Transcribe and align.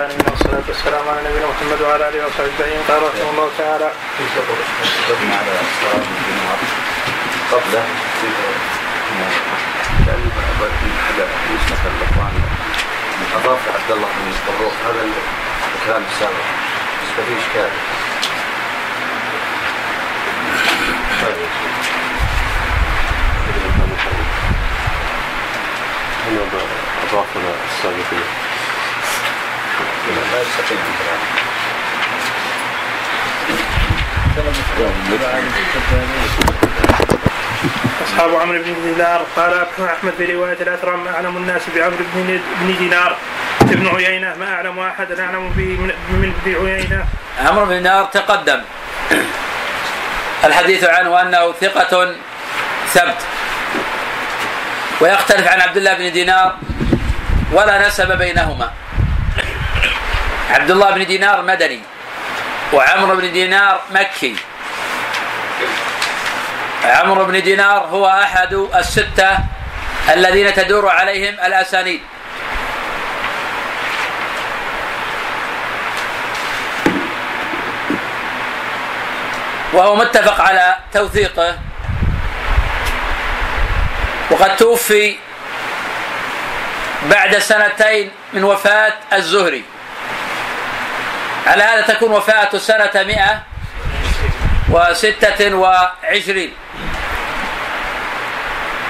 العالمين 0.00 0.26
والصلاة 0.30 0.64
والسلام 0.68 1.08
على 1.08 1.20
نبينا 1.28 1.46
محمد 1.46 1.80
وعلى 1.80 2.08
آله 2.08 2.26
وصحبه 2.26 2.44
أجمعين 2.44 2.82
قال 2.88 3.02
رحمه 3.02 3.30
الله 3.30 3.48
تعالى 3.58 3.90
قبله 7.52 7.84
اضاف 13.36 13.62
عبد 13.74 13.90
الله 13.90 14.08
بن 14.16 14.32
الطروق 14.32 14.72
هذا 14.86 15.02
الكلام 15.74 16.02
السابق 16.12 16.46
بس 17.00 17.24
في 17.26 17.32
اشكال 17.40 17.70
هنا 26.26 26.62
أضافنا 27.04 27.52
السابقين 27.70 28.49
أصحاب 38.04 38.34
عمرو 38.34 38.58
بن 38.62 38.74
دينار 38.84 39.26
قال 39.36 39.66
أحمد 39.80 40.12
في 40.18 40.24
رواية 40.34 40.56
الأثرم 40.60 41.08
أعلم 41.08 41.36
الناس 41.36 41.62
بعمرو 41.76 41.96
بن 42.14 42.40
بن 42.60 42.76
دينار. 42.78 43.16
ابن 43.62 43.88
عيينة 43.96 44.34
ما 44.40 44.54
أعلم 44.54 44.78
أحدا 44.80 45.24
أعلم 45.24 45.50
به 45.56 45.70
من 46.10 46.32
عيينة. 46.46 47.04
عمرو 47.46 47.64
بن 47.64 47.70
دينار 47.70 48.04
تقدم. 48.04 48.60
الحديث 50.44 50.84
عنه 50.84 51.22
أنه 51.22 51.52
ثقة 51.52 52.14
ثبت. 52.94 53.20
ويختلف 55.00 55.48
عن 55.48 55.60
عبد 55.60 55.76
الله 55.76 55.94
بن 55.94 56.12
دينار 56.12 56.56
ولا 57.52 57.86
نسب 57.86 58.18
بينهما. 58.18 58.70
عبد 60.50 60.70
الله 60.70 60.90
بن 60.90 61.06
دينار 61.06 61.42
مدني 61.42 61.80
وعمرو 62.72 63.16
بن 63.16 63.32
دينار 63.32 63.80
مكي. 63.90 64.36
عمرو 66.84 67.24
بن 67.24 67.42
دينار 67.42 67.78
هو 67.78 68.08
أحد 68.08 68.52
الستة 68.74 69.38
الذين 70.10 70.54
تدور 70.54 70.88
عليهم 70.88 71.34
الأسانيد. 71.34 72.00
وهو 79.72 79.96
متفق 79.96 80.40
على 80.40 80.76
توثيقه. 80.94 81.58
وقد 84.30 84.56
توفي 84.56 85.16
بعد 87.10 87.38
سنتين 87.38 88.10
من 88.32 88.44
وفاة 88.44 88.92
الزهري. 89.12 89.64
على 91.46 91.62
هذا 91.62 91.80
تكون 91.80 92.12
وفاته 92.12 92.58
سنة 92.58 92.90
مئة 92.94 93.42
وستة 94.70 95.54
وعشرين. 95.54 96.54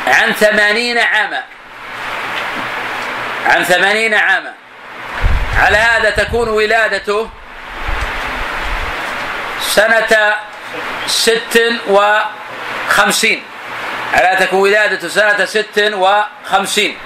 عن 0.06 0.32
ثمانين 0.32 0.98
عاما. 0.98 1.42
عن 3.46 3.64
ثمانين 3.64 4.14
عاما. 4.14 4.52
على 5.58 5.76
هذا 5.76 6.10
تكون 6.10 6.48
ولادته 6.48 7.30
سنة 9.60 10.34
ست 11.06 11.62
وخمسين. 11.88 13.42
على 14.14 14.26
هذا 14.26 14.44
تكون 14.46 14.60
ولادته 14.60 15.08
سنة 15.08 15.44
ست 15.44 15.92
وخمسين. 15.92 16.98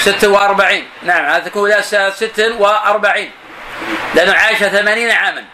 ست 0.00 0.24
وأربعين. 0.24 0.88
نعم 1.02 1.24
هذا 1.24 1.38
تكون 1.38 1.62
ولادته 1.62 1.88
سنة 1.88 2.10
ست 2.10 2.54
وأربعين. 2.58 3.30
لأنه 4.14 4.34
عاش 4.34 4.56
ثمانين 4.56 5.10
عاما. 5.10 5.44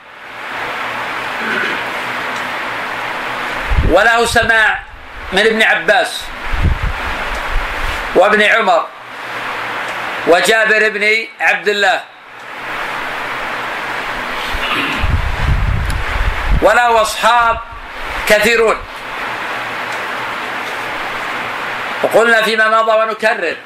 وله 3.91 4.27
سماع 4.27 4.83
من 5.33 5.47
ابن 5.47 5.63
عباس 5.63 6.23
وابن 8.15 8.43
عمر 8.43 8.87
وجابر 10.27 10.89
بن 10.89 11.27
عبد 11.41 11.69
الله 11.69 12.01
وله 16.63 17.03
أصحاب 17.03 17.61
كثيرون. 18.29 18.77
وقلنا 22.03 22.43
فيما 22.43 22.83
مضى 22.83 22.93
ونكرر. 22.93 23.57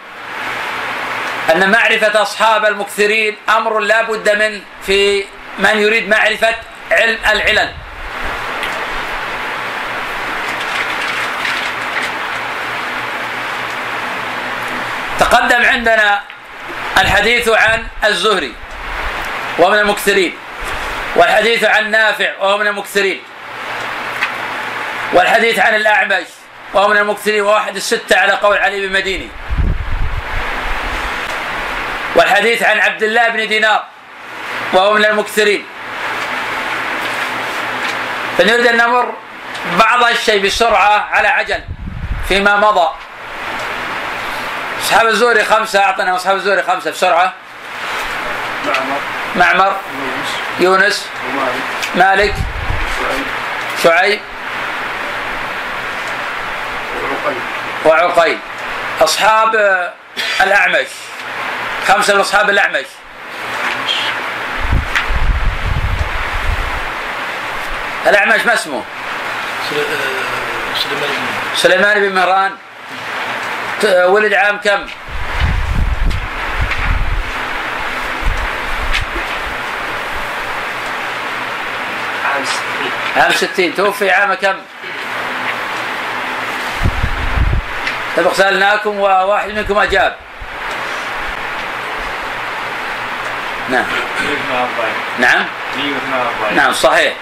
أن 1.50 1.70
معرفة 1.70 2.22
أصحاب 2.22 2.64
المكثرين 2.64 3.36
أمر 3.48 3.78
لا 3.78 4.02
بد 4.02 4.36
منه 4.36 4.60
في 4.86 5.24
من 5.58 5.78
يريد 5.78 6.08
معرفة 6.08 6.54
علم 6.90 7.18
العلل. 7.32 7.72
تقدم 15.18 15.64
عندنا 15.64 16.20
الحديث 16.98 17.48
عن 17.48 17.86
الزهري 18.04 18.54
ومن 19.58 19.78
المكثرين 19.78 20.34
والحديث 21.16 21.64
عن 21.64 21.90
نافع 21.90 22.36
وهو 22.40 22.58
من 22.58 22.66
المكثرين 22.66 23.22
والحديث 25.12 25.58
عن 25.58 25.74
الأعمش 25.74 26.26
وهو 26.74 26.88
من 26.88 26.96
المكثرين 26.96 27.42
وواحد 27.42 27.76
الستة 27.76 28.16
على 28.16 28.32
قول 28.32 28.56
علي 28.58 28.86
بن 28.86 28.92
مديني. 28.92 29.28
والحديث 32.20 32.62
عن 32.62 32.78
عبد 32.80 33.02
الله 33.02 33.28
بن 33.28 33.48
دينار 33.48 33.84
وهو 34.72 34.94
من 34.94 35.04
المكثرين. 35.04 35.66
فنريد 38.38 38.66
أن 38.66 38.76
نمر 38.76 39.14
بعض 39.78 40.04
الشيء 40.04 40.46
بسرعة 40.46 41.08
على 41.12 41.28
عجل 41.28 41.64
فيما 42.28 42.56
مضى. 42.56 42.88
أصحاب 44.82 45.06
الزهري 45.06 45.44
خمسة 45.44 45.84
أعطنا 45.84 46.16
أصحاب 46.16 46.36
الزهري 46.36 46.62
خمسة 46.62 46.90
بسرعة. 46.90 47.32
معمر 48.66 49.00
معمر 49.36 49.76
يونس 50.60 51.08
مالك 51.94 52.34
شعيب 53.82 54.20
وعقيل. 57.84 58.38
أصحاب 59.00 59.54
الأعمش. 60.40 60.86
خمسة 61.88 62.14
من 62.14 62.20
أصحاب 62.20 62.50
الأعمش 62.50 62.86
الأعمش 68.06 68.46
ما 68.46 68.54
اسمه؟ 68.54 68.82
سليمان 71.56 72.00
بن 72.00 72.14
مهران 72.14 72.52
ولد 73.84 74.34
عام 74.34 74.56
كم؟ 74.56 74.86
عام 82.24 82.44
60 82.44 83.22
عام 83.22 83.32
60 83.32 83.74
توفي 83.74 84.10
عام 84.10 84.34
كم؟ 84.34 84.54
سبق 88.16 88.32
سألناكم 88.32 89.00
وواحد 89.00 89.50
منكم 89.50 89.78
أجاب 89.78 90.16
نعم. 93.70 93.84
نعم؟ 95.18 95.44
نعم 96.54 96.72
صحيح. 96.72 97.14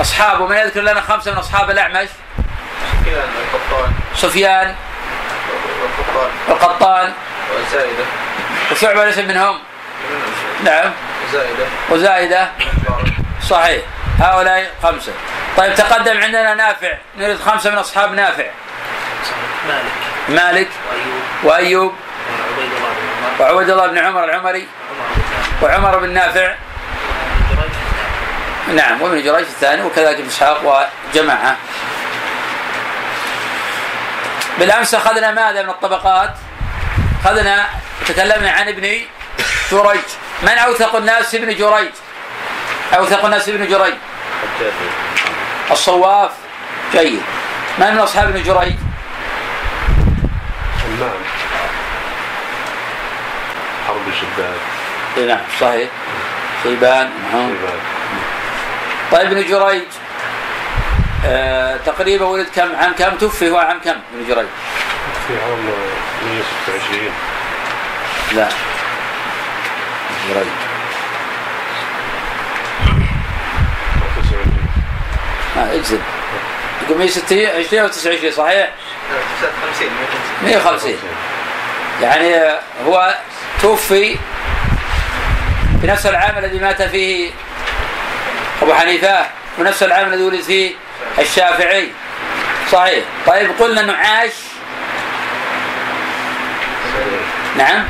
أصحابه 0.00 0.46
من 0.46 0.56
يذكر 0.56 0.80
لنا 0.80 1.00
خمسة 1.00 1.32
من 1.32 1.38
أصحاب 1.38 1.70
الأعمش؟ 1.70 2.08
القطان 3.06 3.92
سفيان. 4.14 4.74
والقطان 6.48 7.12
وزائدة 7.54 8.04
وشعبة 8.72 9.04
ليس 9.04 9.18
منهم؟ 9.18 9.58
نعم. 10.64 10.90
زائدة 11.32 11.66
وزائدة 11.90 12.48
صحيح. 13.48 13.82
هؤلاء 14.20 14.70
خمسة. 14.82 15.12
طيب 15.56 15.74
تقدم 15.74 16.20
عندنا 16.22 16.54
نافع. 16.54 16.92
نريد 17.18 17.38
خمسة 17.40 17.70
من 17.70 17.78
أصحاب 17.78 18.14
نافع. 18.14 18.46
مالك. 19.68 19.92
مالك. 20.28 20.68
وأيوب. 21.44 21.94
وأيوب. 21.94 21.94
وعبيد 23.40 23.70
الله 23.70 23.86
بن 23.86 23.98
عمر 23.98 24.24
العمري. 24.24 24.68
وعمر 25.62 25.98
بن 25.98 26.10
نافع. 26.10 26.54
نعم 28.74 29.02
وابن 29.02 29.22
جريج 29.22 29.46
الثاني 29.46 29.82
وكذلك 29.82 30.18
ابن 30.18 30.26
إسحاق 30.26 30.88
وجماعة. 31.14 31.56
بالأمس 34.58 34.94
أخذنا 34.94 35.32
ماذا 35.32 35.62
من 35.62 35.70
الطبقات؟ 35.70 36.34
أخذنا 37.24 37.66
تكلمنا 38.08 38.50
عن 38.50 38.68
ابن 38.68 38.82
جريج. 39.70 40.04
من 40.42 40.48
أوثق 40.48 40.96
الناس 40.96 41.34
ابن 41.34 41.56
جريج؟ 41.56 41.90
أوثق 42.96 43.24
الناس 43.24 43.48
ابن 43.48 43.66
جريج. 43.68 43.94
الصواف. 45.70 46.30
جيد. 46.92 47.22
من 47.78 47.94
من 47.94 47.98
أصحاب 47.98 48.28
ابن 48.28 48.42
جريج؟ 48.42 48.74
نعم 51.00 51.10
بن 54.06 54.12
شداد 54.20 54.58
إيه 55.09 55.09
نعم 55.26 55.40
صحيح. 55.60 55.88
شيبان 56.62 57.10
نعم. 57.32 57.48
شيبان 57.48 57.78
طيب 59.12 59.26
ابن 59.32 59.42
جريج 59.48 59.82
آه 61.26 61.76
تقريبا 61.86 62.24
ولد 62.24 62.46
كم؟ 62.56 62.76
عام 62.76 62.92
كم؟ 62.98 63.16
توفي 63.18 63.50
هو 63.50 63.58
عام 63.58 63.80
كم 63.84 63.90
ابن 63.90 64.24
جريج؟ 64.28 64.46
في 65.28 65.34
عام 65.42 65.58
126 66.24 67.10
لا. 68.34 68.48
جريج. 70.28 70.46
29 74.22 74.56
آه 75.56 75.74
اجزم. 75.74 75.98
يقول 76.84 76.98
160 76.98 77.38
20 77.66 77.82
أو 77.82 77.88
29 77.88 78.32
صحيح؟ 78.32 78.70
50 79.74 79.88
150 80.44 80.94
يعني 82.02 82.34
آه، 82.34 82.60
هو 82.86 83.14
توفي 83.62 84.16
في 85.80 85.86
نفس 85.86 86.06
العام 86.06 86.38
الذي 86.38 86.58
مات 86.58 86.82
فيه 86.82 87.30
أبو 88.62 88.74
حنيفة 88.74 89.26
ونفس 89.58 89.82
العام 89.82 90.08
الذي 90.08 90.22
ولد 90.22 90.40
فيه 90.40 90.74
الشافعي. 91.18 91.92
صحيح. 92.72 93.04
طيب 93.26 93.50
قلنا 93.58 93.80
انه 93.80 93.92
عاش 93.92 94.32
نعم؟ 97.56 97.84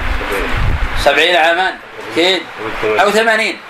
سبعين 1.04 1.36
عاما. 1.36 1.74
أكيد. 2.12 2.42
أو 2.84 3.10
ثمانين. 3.10 3.60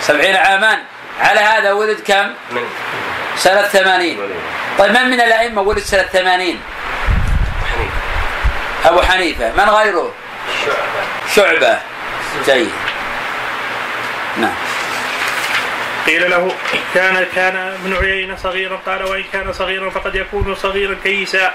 سبعين 0.00 0.36
عاما. 0.36 0.78
على 1.20 1.40
هذا 1.40 1.72
ولد 1.72 2.00
كم؟ 2.06 2.34
سنة 3.36 3.62
ثمانين. 3.62 4.18
طيب 4.78 4.92
من 4.92 5.10
من 5.10 5.20
الأئمة 5.20 5.62
ولد 5.62 5.78
سنة 5.78 6.02
ثمانين؟ 6.02 6.60
أبو 8.84 9.02
حنيفة. 9.02 9.52
من 9.52 9.68
غيره؟ 9.70 10.12
شعبة. 11.34 11.78
جيد. 12.46 12.70
نعم. 14.36 14.54
قيل 16.06 16.30
له 16.30 16.52
كان 16.94 17.26
كان 17.34 17.56
ابن 17.56 17.96
عيينة 17.96 18.36
صغيرا 18.36 18.76
قال 18.86 19.02
وإن 19.02 19.24
كان 19.32 19.52
صغيرا 19.52 19.90
فقد 19.90 20.14
يكون 20.14 20.54
صغيرا 20.54 20.96
كيسا. 21.02 21.54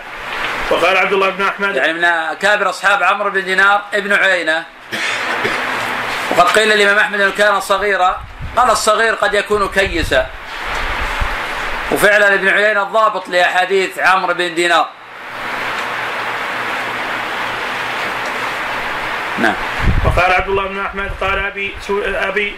وقال 0.69 0.97
عبد 0.97 1.13
الله 1.13 1.29
بن 1.29 1.43
أحمد 1.43 1.75
يعني 1.75 1.93
من 1.93 2.03
أكابر 2.03 2.69
أصحاب 2.69 3.03
عمرو 3.03 3.29
بن 3.29 3.43
دينار 3.43 3.81
ابن 3.93 4.13
عيينة. 4.13 4.63
وقد 6.31 6.47
قيل 6.47 6.71
الإمام 6.71 6.99
أحمد 6.99 7.21
أنه 7.21 7.31
كان 7.37 7.59
صغيرا. 7.59 8.21
قال 8.57 8.69
الصغير 8.71 9.13
قد 9.13 9.33
يكون 9.33 9.69
كيسا. 9.69 10.27
وفعلا 11.91 12.33
ابن 12.33 12.47
عيينة 12.47 12.83
الضابط 12.83 13.29
لأحاديث 13.29 13.99
عمرو 13.99 14.33
بن 14.33 14.55
دينار. 14.55 14.89
نعم. 19.39 19.55
وقال 20.05 20.33
عبد 20.33 20.47
الله 20.47 20.67
بن 20.67 20.79
أحمد 20.79 21.11
قال 21.21 21.39
أبي 21.39 21.75
سو 21.81 22.01
أبي 22.05 22.55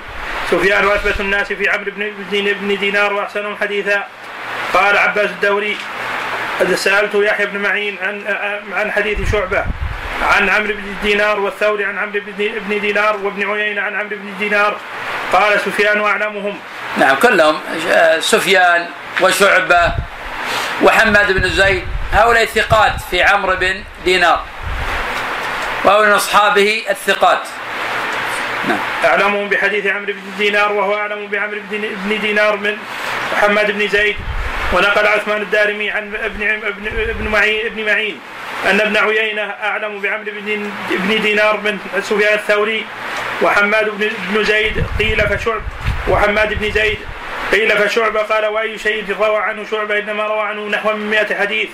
سفيان 0.52 0.86
وأثبت 0.86 1.20
الناس 1.20 1.54
في 1.54 1.70
عمرو 1.70 1.92
بن 1.92 2.12
بن 2.32 2.54
بن 2.54 2.80
دينار 2.80 3.14
وأحسنهم 3.14 3.58
حديثا. 3.62 4.04
قال 4.74 4.98
عباس 4.98 5.30
الدوري 5.30 5.78
سألت 6.76 7.16
يحيى 7.16 7.46
بن 7.46 7.58
معين 7.60 7.98
عن 8.02 8.24
عن 8.74 8.92
حديث 8.92 9.32
شعبة 9.32 9.66
عن 10.22 10.50
عمرو 10.50 10.74
بن 10.74 10.96
دينار 11.04 11.40
والثوري 11.40 11.86
عن 11.86 11.98
عمرو 11.98 12.20
بن 12.70 12.80
دينار 12.80 13.18
وابن 13.18 13.52
عيينة 13.52 13.82
عن 13.82 13.96
عمرو 13.96 14.18
بن 14.18 14.34
دينار. 14.40 14.78
قال 15.34 15.60
سفيان 15.60 16.04
أعلمهم. 16.04 16.60
نعم 16.98 17.16
كلهم 17.16 17.60
آه، 17.92 18.20
سفيان 18.20 18.86
وشعبة 19.22 19.92
وحماد 20.82 21.32
بن 21.32 21.50
زيد 21.50 21.84
هؤلاء 22.14 22.46
ثقات 22.46 23.02
في 23.12 23.24
عمرو 23.24 23.56
بن 23.56 23.84
دينار. 24.06 24.44
وهو 25.86 26.04
من 26.04 26.12
أصحابه 26.12 26.84
الثقات. 26.90 27.42
نعم. 28.68 28.78
اعلمهم 29.06 29.50
بحديث 29.50 29.86
عمرو 29.86 30.14
بن 30.14 30.38
دينار 30.38 30.74
وهو 30.74 30.96
أعلم 30.96 31.28
بعمرو 31.28 31.60
بن 31.72 32.20
دينار 32.22 32.58
من 32.58 32.78
محمد 33.34 33.72
بن 33.72 33.88
زيد 33.88 34.16
ونقل 34.74 35.08
عثمان 35.08 35.42
الدارمي 35.42 35.92
عن 35.92 36.16
ابن 36.16 36.48
ابن 36.48 36.88
ابن 37.10 37.28
معين 37.28 37.66
ابن 37.66 37.86
معين 37.86 38.20
أن 38.70 38.82
ابن 38.82 38.98
عيينة 38.98 39.42
أعلم 39.42 40.00
بعمرو 40.00 40.32
بن 40.32 40.72
بن 40.90 41.22
دينار 41.22 41.58
من 41.58 41.80
سفيان 42.02 42.34
الثوري 42.34 42.86
وحماد 43.42 43.90
بن 44.34 44.44
زيد 44.44 44.86
قيل 45.00 45.22
فشعب 45.22 45.62
وحماد 46.10 46.54
بن 46.54 46.72
زيد 46.72 46.98
قيل 47.52 47.78
فشعبة 47.78 48.22
قال 48.22 48.46
وأي 48.46 48.78
شيء 48.78 49.16
روى 49.20 49.38
عنه 49.38 49.66
شعبة 49.72 50.00
إنما 50.00 50.24
روى 50.24 50.42
عنه 50.42 50.68
نحو 50.68 50.94
من 50.94 51.10
مئة 51.10 51.40
حديث. 51.40 51.70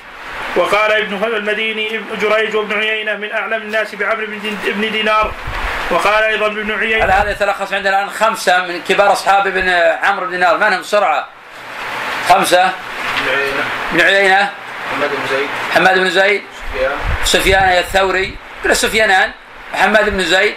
وقال 0.56 0.92
ابن 0.92 1.24
المديني 1.36 1.96
ابن 1.98 2.18
جريج 2.22 2.56
وابن 2.56 2.80
عيينة 2.80 3.16
من 3.16 3.32
أعلم 3.32 3.62
الناس 3.62 3.96
بعمرو 3.96 4.26
بن 4.26 4.40
دين- 4.40 4.60
بن 4.66 4.92
دينار. 4.92 5.34
وقال 5.92 6.24
أيضا 6.24 6.48
ابن 6.48 6.72
على 6.72 6.86
عيينة 6.86 7.14
هذا 7.14 7.32
يتلخص 7.32 7.74
عندنا 7.74 8.00
الآن 8.00 8.10
خمسة 8.10 8.66
من 8.66 8.82
كبار 8.90 9.12
أصحاب 9.12 9.48
ابن 9.48 9.70
عمرو 10.04 10.26
بن 10.26 10.32
دينار. 10.32 10.58
من 10.58 10.74
هم 10.74 10.82
بسرعة 10.82 11.28
خمسة؟ 12.30 12.72
ابن 13.94 14.02
عيينة. 14.02 14.50
محمد 14.92 15.10
بن 15.10 15.28
زيد. 15.30 15.48
حماد 15.76 16.00
بن 16.00 16.10
زيد. 16.10 16.44
سفيان. 16.74 16.92
سفيان 17.24 17.64
الثوري. 17.64 18.36
كل 18.64 18.76
سفيانان. 18.76 19.32
محمد 19.74 20.10
بن 20.10 20.24
زيد. 20.24 20.56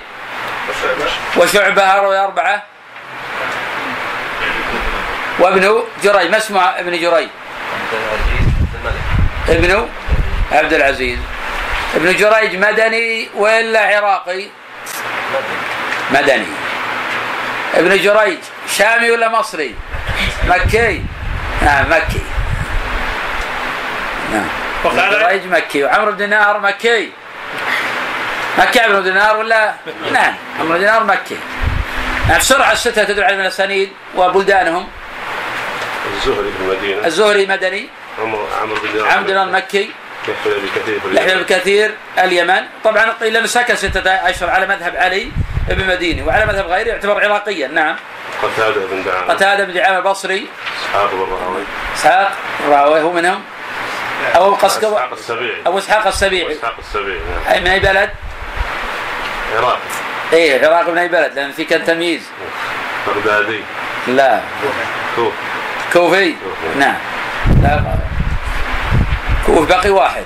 وشعبة. 0.69 1.11
وشعبة 1.37 1.83
هؤلاء 1.83 2.25
أربعة. 2.25 2.63
وابن 5.39 5.83
جريج. 6.05 6.31
ما 6.31 6.37
اسمه 6.37 6.61
ابن 6.63 7.01
جريج؟ 7.01 7.29
ابن 9.49 9.89
عبد 10.53 10.73
العزيز. 10.73 11.19
ابن 11.95 12.17
جريج 12.17 12.57
مدني 12.57 13.29
ولا 13.35 13.81
عراقي؟ 13.81 14.47
مدني. 16.11 16.47
ابن 17.75 17.97
جريج 17.97 18.39
شامي 18.69 19.11
ولا 19.11 19.29
مصري؟ 19.29 19.75
مكي. 20.49 21.03
نعم 21.63 21.91
مكي. 21.91 22.23
نعم. 24.33 24.49
ابن 24.85 25.11
جريج 25.11 25.47
مكي. 25.47 25.85
وعمرو 25.85 26.11
بن 26.13 26.17
دينار 26.17 26.61
مكي. 26.61 27.11
مكي 28.59 28.81
عمرو 28.81 28.99
بن 28.99 29.05
دينار 29.05 29.37
ولا؟ 29.37 29.75
نعم 30.13 30.35
عمرو 30.61 30.73
بن 30.73 30.79
دينار 30.79 31.05
مكي. 31.05 31.37
نعم 32.29 32.39
بسرعة 32.39 32.73
الستة 32.73 33.05
تدل 33.05 33.25
على 33.25 33.35
الأسانيد 33.35 33.93
وبلدانهم. 34.17 34.89
الزهري 36.17 36.51
بن 36.59 36.71
المدينة 36.71 37.07
الزهري 37.07 37.47
مدني. 37.47 37.89
عمرو 38.19 38.47
عمرو 38.63 38.77
بن 38.77 39.27
دينار 39.27 39.45
المكي 39.45 39.91
يحيى 40.29 40.53
بن 40.61 40.69
كثير 40.75 41.01
يحيى 41.13 41.25
بن 41.25 41.31
اليمن. 41.31 41.45
كثير 41.45 41.95
اليمن. 42.19 42.63
طبعا 42.85 43.13
قيل 43.21 43.37
انه 43.37 43.47
سكن 43.47 43.77
ستة 43.77 44.11
اشهر 44.11 44.51
على 44.51 44.67
مذهب 44.67 44.97
علي 44.97 45.29
بن 45.69 45.87
مديني 45.87 46.23
وعلى 46.23 46.47
مذهب 46.47 46.67
غيره 46.67 46.89
يعتبر 46.89 47.25
عراقيا. 47.25 47.69
نعم. 47.69 47.97
قتادة 48.43 48.81
بن 48.87 49.03
دعامة. 49.05 49.35
قتادة 49.35 49.65
بن 49.65 49.73
دعامة 49.73 49.99
البصري. 49.99 50.47
إسحاق 50.81 51.11
بن 51.11 51.21
راهوي 51.21 51.63
إسحاق 51.97 52.33
راوي 52.69 53.01
هو 53.01 53.13
منهم؟ 53.13 53.43
ابو 54.35 54.55
قسقب 54.55 54.93
إسحاق 54.93 55.13
السبيعي. 55.13 55.61
أبو 55.67 55.79
إسحاق 55.79 56.07
السبيعي. 56.07 56.53
إسحاق 56.53 56.75
السبيعي 56.79 57.19
نعم. 57.19 57.55
أي 57.55 57.61
من 57.61 57.67
أي 57.67 57.81
بلد؟ 57.81 58.11
عراقي 59.57 59.79
إيه 60.33 60.57
العراق 60.57 60.89
من 60.89 60.99
أي 60.99 61.09
بلد؟ 61.09 61.33
لأن 61.35 61.53
في 61.53 61.65
كان 61.65 61.85
تمييز. 61.85 62.23
بغدادي. 63.07 63.61
لا. 64.09 64.41
كوف 65.17 65.33
كوفي. 65.93 66.35
نعم. 66.77 66.97
لا 67.63 67.94
كوف 69.65 69.73
باقي 69.73 69.91
واحد. 69.91 70.25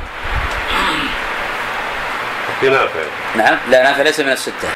في 2.60 2.68
نافع. 2.68 3.00
نعم 3.36 3.58
لا 3.70 3.82
نافع 3.82 4.02
ليس 4.02 4.20
من 4.20 4.32
الستة. 4.32 4.68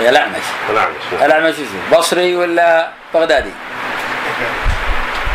بقي 0.00 0.08
الأعمش. 0.08 0.36
الأعمش 0.70 0.96
نعم. 1.12 1.24
الأعمش 1.24 1.54
شو 1.56 1.96
بصري 1.96 2.36
ولا 2.36 2.88
بغدادي؟ 3.14 3.50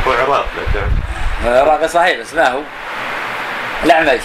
هو 0.07 0.11
عراق 0.11 0.47
لكن 0.57 0.87
العراقي 1.45 1.87
صحيح 1.87 2.19
بس 2.19 2.33
ما 2.33 2.49
هو. 2.49 2.59
الأعمش. 3.83 4.21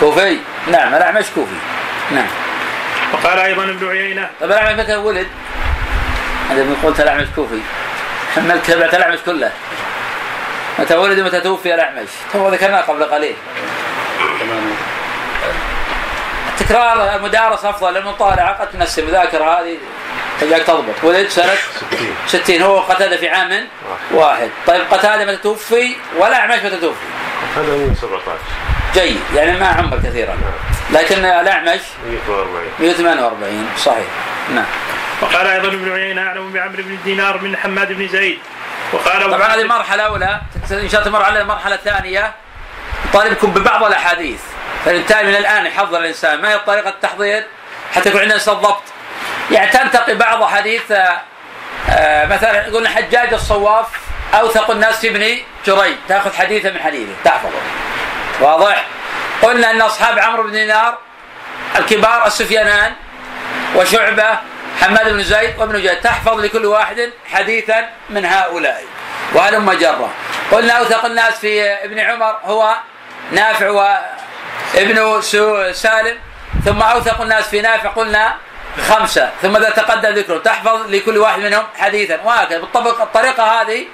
كوفي؟ 0.00 0.38
نعم 0.66 0.94
الأعمش 0.94 1.24
كوفي. 1.34 1.56
نعم. 2.12 2.26
وقال 3.12 3.38
أيضا 3.38 3.64
ابن 3.64 3.88
عيينة. 3.88 4.30
طيب 4.40 4.50
الأعمش 4.50 4.78
متى 4.78 4.96
ولد؟ 4.96 5.28
أنت 6.50 6.58
من 6.58 6.76
قلت 6.82 7.00
الأعمش 7.00 7.26
كوفي. 7.36 7.60
حملت 8.36 8.70
تبعت 8.70 8.94
الأعمش 8.94 9.18
كله. 9.26 9.52
متى 10.80 10.94
ولد 10.94 11.18
ومتى 11.18 11.40
توفي 11.40 11.74
الأعمش؟ 11.74 12.08
تو 12.32 12.48
ذكرناه 12.48 12.80
قبل 12.80 13.04
قليل. 13.04 13.34
التكرار 16.48 17.16
المدارس 17.16 17.64
أفضل 17.64 17.96
المطالعه 17.96 18.52
قد 18.52 18.70
تنسي 18.70 19.00
المذاكرة 19.00 19.44
هذه 19.44 19.76
تجاك 20.40 20.62
تضبط. 20.62 20.94
ولد 21.02 21.28
سنه 21.28 21.54
60 22.26 22.42
60 22.44 22.62
هو 22.62 22.80
قتادة 22.80 23.16
في 23.16 23.28
عام 23.28 23.68
واحد. 24.10 24.50
طيب 24.66 24.82
قتادة 24.90 25.24
متى 25.24 25.36
توفي؟ 25.36 25.96
ولا 26.18 26.36
أعمش 26.36 26.64
متى 26.64 26.76
توفي؟ 26.76 27.06
هذا 27.56 27.76
من 27.76 27.94
17 27.94 28.38
جيد 28.94 29.20
يعني 29.34 29.58
ما 29.58 29.66
عمر 29.66 29.96
كثيرا. 29.96 30.36
لكن 30.90 31.24
الأعمش 31.24 31.80
142 32.06 32.70
148 32.80 33.68
صحيح. 33.76 34.06
نعم. 34.54 34.64
وقال 35.22 35.46
أيضا 35.46 35.68
ابن 35.68 35.92
عيينة 35.92 36.22
أعلم 36.22 36.52
بعمرو 36.52 36.82
بن 36.82 36.98
دينار 37.04 37.38
من 37.38 37.56
حماد 37.56 37.92
بن 37.92 38.08
زيد. 38.08 38.38
وقال 38.92 39.30
طبعا 39.30 39.54
هذه 39.54 39.64
مرحله 39.64 40.02
أولى. 40.02 40.40
ان 40.70 40.88
شاء 40.88 41.00
الله 41.00 41.10
تمر 41.10 41.22
علينا 41.22 41.40
المرحلة 41.40 41.74
الثانية. 41.74 42.32
طالبكم 43.12 43.52
ببعض 43.52 43.84
الأحاديث. 43.84 44.40
فبالتالي 44.84 45.28
من 45.28 45.36
الآن 45.36 45.66
يحضر 45.66 45.98
الإنسان. 45.98 46.42
ما 46.42 46.52
هي 46.52 46.58
طريقة 46.58 46.88
التحضير؟ 46.88 47.46
حتى 47.94 48.08
يكون 48.08 48.20
عندنا 48.20 48.36
الضبط. 48.36 48.82
يعني 49.50 49.70
تنتقي 49.70 50.14
بعض 50.14 50.44
حديث 50.44 50.92
آه، 50.92 51.20
آه، 51.90 52.26
مثلا 52.26 52.62
قلنا 52.62 52.88
حجاج 52.88 53.34
الصواف 53.34 53.86
أوثق 54.34 54.70
الناس 54.70 55.00
في 55.00 55.08
ابن 55.08 55.36
جريج. 55.66 55.96
تأخذ 56.08 56.34
حديثه 56.34 56.70
من 56.70 56.80
حديثه. 56.80 57.12
تحفظه 57.24 57.58
واضح؟ 58.40 58.84
قلنا 59.42 59.70
إن 59.70 59.80
أصحاب 59.80 60.18
عمرو 60.18 60.42
بن 60.42 60.52
دينار 60.52 60.98
الكبار 61.78 62.26
السفيانان 62.26 62.92
وشعبة 63.76 64.38
حماد 64.80 65.08
بن 65.12 65.22
زيد 65.22 65.58
وابن 65.58 65.80
جيد 65.80 66.00
تحفظ 66.00 66.40
لكل 66.40 66.66
واحد 66.66 67.10
حديثا 67.32 67.88
من 68.10 68.24
هؤلاء. 68.24 68.84
وهلم 69.34 69.72
جرة. 69.72 70.10
قلنا 70.52 70.72
أوثق 70.72 71.04
الناس 71.04 71.38
في 71.38 71.62
ابن 71.62 71.98
عمر 71.98 72.36
هو 72.44 72.74
نافع 73.32 73.68
وابن 73.70 75.20
سالم. 75.72 76.18
ثم 76.64 76.82
أوثق 76.82 77.20
الناس 77.20 77.48
في 77.48 77.60
نافع 77.60 77.88
قلنا 77.88 78.36
خمسة. 78.88 79.30
ثم 79.42 79.56
إذا 79.56 79.70
تقدم 79.70 80.08
ذكره 80.08 80.38
تحفظ 80.38 80.90
لكل 80.90 81.18
واحد 81.18 81.38
منهم 81.38 81.64
حديثا. 81.78 82.20
وهكذا. 82.24 82.58
بالطبق 82.58 83.00
الطريقة 83.00 83.60
هذه 83.60 83.86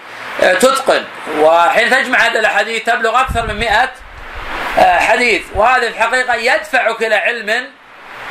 آه، 0.43 0.55
تتقن. 0.55 1.05
وحين 1.39 1.91
تجمع 1.91 2.19
هذه 2.19 2.39
الأحاديث 2.39 2.85
تبلغ 2.85 3.21
أكثر 3.21 3.47
من 3.47 3.61
100 3.61 3.91
آه، 4.79 4.99
حديث. 4.99 5.43
وهذا 5.55 5.81
في 5.81 5.89
الحقيقة 5.89 6.35
يدفعك 6.35 7.03
إلى 7.03 7.15
علم 7.15 7.67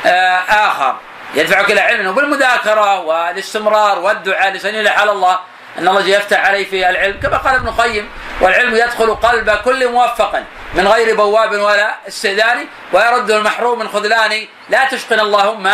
آه، 0.06 0.38
آخر. 0.48 0.96
يدفعك 1.34 1.70
إلى 1.70 1.80
علم 1.80 2.06
وبالمذاكرة 2.06 3.00
والاستمرار 3.00 3.98
والدعاء 3.98 4.52
لسنين 4.52 4.86
على 4.86 5.10
الله 5.12 5.38
إن 5.78 5.88
الله 5.88 6.08
يفتح 6.08 6.46
عليه 6.46 6.70
في 6.70 6.90
العلم 6.90 7.20
كما 7.20 7.36
قال 7.36 7.54
ابن 7.54 7.68
القيم 7.68 8.10
والعلم 8.40 8.74
يدخل 8.74 9.14
قلب 9.14 9.50
كل 9.50 9.88
موفق 9.88 10.42
من 10.74 10.88
غير 10.88 11.16
بواب 11.16 11.52
ولا 11.52 11.94
استئذان 12.08 12.66
ويرده 12.92 13.36
المحروم 13.36 13.78
من 13.78 13.88
خذلان 13.88 14.46
لا 14.68 14.84
تشقنا 14.84 15.22
اللهم 15.22 15.72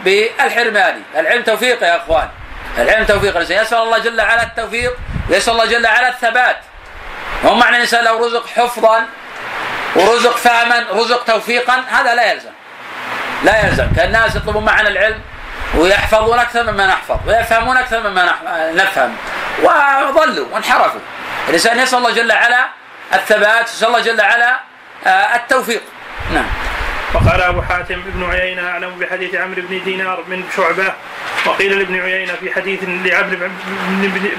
بالحرمان. 0.00 1.02
العلم 1.16 1.42
توفيق 1.42 1.82
يا 1.82 1.96
إخوان 1.96 2.28
العلم 2.78 3.06
توفيق 3.06 3.30
الانسان 3.30 3.62
يسأل 3.62 3.78
الله 3.78 3.98
جل 3.98 4.20
وعلا 4.20 4.42
التوفيق 4.42 4.96
ويسأل 5.30 5.52
الله 5.52 5.66
جل 5.66 5.86
وعلا 5.86 6.08
الثبات. 6.08 6.56
هو 7.44 7.54
معنى 7.54 7.76
الإنسان 7.76 8.04
لو 8.04 8.26
رزق 8.26 8.46
حفظا 8.46 9.06
ورزق 9.96 10.36
فهما 10.36 10.86
رزق 10.90 11.24
توفيقا 11.24 11.84
هذا 11.90 12.14
لا 12.14 12.32
يلزم. 12.32 12.50
لا 13.44 13.66
يلزم 13.66 13.86
كان 13.96 14.06
الناس 14.06 14.36
يطلبون 14.36 14.64
معنا 14.64 14.88
العلم 14.88 15.20
ويحفظون 15.74 16.38
أكثر 16.38 16.72
مما 16.72 16.86
نحفظ 16.86 17.16
ويفهمون 17.26 17.76
أكثر 17.76 18.10
مما 18.10 18.32
نفهم. 18.74 19.16
وضلوا 19.62 20.46
وانحرفوا. 20.52 21.00
الإنسان 21.48 21.78
يسأل 21.78 21.98
الله 21.98 22.10
جل 22.10 22.32
وعلا 22.32 22.66
الثبات 23.14 23.68
يسأل 23.68 23.88
الله 23.88 24.00
جل 24.00 24.20
وعلا 24.20 24.60
آه، 25.06 25.36
التوفيق. 25.36 25.82
نعم. 26.34 26.44
وقال 27.14 27.42
أبو 27.42 27.62
حاتم 27.62 28.02
ابن 28.14 28.30
عيينة 28.30 28.68
أعلم 28.68 28.98
بحديث 28.98 29.34
عمرو 29.34 29.62
بن 29.62 29.84
دينار 29.84 30.24
من 30.28 30.44
شعبة. 30.56 30.92
وقيل 31.46 31.78
لابن 31.78 32.00
عيينة 32.00 32.32
في 32.40 32.52
حديث 32.54 32.80
لعمرو 32.82 33.36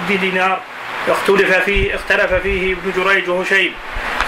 بن 0.07 0.17
دينار 0.21 0.59
اختلف 1.07 1.53
فيه 1.53 1.95
اختلف 1.95 2.33
فيه 2.33 2.73
ابن 2.73 3.03
جريج 3.03 3.29
وهشيم. 3.29 3.73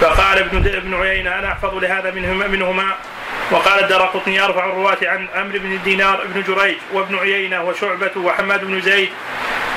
فقال 0.02 0.38
ابن 0.38 0.58
ابن 0.58 1.02
عيينة 1.02 1.40
أنا 1.40 1.52
أحفظ 1.52 1.74
لهذا 1.74 2.12
منهما, 2.12 2.48
منهما 2.48 2.96
وقال 3.52 3.84
الدرقطني 3.84 4.36
يرفع 4.36 4.66
الرواة 4.66 4.98
عن 5.02 5.28
عمرو 5.36 5.60
بن 5.60 5.80
دينار 5.84 6.22
ابن 6.22 6.44
جريج 6.44 6.78
وابن 6.94 7.20
عيينة 7.20 7.64
وشعبة 7.64 8.12
وحماد 8.18 8.66
بن 8.66 8.82
زيد. 8.82 9.10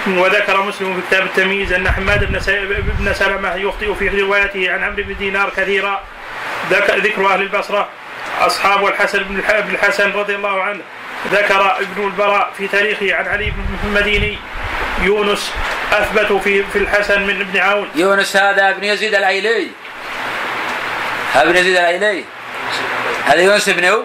وذكر 0.06 0.62
مسلم 0.62 0.94
في 0.94 1.00
كتاب 1.08 1.26
التمييز 1.26 1.72
أن 1.72 1.90
حماد 1.90 2.25
بن 2.98 3.12
سلمة 3.12 3.54
يخطئ 3.54 3.94
في 3.94 4.08
روايته 4.08 4.72
عن 4.72 4.84
عمرو 4.84 5.02
بن 5.02 5.16
دينار 5.18 5.50
كثيرا. 5.56 6.02
ذكر 6.70 7.26
أهل 7.26 7.42
البصرة 7.42 7.88
أصحاب 8.40 8.87
الحسن 8.87 9.22
بن 9.22 9.42
الحسن 9.75 10.12
رضي 10.12 10.34
الله 10.34 10.62
عنه. 10.62 10.80
ذكر 11.32 11.76
ابن 11.80 12.04
البراء 12.04 12.52
في 12.58 12.68
تاريخه 12.68 13.14
عن 13.14 13.28
علي 13.28 13.50
بن 13.50 13.64
المديني. 13.84 14.38
يونس 15.02 15.52
أثبت 15.92 16.38
في 16.38 16.62
في 16.72 16.78
الحسن 16.78 17.22
من 17.22 17.40
ابن 17.40 17.58
عون. 17.58 17.88
يونس 17.94 18.37
هذا 18.37 18.70
ابن 18.70 18.84
يزيد 18.84 19.14
الايلي 19.14 19.68
هذا 21.32 21.50
ابن 21.50 21.56
يزيد 21.56 21.76
الايلي 21.76 22.25
هذا 23.28 23.40
يونس 23.40 23.68
بن 23.68 24.04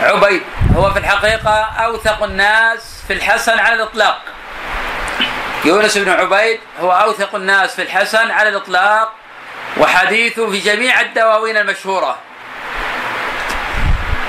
عبيد. 0.00 0.42
هو 0.76 0.90
في 0.90 0.98
الحقيقة 0.98 1.64
أوثق 1.64 2.22
الناس 2.22 3.02
في 3.06 3.12
الحسن 3.12 3.58
على 3.58 3.74
الإطلاق. 3.74 4.22
يونس 5.64 5.98
بن 5.98 6.10
عبيد 6.10 6.60
هو 6.80 6.92
أوثق 6.92 7.34
الناس 7.34 7.74
في 7.74 7.82
الحسن 7.82 8.30
على 8.30 8.48
الإطلاق 8.48 9.12
وحديثه 9.76 10.50
في 10.50 10.58
جميع 10.58 11.00
الدواوين 11.00 11.56
المشهورة. 11.56 12.18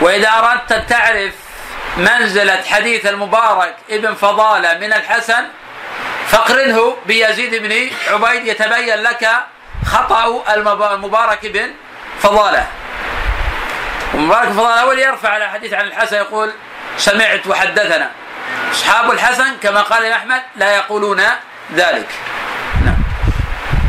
وإذا 0.01 0.29
أردت 0.29 0.71
أن 0.71 0.87
تعرف 0.87 1.33
منزلة 1.97 2.61
حديث 2.63 3.05
المبارك 3.05 3.75
ابن 3.89 4.13
فضالة 4.13 4.77
من 4.77 4.93
الحسن 4.93 5.47
فاقرنه 6.27 6.97
بيزيد 7.05 7.55
بن 7.55 7.89
عبيد 8.11 8.47
يتبين 8.47 8.95
لك 8.95 9.29
خطأ 9.85 10.43
المبارك 10.53 11.45
بن 11.45 11.71
فضالة. 12.19 12.67
ومبارك 14.13 14.47
بن 14.47 14.53
فضالة 14.53 14.81
أول 14.81 14.99
يرفع 14.99 15.29
على 15.29 15.49
حديث 15.49 15.73
عن 15.73 15.87
الحسن 15.87 16.15
يقول 16.15 16.51
سمعت 16.97 17.47
وحدثنا. 17.47 18.11
أصحاب 18.71 19.11
الحسن 19.11 19.57
كما 19.61 19.81
قال 19.81 20.05
أحمد 20.05 20.41
لا 20.55 20.75
يقولون 20.75 21.21
ذلك. 21.75 22.07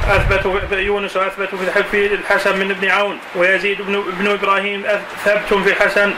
اثبتوا 0.09 0.61
يونس 0.78 1.16
اثبتوا 1.16 1.59
في 1.90 2.07
الحسن 2.07 2.57
من 2.57 2.71
ابن 2.71 2.90
عون 2.90 3.21
ويزيد 3.35 3.83
بن 3.83 3.95
ابن 3.95 4.31
إبراهيم 4.31 4.87
ثبت 5.25 5.54
في 5.54 5.71
الحسن 5.71 6.14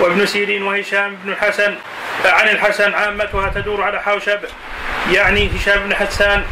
وابن 0.00 0.26
سيرين 0.26 0.62
وهشام 0.62 1.16
بن 1.24 1.32
الحسن 1.32 1.76
عن 2.24 2.48
الحسن 2.48 2.94
عامتها 2.94 3.48
تدور 3.48 3.82
على 3.82 4.02
حوشب 4.02 4.40
يعني 5.10 5.50
هشام 5.56 5.78
بن 5.78 5.94
حسان. 5.94 6.44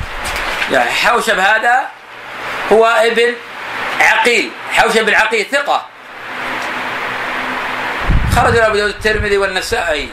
يعني 0.71 0.91
حوشب 0.91 1.39
هذا 1.39 1.89
هو 2.73 2.87
ابن 2.87 3.35
عقيل. 4.01 4.51
حوشب 4.73 5.07
بن 5.07 5.15
عقيل 5.15 5.47
ثقة. 5.47 5.87
خرج 8.37 8.57
أبو 8.57 8.77
داود 8.77 8.91
الترمذي 8.91 9.39
والنسائي. 9.39 10.09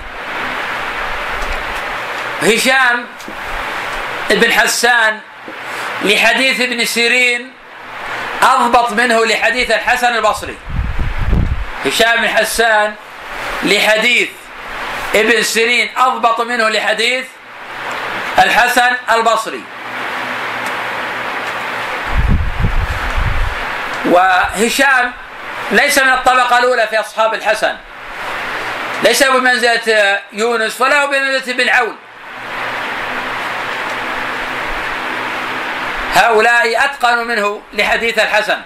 هشام 2.41 3.05
بن 4.29 4.51
حسان 4.51 5.19
لحديث 6.03 6.61
ابن 6.61 6.85
سيرين 6.85 7.53
أضبط 8.41 8.91
منه 8.91 9.25
لحديث 9.25 9.71
الحسن 9.71 10.15
البصري. 10.15 10.57
هشام 11.85 12.21
بن 12.21 12.27
حسان 12.27 12.93
لحديث 13.63 14.29
ابن 15.15 15.43
سيرين 15.43 15.97
أضبط 15.97 16.41
منه 16.41 16.69
لحديث 16.69 17.25
الحسن 18.39 18.91
البصري. 19.11 19.63
وهشام 24.05 25.13
ليس 25.71 25.97
من 25.97 26.09
الطبقة 26.09 26.57
الأولى 26.57 26.87
في 26.87 26.99
أصحاب 26.99 27.33
الحسن. 27.33 27.75
ليس 29.03 29.23
بمنزلة 29.23 30.19
يونس 30.33 30.81
ولا 30.81 31.05
بمنزلة 31.05 31.53
ابن 31.53 31.69
عون 31.69 31.95
هؤلاء 36.15 36.85
أتقنوا 36.85 37.23
منه 37.23 37.61
لحديث 37.73 38.19
الحسن. 38.19 38.57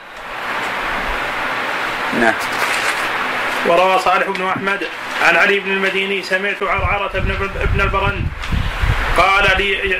نعم. 2.21 2.33
وروى 3.65 3.99
صالح 3.99 4.27
بن 4.27 4.47
أحمد 4.47 4.87
عن 5.27 5.35
علي 5.35 5.59
بن 5.59 5.71
المديني 5.71 6.23
سمعت 6.23 6.63
عرعرة 6.63 7.11
بن 7.13 7.51
ابن 7.61 7.81
البرند 7.81 8.25
قال 9.17 9.57
لي 9.57 9.95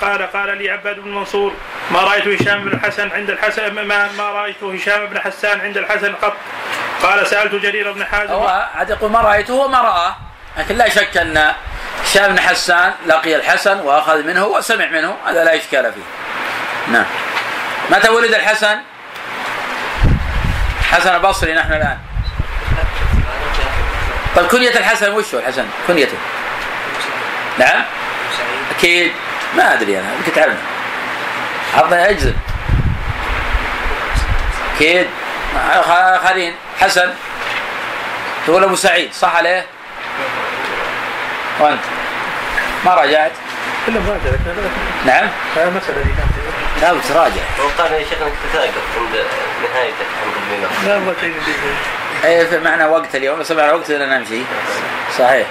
قال 0.00 0.32
قال 0.32 0.58
لي 0.58 0.70
عباد 0.70 0.98
بن 0.98 1.14
منصور 1.14 1.52
ما 1.90 2.00
رأيت 2.00 2.40
هشام 2.40 2.64
بن 2.64 2.72
الحسن 2.72 3.10
عند 3.12 3.30
الحسن 3.30 3.74
ما, 3.74 4.12
ما 4.18 4.30
رأيت 4.30 4.62
هشام 4.62 5.06
بن 5.06 5.20
حسان 5.20 5.60
عند 5.60 5.76
الحسن 5.76 6.14
قط. 6.14 6.32
قال 7.02 7.26
سألت 7.26 7.54
جرير 7.54 7.92
بن 7.92 8.04
حازم. 8.04 8.32
هو 8.32 8.68
عاد 8.74 8.90
يقول 8.90 9.10
ما 9.10 9.20
رأيته 9.20 9.54
وما 9.54 9.80
راه 9.80 10.16
لكن 10.58 10.76
لا 10.76 10.88
شك 10.88 11.16
أن 11.16 11.52
هشام 12.04 12.32
بن 12.32 12.40
حسان 12.40 12.92
لقي 13.06 13.36
الحسن 13.36 13.80
وأخذ 13.80 14.22
منه 14.22 14.44
وسمع 14.44 14.86
منه 14.86 15.16
هذا 15.26 15.44
لا 15.44 15.56
إشكال 15.56 15.92
فيه. 15.92 16.02
نعم. 16.92 17.04
متى 17.90 18.08
ولد 18.08 18.34
الحسن؟ 18.34 18.78
حسن 20.90 21.14
البصري 21.14 21.54
نحن 21.54 21.72
الآن. 21.72 21.98
طيب 24.36 24.46
كنية 24.46 24.70
الحسن 24.78 25.12
وش 25.12 25.34
هو 25.34 25.40
الحسن؟ 25.40 25.66
كنيته. 25.86 26.16
نعم. 27.58 27.82
أكيد. 28.80 29.12
ما 29.56 29.74
أدري 29.74 29.98
أنا 29.98 30.14
يمكن 30.18 30.32
تعلم 30.32 30.56
عرضنا 31.76 32.10
أجزم 32.10 32.34
أكيد. 34.76 35.06
آخرين 35.86 36.54
حسن. 36.80 37.10
تقول 38.46 38.64
أبو 38.64 38.76
سعيد 38.76 39.12
صح 39.12 39.36
عليه؟ 39.36 39.66
وأنت؟ 41.60 41.80
ما 42.84 42.94
راجعت؟ 42.94 43.32
كلهم 43.86 44.08
راجع 44.08 44.36
نعم. 45.06 45.28
هذه 45.56 45.70
مسألة 45.70 46.02
دي 46.02 46.10
كانت 46.10 46.82
لا 46.82 46.92
بتراجع 46.92 47.42
وقال 47.58 47.92
يا 47.92 47.98
شيخ 47.98 48.18
أنك 48.22 48.32
تتوقف 48.52 48.74
عند 48.98 49.24
نهايته 49.62 50.04
عند 50.24 50.52
الامام 50.58 50.86
لا 50.86 50.98
ما 50.98 51.14
اي 52.24 52.46
في 52.46 52.58
معنى 52.58 52.84
وقت 52.84 53.14
اليوم 53.14 53.38
بس 53.38 53.50
معنى 53.50 53.72
وقت 53.72 53.90
لنا 53.90 54.18
نمشي. 54.18 54.42
صحيح. 55.18 55.46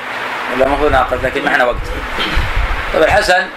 ولا 0.55 0.65
المفروض 0.65 0.91
ناقص 0.91 1.17
لكن 1.23 1.45
معنا 1.45 1.63
وقت. 1.63 1.75
طيب 2.93 3.03
الحسن. 3.03 3.47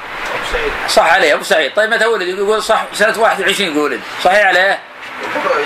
صح 0.89 1.12
عليه 1.12 1.35
أبو 1.35 1.43
سعيد. 1.43 1.75
طيب 1.75 1.91
متى 1.91 2.07
ولد؟ 2.07 2.29
يقول 2.29 2.62
صح 2.62 2.85
سنة 2.93 3.19
21 3.19 3.77
ولد 3.77 4.01
صحيح 4.25 4.47
عليه؟ 4.47 4.79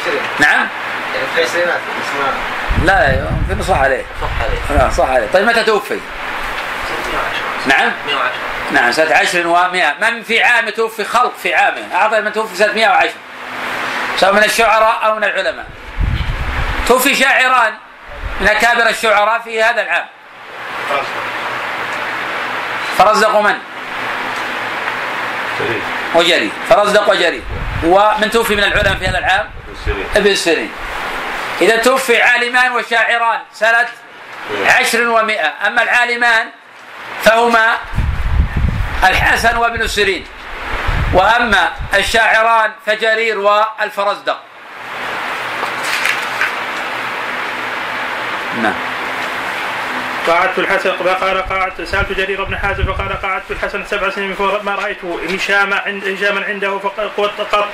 20 0.02 0.18
نعم. 0.38 0.68
يعني 1.14 1.26
في 1.34 1.40
العشرينات 1.40 1.80
لا 2.84 3.26
يمكن 3.50 3.62
صح 3.62 3.78
عليه؟ 3.80 4.04
صح 4.20 4.44
عليه. 4.44 4.84
لا 4.84 4.90
صح 4.90 5.10
عليه. 5.10 5.26
طيب 5.32 5.46
متى 5.46 5.64
توفي؟ 5.64 6.00
نعم. 7.66 7.92
110 8.06 8.32
نعم 8.72 8.92
سنة 8.92 9.14
عشر 9.14 9.42
و100 9.42 10.02
من 10.02 10.22
في 10.22 10.42
عام 10.42 10.70
توفي؟ 10.70 11.04
خلق 11.04 11.32
في 11.42 11.54
عامه. 11.54 11.94
أعطى 11.94 12.20
من 12.20 12.32
توفي 12.32 12.56
سنة 12.56 12.72
110 12.72 13.10
سواء 14.16 14.32
من 14.32 14.44
الشعراء 14.44 15.06
أو 15.06 15.16
من 15.16 15.24
العلماء. 15.24 15.66
توفي 16.88 17.14
شاعران 17.14 17.74
من 18.40 18.48
أكابر 18.48 18.88
الشعراء 18.88 19.40
في 19.40 19.62
هذا 19.62 19.82
العام. 19.82 20.06
فرزق 22.98 23.36
من؟ 23.40 23.58
سليم 25.58 25.82
وجري 26.14 26.50
فرزق 26.68 27.10
وجري 27.10 27.42
ومن 27.84 28.30
توفي 28.30 28.54
من 28.56 28.64
العلماء 28.64 28.94
في 28.98 29.06
هذا 29.06 29.18
العام؟ 29.18 29.50
ابن 30.16 30.34
سيرين. 30.34 30.70
إذا 31.60 31.76
توفي 31.76 32.22
عالمان 32.22 32.72
وشاعران 32.72 33.40
سنة 33.52 33.88
عشر 34.66 35.08
ومائة. 35.08 35.52
أما 35.66 35.82
العالمان 35.82 36.48
فهما 37.24 37.78
الحسن 39.04 39.56
وابن 39.56 39.86
سيرين. 39.86 40.26
وأما 41.12 41.72
الشاعران 41.94 42.70
فجرير 42.86 43.38
والفرزدق. 43.38 44.40
نعم. 48.62 48.95
قعدت 50.26 50.58
الحسن 50.58 50.90
قال 50.90 51.42
قعدت 51.48 51.82
سألت 51.82 52.12
جرير 52.12 52.44
بن 52.44 52.58
حازم 52.58 52.84
فقال 52.84 53.22
قعدت 53.22 53.50
الحسن 53.50 53.84
سبع 53.84 54.10
سنين 54.10 54.36
ما 54.62 54.74
رأيت 54.74 55.04
هشام 55.30 55.72
عند 55.72 56.04
هشاما 56.04 56.44
عنده 56.44 56.78
فقلت 56.78 57.40
قط. 57.40 57.68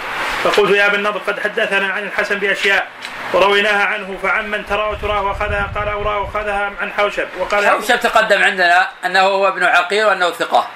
فقلت 0.45 0.71
يا 0.71 0.87
ابن 0.87 0.95
النضر 0.95 1.19
قد 1.19 1.41
حدثنا 1.41 1.93
عن 1.93 2.03
الحسن 2.03 2.39
بأشياء 2.39 2.87
ورويناها 3.33 3.85
عنه 3.85 4.19
فعمن 4.23 4.67
ترى 4.67 4.89
وتراه 4.89 5.23
وأخذها 5.23 5.71
قال 5.75 5.89
اوراه 5.89 6.19
وأخذها 6.19 6.73
عن 6.81 6.93
حوشب 6.93 7.29
وقال 7.39 7.67
حوشب 7.67 8.01
تقدم 8.01 8.43
عندنا 8.43 8.89
أنه 9.07 9.21
هو 9.21 9.49
ابن 9.49 9.65
عقيل 9.65 10.05
وأنه 10.05 10.31
ثقة. 10.31 10.69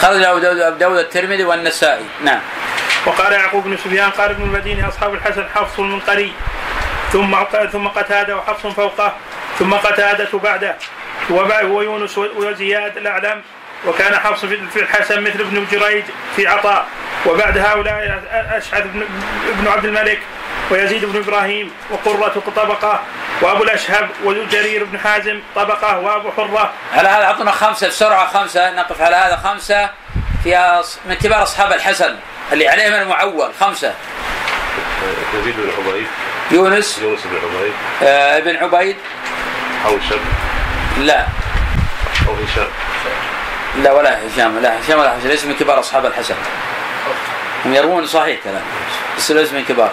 خرج 0.00 0.22
أبو 0.22 0.38
داود, 0.38 0.58
أبو 0.58 0.76
داود 0.76 0.98
الترمذي 0.98 1.44
والنسائي. 1.44 2.04
نعم. 2.24 2.40
وقال 3.06 3.32
يعقوب 3.32 3.64
بن 3.64 3.76
سفيان 3.76 4.10
قال 4.10 4.30
ابن 4.30 4.42
المديني 4.42 4.88
أصحاب 4.88 5.14
الحسن 5.14 5.44
حفص 5.54 5.78
المنقري. 5.78 6.32
ثم 7.14 7.36
ثم 7.72 7.88
قتاده 7.88 8.36
وحفص 8.36 8.66
فوقه 8.66 9.12
ثم 9.58 9.74
قتادة 9.74 10.38
بعده. 10.38 10.76
ويونس 11.30 12.18
وزياد 12.18 12.96
الأعلم 12.96 13.42
وكان 13.86 14.14
حفص 14.16 14.44
في 14.44 14.80
الحسن 14.80 15.20
مثل 15.20 15.40
ابن 15.40 15.66
جريج 15.72 16.04
في 16.36 16.46
عطاء. 16.46 16.86
وبعد 17.26 17.58
هؤلاء 17.58 18.22
أشعث 18.32 18.84
بن 19.60 19.68
عبد 19.68 19.84
الملك 19.84 20.18
ويزيد 20.70 21.04
بن 21.04 21.18
إبراهيم 21.18 21.72
وقرة 21.90 22.42
طبقة. 22.56 23.00
وأبو 23.42 23.62
الأشهب 23.62 24.08
وجرير 24.24 24.84
بن 24.84 24.98
حازم 24.98 25.40
طبقة. 25.56 25.98
وأبو 25.98 26.30
حرة. 26.30 26.72
على 26.92 27.08
هذا 27.08 27.24
أعطونا 27.24 27.50
خمسة 27.50 27.88
بسرعة 27.88 28.26
خمسة. 28.26 28.70
نقف 28.70 29.00
على 29.00 29.16
هذا 29.16 29.36
خمسة. 29.36 29.90
في 30.44 30.82
من 31.06 31.14
كبار 31.14 31.42
أصحاب 31.42 31.72
الحسن 31.72 32.16
اللي 32.52 32.68
عليهم 32.68 32.92
المعول 32.92 33.54
خمسة. 33.60 33.94
يزيد 35.34 35.54
بن 35.56 35.70
عبيد 35.78 36.06
يونس. 36.50 36.98
يونس 36.98 37.20
بن 37.24 37.36
عبيد 37.36 37.72
آه 38.02 38.38
ابن 38.38 38.56
عبيد 38.56 38.96
حوشب 39.84 40.20
لا. 40.98 41.26
أو 42.28 42.34
هشام. 42.34 42.68
لا 43.82 43.92
ولا 43.92 44.18
هشام 44.26 44.58
لا 44.58 44.80
هشام 44.80 44.98
ولا 44.98 45.18
هشام 45.18 45.28
ليس 45.28 45.44
من 45.44 45.54
كبار 45.54 45.80
أصحاب 45.80 46.06
الحسن. 46.06 46.34
هم 47.64 47.74
يروون 47.74 48.06
صحيح 48.06 48.40
كلام 48.44 48.62
بس 49.16 49.30
ليس 49.30 49.52
من 49.52 49.64
كبار. 49.64 49.90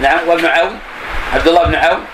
نعم 0.00 0.18
وابن 0.26 0.46
عون. 0.46 0.78
عبد 1.34 1.48
الله 1.48 1.64
بن 1.64 1.74
عون. 1.74 2.06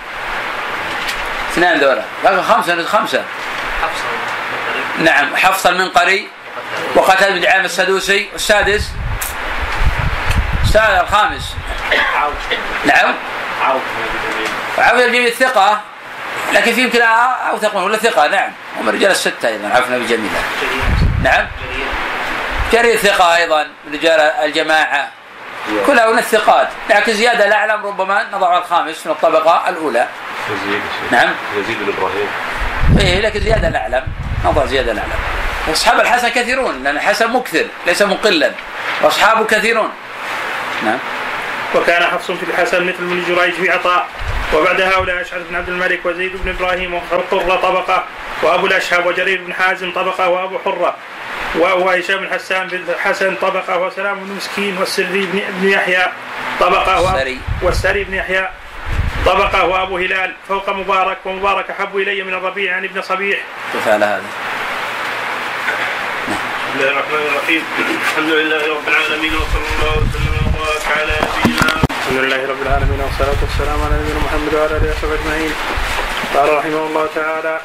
اثنان 1.51 1.79
ذولا. 1.79 2.03
لكن 2.23 2.41
خمسة 2.41 2.83
خمسة. 2.83 3.23
حفص. 3.81 4.01
نعم 4.99 5.35
حفص 5.35 5.65
المنقري 5.65 6.27
وقتل 6.95 7.39
بن 7.39 7.45
عام 7.45 7.65
السدوسي 7.65 8.29
والسادس. 8.33 8.91
السادس 10.77 11.01
الخامس. 11.01 11.55
عوف 12.15 12.33
نعم. 12.85 13.13
عوف 13.61 13.81
عون 14.77 14.99
الجميل 14.99 15.33
ثقة 15.33 15.81
لكن 16.53 16.73
في 16.73 16.81
يمكن 16.81 17.01
أوثق 17.51 17.75
منه. 17.75 17.85
ولا 17.85 17.97
ثقة؟ 17.97 18.27
نعم. 18.27 18.51
هم 18.79 18.89
رجال 18.89 19.11
الستة 19.11 19.47
أيضا 19.47 19.69
عرفنا 19.69 19.97
بجميلة 19.97 20.39
نعم. 21.23 21.47
جرير 22.73 22.97
ثقة 22.97 23.35
أيضا 23.35 23.63
من 23.63 23.93
رجال 23.93 24.19
الجماعة. 24.19 25.07
كلها 25.87 26.11
من 26.11 26.19
الثقات. 26.19 26.67
لكن 26.89 27.13
زيادة 27.13 27.45
الاعلم 27.45 27.85
ربما 27.85 28.25
نضع 28.33 28.57
الخامس 28.57 29.05
من 29.05 29.11
الطبقة 29.11 29.69
الأولى. 29.69 30.07
يزيد 30.49 30.81
نعم. 31.11 31.29
يزيد 31.57 31.77
بن 31.77 31.93
إبراهيم. 31.97 32.27
إيه 32.99 33.21
لكن 33.21 33.39
زيادة 33.39 33.67
الاعلم 33.67 34.03
نضع 34.45 34.65
زيادة 34.65 34.91
الاعلم 34.91 35.11
أصحاب 35.71 35.99
الحسن 35.99 36.29
كثيرون 36.29 36.83
لأن 36.83 36.95
الحسن 36.95 37.33
مكثر 37.33 37.65
ليس 37.87 38.01
مقلا 38.01 38.51
وأصحابه 39.01 39.45
كثيرون. 39.45 39.89
نعم. 40.83 40.99
وكان 41.75 42.03
حفص 42.03 42.31
في 42.31 42.43
الحسن 42.43 42.83
مثل 42.83 42.97
ابن 42.99 43.23
جريج 43.27 43.53
في 43.53 43.71
عطاء. 43.71 44.07
وبعد 44.53 44.81
هؤلاء 44.81 45.21
أشعث 45.21 45.41
بن 45.49 45.55
عبد 45.55 45.69
الملك 45.69 46.05
وزيد 46.05 46.31
بن 46.43 46.49
إبراهيم 46.49 46.93
وقرة 46.93 47.55
طبقة 47.55 48.03
وأبو 48.43 48.67
الأشهب 48.67 49.05
وجرير 49.05 49.41
بن 49.41 49.53
حازم 49.53 49.91
طبقة 49.91 50.29
وأبو 50.29 50.59
حرة 50.65 50.95
وهشام 51.55 52.19
بن 52.19 52.33
حسان 52.33 52.67
بن 52.67 52.83
الحسن 52.89 53.35
طبقة 53.35 53.77
وسلام 53.77 54.19
بن 54.19 54.35
مسكين 54.35 54.77
والسري 54.77 55.27
بن, 55.33 55.69
يحيى 55.69 56.05
طبقة 56.59 57.01
والسري. 57.01 57.39
والسري 57.61 58.03
بن 58.03 58.13
يحيى 58.13 58.49
طبقة 59.25 59.65
وأبو 59.65 59.97
هلال 59.97 60.33
فوق 60.47 60.69
مبارك 60.69 61.17
ومبارك 61.25 61.69
احب 61.71 61.97
إلي 61.97 62.23
من 62.23 62.33
الربيع 62.33 62.75
عن 62.75 62.83
ابن 62.83 63.01
صبيح. 63.01 63.39
كيف 63.73 63.87
على 63.87 64.05
هذا؟ 64.05 64.23
بسم 66.27 66.79
الله 66.79 66.91
الرحمن 66.91 67.27
الرحيم. 67.31 67.63
الحمد 68.11 68.29
لله 68.29 68.69
رب 68.69 68.87
العالمين 68.87 69.33
وصلى 69.35 69.67
الله 69.79 69.97
وسلم 69.97 70.36
نبينا 70.87 71.17
الحمد 71.99 72.17
لله 72.17 72.47
رب 72.47 72.61
العالمين 72.61 72.99
والصلاة 72.99 73.39
والسلام 73.41 73.79
على 73.83 73.95
نبينا 74.01 74.19
محمد 74.19 74.53
وعلى 74.53 74.77
آله 74.77 74.89
وصحبه 74.91 75.13
أجمعين. 75.13 75.53
قال 76.35 76.57
رحمه 76.57 76.85
الله 76.87 77.07
تعالى 77.15 77.59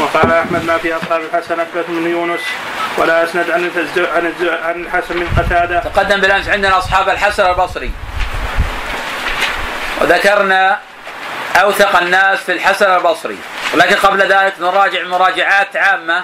وقال 0.00 0.32
أحمد 0.32 0.64
ما 0.64 0.78
في 0.78 0.96
أصحاب 0.96 1.20
الحسن 1.20 1.60
أثبت 1.60 1.88
من 1.88 2.10
يونس 2.10 2.40
ولا 2.98 3.24
أسند 3.24 3.50
عن 3.50 3.70
عن 4.14 4.32
عن 4.64 4.80
الحسن 4.84 5.16
من 5.16 5.28
قتادة 5.38 5.80
تقدم 5.80 6.20
بالأمس 6.20 6.48
عندنا 6.48 6.78
أصحاب 6.78 7.08
الحسن 7.08 7.46
البصري 7.46 7.92
وذكرنا 10.00 10.78
أوثق 11.62 11.96
الناس 11.96 12.38
في 12.38 12.52
الحسن 12.52 12.94
البصري 12.94 13.38
ولكن 13.74 13.94
قبل 13.96 14.20
ذلك 14.22 14.54
نراجع 14.60 15.04
مراجعات 15.04 15.76
عامة 15.76 16.22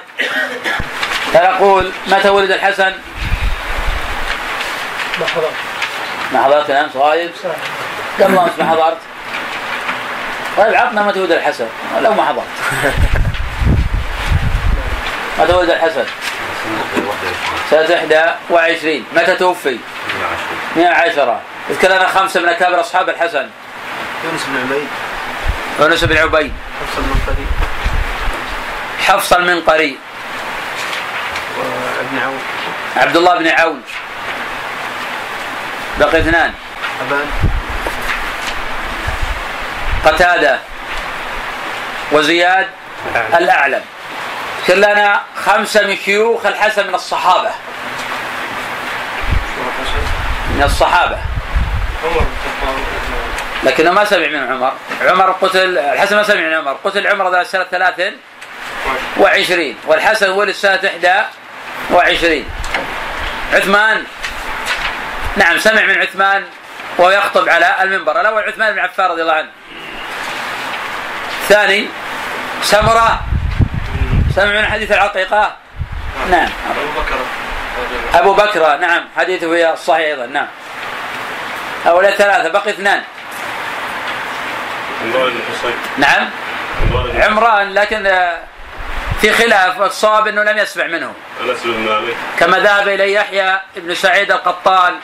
فنقول 1.32 1.90
متى 2.06 2.28
ولد 2.28 2.50
الحسن؟ 2.50 2.92
ما 5.20 6.42
حضرت. 6.44 6.70
الامس 6.70 6.96
غايب؟ 6.96 7.30
قبل 8.20 8.38
أمس 8.38 8.52
ما 8.58 8.70
حضرت؟ 8.70 8.98
طيب 10.56 10.74
عطنا 10.74 11.02
متى 11.02 11.20
ولد 11.20 11.32
الحسن 11.32 11.66
لو 12.00 12.14
ما 12.14 12.24
حضرت. 12.24 12.46
متى 15.38 15.52
ولد 15.52 15.70
الحسن؟ 15.70 16.04
سنة 17.70 18.36
21 18.50 19.04
متى 19.16 19.36
توفي؟ 19.36 19.78
110 20.76 21.40
اذكر 21.70 21.88
لنا 21.88 22.08
خمسة 22.08 22.40
من 22.40 22.48
أكابر 22.48 22.80
أصحاب 22.80 23.08
الحسن. 23.08 23.48
يونس 24.24 24.44
بن 24.46 24.56
عبيد. 24.60 24.88
يونس 25.80 26.04
بن 26.04 26.16
عبيد. 26.16 26.52
حفص 26.80 26.98
المنقري 26.98 27.46
حفص 29.06 29.32
المنقري 29.32 29.98
وابن 31.58 32.18
عون. 32.24 32.40
عبد 32.96 33.16
الله 33.16 33.38
بن 33.38 33.48
عون. 33.48 33.82
بقي 36.00 36.20
اثنان. 36.20 36.52
أبان. 37.06 37.26
قتادة 40.04 40.58
وزياد 42.12 42.68
الأعلم. 43.34 43.82
اذكر 44.68 44.74
لنا 44.74 45.20
خمسة 45.46 45.86
من 45.86 45.96
شيوخ 45.96 46.46
الحسن 46.46 46.86
من 46.86 46.94
الصحابة. 46.94 47.50
من 50.50 50.62
الصحابة. 50.62 51.18
لكنه 53.64 53.90
ما 53.90 54.04
سمع 54.04 54.26
من 54.26 54.52
عمر. 54.52 54.72
عمر 55.02 55.30
قتل 55.30 55.78
الحسن 55.78 56.16
ما 56.16 56.22
سمع 56.22 56.40
من 56.40 56.54
عمر. 56.54 56.76
قتل 56.84 57.06
عمر 57.06 57.30
ذات 57.30 57.46
سنة 57.46 57.64
ثلاث 57.64 58.12
وعشرين 59.18 59.76
والحسن 59.86 60.30
ولد 60.30 60.54
سنة 60.54 60.80
إحدى 60.86 61.22
وعشرين. 61.90 62.44
عثمان 63.52 64.04
نعم 65.36 65.58
سمع 65.58 65.82
من 65.82 65.98
عثمان 65.98 66.44
وهو 66.98 67.10
يخطب 67.10 67.48
على 67.48 67.82
المنبر. 67.82 68.20
الأول 68.20 68.42
عثمان 68.42 68.72
بن 68.72 68.78
عفان 68.78 69.10
رضي 69.10 69.22
الله 69.22 69.32
عنه. 69.32 69.50
الثاني 71.42 71.88
سمرة. 72.62 73.20
سمع 74.34 74.60
من 74.60 74.66
حديث 74.66 74.92
العقيقة؟ 74.92 75.56
نعم. 76.30 76.48
أبو 76.70 77.00
بكر. 77.00 77.16
أبو 78.14 78.34
بكر 78.34 78.76
نعم. 78.76 79.04
حديثه 79.16 79.48
في 79.48 79.72
الصحيح 79.72 80.06
أيضا 80.06 80.26
نعم. 80.26 80.46
هؤلاء 81.84 82.12
ثلاثة 82.12 82.48
بقي 82.48 82.70
اثنان. 82.70 83.02
نعم. 85.98 86.30
عمران 87.14 87.74
لكن 87.74 88.06
آه، 88.06 88.40
في 89.20 89.32
خلاف 89.32 89.80
والصواب 89.80 90.26
إنه 90.26 90.42
لم 90.42 90.58
يسمع 90.58 90.86
منه. 90.86 91.12
كما 92.38 92.58
ذهب 92.58 92.88
اليه 92.88 93.14
يحيى 93.14 93.60
بن 93.76 93.94
سعيد 93.94 94.32
القطان 94.32 94.94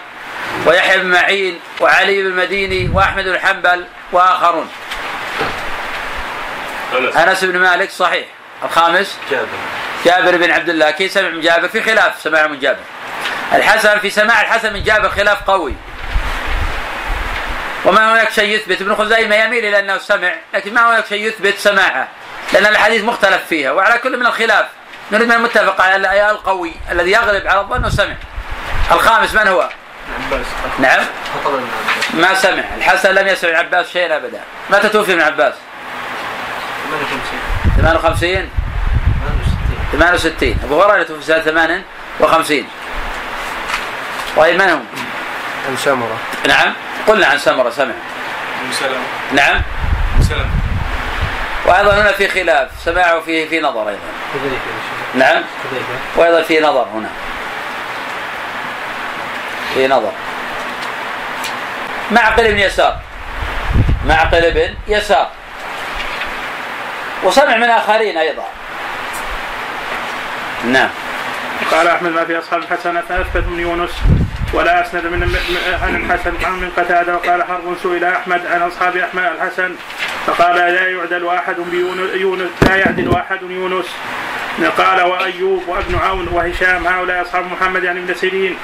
ويحيى 0.66 0.98
بن 0.98 1.06
معين 1.06 1.60
وعلي 1.80 2.22
بن 2.22 2.28
المديني 2.28 2.90
وأحمد 2.94 3.24
بن 3.24 3.38
حنبل 3.38 3.86
وآخرون. 4.12 4.70
انس 6.92 7.16
أنس 7.16 7.44
بن 7.44 7.58
مالك 7.58 7.90
صحيح. 7.90 8.26
الخامس؟ 8.64 9.18
جابر. 9.30 9.46
جابر 10.04 10.36
بن 10.36 10.50
عبد 10.50 10.68
الله. 10.68 10.90
كيف 10.90 11.12
سمع 11.12 11.28
من 11.28 11.40
جابر؟ 11.40 11.68
في 11.68 11.82
خلاف 11.82 12.22
سماع 12.22 12.46
من 12.46 12.58
جابر. 12.58 12.80
الحسن 13.52 13.98
في 13.98 14.10
سماع 14.10 14.40
الحسن 14.40 14.72
من 14.72 14.82
جابر 14.82 15.08
خلاف 15.08 15.42
قوي. 15.42 15.74
وما 17.84 18.12
هناك 18.12 18.32
شيء 18.32 18.54
يثبت. 18.54 18.80
ابن 18.80 18.94
خزيمة 18.94 19.36
يميل 19.36 19.64
إلى 19.64 19.78
أنه 19.78 19.98
سمع 19.98 20.34
لكن 20.54 20.74
ما 20.74 20.90
هناك 20.90 21.06
شيء 21.06 21.26
يثبت 21.26 21.58
سماعه. 21.58 22.08
لأن 22.52 22.66
الحديث 22.66 23.04
مختلف 23.04 23.46
فيها 23.48 23.72
وعلى 23.72 23.98
كل 23.98 24.16
من 24.16 24.26
الخلاف. 24.26 24.66
نريد 25.12 25.28
من 25.28 25.34
المتفق 25.34 25.80
على 25.80 26.30
القوي 26.30 26.72
الذي 26.90 27.10
يغلب 27.10 27.46
على 27.46 27.60
الظن 27.60 27.84
وسمع. 27.84 28.14
الخامس 28.92 29.34
من 29.34 29.48
هو؟ 29.48 29.68
عباس. 30.26 30.46
نعم. 30.78 31.04
ما 32.14 32.34
سمع. 32.34 32.64
الحسن 32.76 33.14
لم 33.14 33.28
يسمع 33.28 33.58
عباس 33.58 33.92
شيئا 33.92 34.16
أبدا. 34.16 34.40
متى 34.70 34.88
توفي 34.88 35.12
ابن 35.12 35.20
عباس؟ 35.20 35.54
58 36.84 37.30
58 37.76 38.48
68 39.92 39.92
68 39.92 40.56
أبو 40.64 40.82
هريرة 40.82 41.02
توفي 41.02 41.22
سنة 41.22 41.40
58 41.40 42.66
طيب 44.36 44.62
من 44.62 44.68
هم؟ 44.68 44.84
عن 45.68 45.76
سمرة. 45.76 46.16
نعم. 46.48 46.72
قلنا 47.08 47.26
عن 47.26 47.38
سمرة 47.38 47.70
سمع. 47.70 47.94
أم 48.64 48.72
سلمة. 48.72 48.96
نعم. 49.32 49.62
أم 50.16 50.22
سلمة. 50.22 50.50
وأيضا 51.66 52.02
هنا 52.02 52.12
في 52.12 52.28
خلاف. 52.28 52.68
سماعه 52.84 53.20
فيه 53.20 53.48
في 53.48 53.60
نظر 53.60 53.88
أيضا. 53.88 54.00
نعم. 55.14 55.42
وأيضا 56.16 56.42
في 56.42 56.60
نظر 56.60 56.86
هنا. 56.94 57.08
في 59.74 59.88
نظر. 59.88 60.12
معقل 62.10 62.52
بن 62.52 62.58
يسار. 62.58 62.96
معقل 64.06 64.50
بن 64.50 64.74
يسار. 64.88 65.28
وسمع 67.24 67.56
من 67.56 67.70
آخرين 67.70 68.18
أيضا. 68.18 68.44
نعم. 70.64 70.88
قال 71.70 71.88
أحمد 71.88 72.10
ما 72.10 72.24
في 72.24 72.38
أصحاب 72.38 72.62
الحسن 72.62 72.96
اثبت 72.96 73.44
من 73.48 73.60
يونس 73.60 73.90
ولا 74.52 74.86
أسند 74.86 75.06
من 75.06 75.36
عن 75.82 75.96
الحسن 75.96 76.32
عن 76.44 76.52
من 76.52 76.70
قتادة 76.76 77.14
وقال 77.14 77.42
حرب 77.42 77.76
سئل 77.82 78.04
أحمد 78.04 78.46
عن 78.46 78.62
أصحاب 78.62 78.96
أحمد 78.96 79.22
الحسن 79.22 79.74
فقال 80.26 80.56
لا 80.56 80.88
يعدل 80.90 81.28
أحد 81.28 81.56
بيونس 81.70 82.14
يونس 82.14 82.50
لا 82.62 82.76
يعدل 82.76 83.16
أحد 83.16 83.42
يونس. 83.42 83.86
قال 84.78 85.02
وأيوب 85.02 85.62
وابن 85.68 85.98
عون 86.04 86.28
وهشام 86.28 86.86
هؤلاء 86.86 87.22
أصحاب 87.22 87.52
محمد 87.52 87.84
يعني 87.84 88.00
ابن 88.00 88.14
سيرين. 88.14 88.56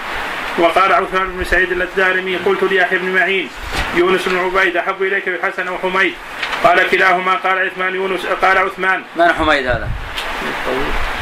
وقال 0.58 0.92
عثمان 0.92 1.36
بن 1.36 1.44
سعيد 1.44 1.72
الدارمي 1.72 2.36
قلت 2.36 2.62
ليحيى 2.62 2.98
بن 2.98 3.14
معين 3.14 3.50
يونس 3.94 4.28
بن 4.28 4.38
عبيد 4.38 4.76
أحب 4.76 5.02
إليك 5.02 5.28
بالحسن 5.28 5.68
أو 5.68 5.81
حميد. 5.81 6.14
قال 6.64 6.90
كلاهما 6.90 7.34
قال 7.34 7.58
عثمان 7.58 7.94
يونس 7.94 8.26
قال 8.42 8.58
عثمان. 8.58 9.02
من 9.16 9.32
حميد 9.32 9.66
هذا؟ 9.66 9.88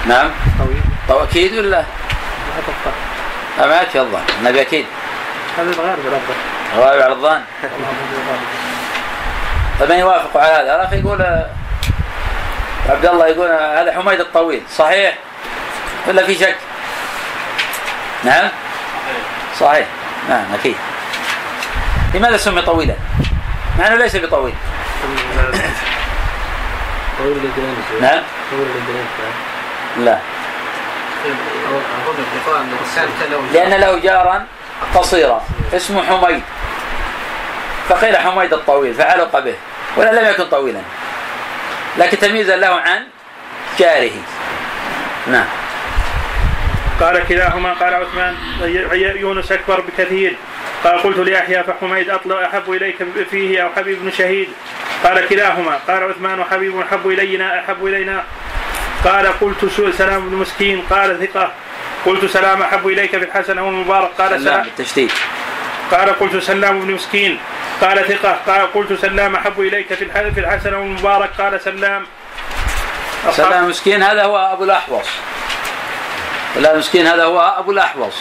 نعم. 0.06 0.30
طويل. 0.58 0.80
طو 1.08 1.24
أكيد 1.24 1.54
ولا؟ 1.54 1.84
لا 3.58 3.66
ما 3.66 3.82
يكفي 3.82 4.00
الظن 4.00 4.20
النبي 4.38 4.60
أكيد. 4.60 4.86
هذا 5.58 5.70
الغالب 5.70 6.06
الأفضل 6.06 6.34
غالب 6.76 7.02
على 7.02 7.12
الظن. 7.12 7.40
فمن 9.80 9.98
يوافق 9.98 10.40
على 10.40 10.52
هذا؟ 10.52 10.76
الأخ 10.76 10.92
يقول 10.92 11.22
آه، 11.22 11.50
عبد 12.88 13.06
الله 13.06 13.26
يقول 13.26 13.50
آه، 13.50 13.82
هذا 13.82 13.92
حميد 13.92 14.20
الطويل. 14.20 14.62
صحيح؟ 14.76 15.18
ولا 16.08 16.26
في 16.26 16.34
شك؟ 16.34 16.56
نعم. 18.24 18.48
صحيح. 19.60 19.86
نعم 20.28 20.44
أكيد. 20.54 20.76
لماذا 22.14 22.36
سمي 22.36 22.62
طويلا؟ 22.62 22.94
مع 23.78 23.86
انه 23.86 23.96
ليس 23.96 24.16
بطويل. 24.16 24.54
طويل 27.18 27.38
نعم. 28.00 28.22
طويل 28.50 28.68
لا. 30.04 30.18
أنه 32.46 33.40
لأن 33.52 33.80
له 33.80 33.98
جارا 33.98 34.46
قصيرا. 34.94 35.44
اسمه 35.72 36.02
حميد. 36.02 36.42
فقيل 37.88 38.16
حميد 38.16 38.52
الطويل 38.52 38.94
فعلق 38.94 39.38
به. 39.38 39.54
ولا 39.96 40.20
لم 40.20 40.30
يكن 40.30 40.44
طويلا. 40.44 40.80
لكن 41.98 42.18
تمييزا 42.18 42.56
له 42.56 42.80
عن 42.80 43.06
جاره. 43.78 44.12
نعم. 45.26 45.46
قال 47.00 47.28
كلاهما 47.28 47.72
قال 47.72 47.94
عثمان 47.94 48.36
يونس 49.16 49.52
أكبر 49.52 49.80
بكثير. 49.80 50.36
قال 50.84 51.02
قلت 51.02 51.18
ليحيى 51.18 51.64
فحميد 51.64 52.10
اطلب 52.10 52.32
أحب 52.32 52.72
إليك 52.72 52.96
فيه 53.30 53.62
أو 53.62 53.68
حبيب 53.76 53.98
بن 54.02 54.10
شهيد. 54.10 54.48
قال 55.04 55.28
كلاهما. 55.28 55.78
قال 55.88 56.02
عثمان 56.02 56.40
وحبيب 56.40 56.80
أحب 56.80 57.08
إلينا 57.08 57.60
أحب 57.60 57.86
إلينا. 57.86 58.24
قال 59.04 59.40
قلت 59.40 59.64
سلام 59.98 60.28
بن 60.28 60.36
مسكين. 60.36 60.82
قال 60.90 61.28
ثقة. 61.28 61.52
قلت 62.06 62.24
سلام 62.24 62.62
أحب 62.62 62.86
إليك 62.88 63.10
في 63.10 63.24
الحسن 63.24 63.58
أو 63.58 63.68
المبارك 63.68 64.10
قال 64.18 64.40
سلام 64.40 64.62
بالتشديد. 64.62 65.10
قال 65.90 66.18
قلت 66.18 66.36
سلام 66.36 66.80
بن 66.80 66.94
مسكين. 66.94 67.38
قال 67.80 68.08
ثقة. 68.08 68.38
قال 68.46 68.72
قلت 68.72 68.92
سلام 68.92 69.34
أحب 69.34 69.60
إليك 69.60 69.94
في 69.94 70.04
الح- 70.04 70.34
في 70.34 70.40
الحسن 70.40 70.74
أو 70.74 70.82
المبارك 70.82 71.30
قال 71.38 71.60
سلام. 71.60 72.06
سلام 73.30 73.68
مسكين 73.68 74.02
هذا 74.02 74.24
هو 74.24 74.52
أبو 74.52 74.64
الأحوص. 74.64 75.06
سلام 76.54 76.78
مسكين 76.78 77.06
هذا 77.06 77.24
هو 77.24 77.40
أبو 77.58 77.70
الأحوص 77.70 78.14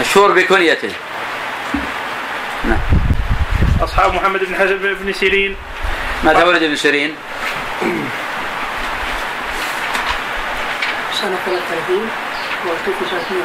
مشهور 0.00 0.32
بكنيته. 0.32 0.92
نعم. 2.64 2.78
أصحاب 3.82 4.14
محمد 4.14 4.40
بن 4.44 4.54
حزم 4.54 4.76
بن 4.76 5.12
سيرين. 5.12 5.56
متى 6.24 6.42
ولد 6.42 6.62
ابن 6.62 6.76
سيرين؟ 6.76 7.16
سنة 11.12 11.36
33 11.46 12.10
وتوفي 12.66 13.04
سنة 13.10 13.20
110 13.30 13.44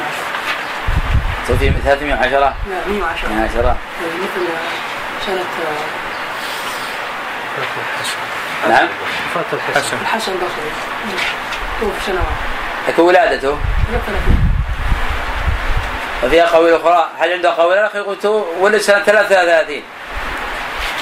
توفي 1.48 1.72
310 1.84 2.38
لا 2.40 2.54
110 2.88 3.28
110 3.28 3.76
مثل 4.22 4.46
سنة 5.26 5.44
نعم. 8.68 8.88
فتح 9.34 9.68
الحسن 9.68 9.96
الحسن 10.02 10.32
البصري 10.32 10.70
توفي 11.80 12.06
سنة 12.06 12.16
واحدة. 12.16 12.36
لكن 12.88 13.02
ولادته. 13.02 13.58
33 13.58 13.75
وفيها 16.24 16.46
قول 16.46 16.74
أخرى 16.74 17.10
هل 17.18 17.32
عنده 17.32 17.50
قول 17.54 17.78
اخر 17.78 18.02
قلت 18.02 18.24
ولد 18.60 18.80
سنة 18.80 18.98
33 18.98 19.82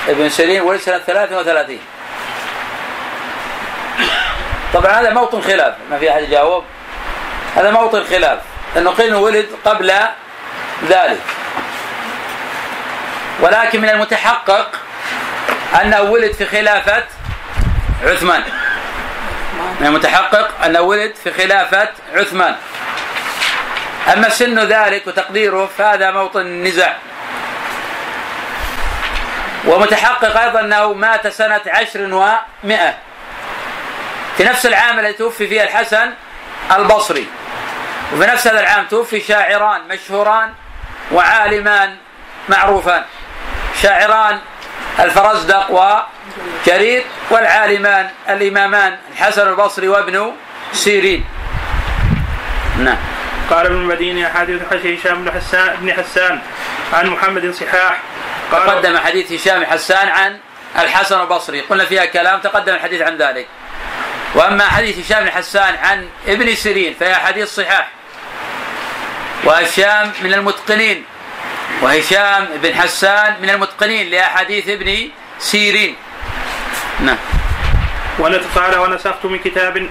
ابن 0.08 0.28
سيرين 0.28 0.62
ولد 0.62 0.80
سنة 0.80 0.98
33 0.98 1.78
طبعا 4.74 4.92
هذا 4.92 5.10
موطن 5.10 5.40
خلاف 5.40 5.74
ما 5.90 5.98
في 5.98 6.10
أحد 6.10 6.22
يجاوب. 6.22 6.64
هذا 7.56 7.70
موطن 7.70 8.04
خلاف 8.04 8.38
لأنه 8.74 8.90
قيل 8.90 9.06
إنه 9.06 9.18
ولد 9.18 9.46
قبل 9.64 9.92
ذلك. 10.88 11.20
ولكن 13.40 13.80
من 13.80 13.88
المتحقق 13.88 14.70
أنه 15.82 16.02
ولد 16.02 16.32
في 16.32 16.46
خلافة 16.46 17.04
عثمان. 18.04 18.42
من 19.80 19.86
المتحقق 19.86 20.64
أنه 20.64 20.80
ولد 20.80 21.14
في 21.24 21.32
خلافة 21.32 21.88
عثمان. 22.14 22.56
أما 24.12 24.28
سن 24.28 24.58
ذلك 24.58 25.06
وتقديره 25.06 25.66
فهذا 25.78 26.10
موطن 26.10 26.40
النزاع 26.40 26.96
ومتحقق 29.66 30.40
أيضا 30.40 30.60
أنه 30.60 30.92
مات 30.92 31.26
سنة 31.28 31.60
عشر 31.66 32.00
ومائة. 32.00 32.94
في 34.36 34.44
نفس 34.44 34.66
العام 34.66 34.98
الذي 34.98 35.12
توفي 35.12 35.48
فيه 35.48 35.62
الحسن 35.62 36.12
البصري. 36.76 37.28
وفي 38.12 38.26
نفس 38.26 38.46
هذا 38.46 38.60
العام 38.60 38.86
توفي 38.86 39.20
شاعران 39.20 39.88
مشهوران 39.88 40.52
وعالمان 41.12 41.96
معروفان. 42.48 43.04
شاعران 43.82 44.38
الفرزدق 45.00 45.70
وجرير 45.70 47.04
والعالمان 47.30 48.10
الإمامان 48.28 48.98
الحسن 49.12 49.48
البصري 49.48 49.88
وابن 49.88 50.32
سيرين. 50.72 51.24
نعم. 52.78 52.98
قال 53.50 53.66
ابن 53.66 53.76
المديني 53.76 54.28
حديث 54.28 54.62
هشام 54.72 55.24
بن 55.24 55.32
حسان 55.32 55.76
بن 55.80 55.92
حسان 55.92 56.40
عن 56.92 57.06
محمد 57.06 57.50
صحاح. 57.50 58.00
قال 58.52 58.66
تقدم 58.66 58.98
حديث 58.98 59.32
هشام 59.32 59.64
حسان 59.64 60.08
عن 60.08 60.38
الحسن 60.78 61.20
البصري. 61.20 61.60
قلنا 61.60 61.84
فيها 61.84 62.04
كلام 62.04 62.40
تقدم 62.40 62.74
الحديث 62.74 63.02
عن 63.02 63.16
ذلك. 63.16 63.46
وأما 64.34 64.64
حديث 64.64 64.98
هشام 64.98 65.24
بن 65.24 65.30
حسان 65.30 65.74
عن 65.74 66.08
ابن 66.28 66.54
سيرين 66.54 66.94
فهي 66.94 67.14
حديث 67.14 67.48
صحاح. 67.48 67.88
وهشام 69.44 70.12
من 70.22 70.34
المتقنين. 70.34 71.04
وهشام 71.82 72.48
بن 72.62 72.74
حسان 72.74 73.36
من 73.42 73.50
المتقنين 73.50 74.10
لأحاديث 74.10 74.68
ابن 74.68 75.08
سيرين. 75.38 75.96
نعم. 77.00 77.16
قال 78.54 78.78
ونسخت 78.78 79.24
من 79.24 79.38
كتاب 79.38 79.90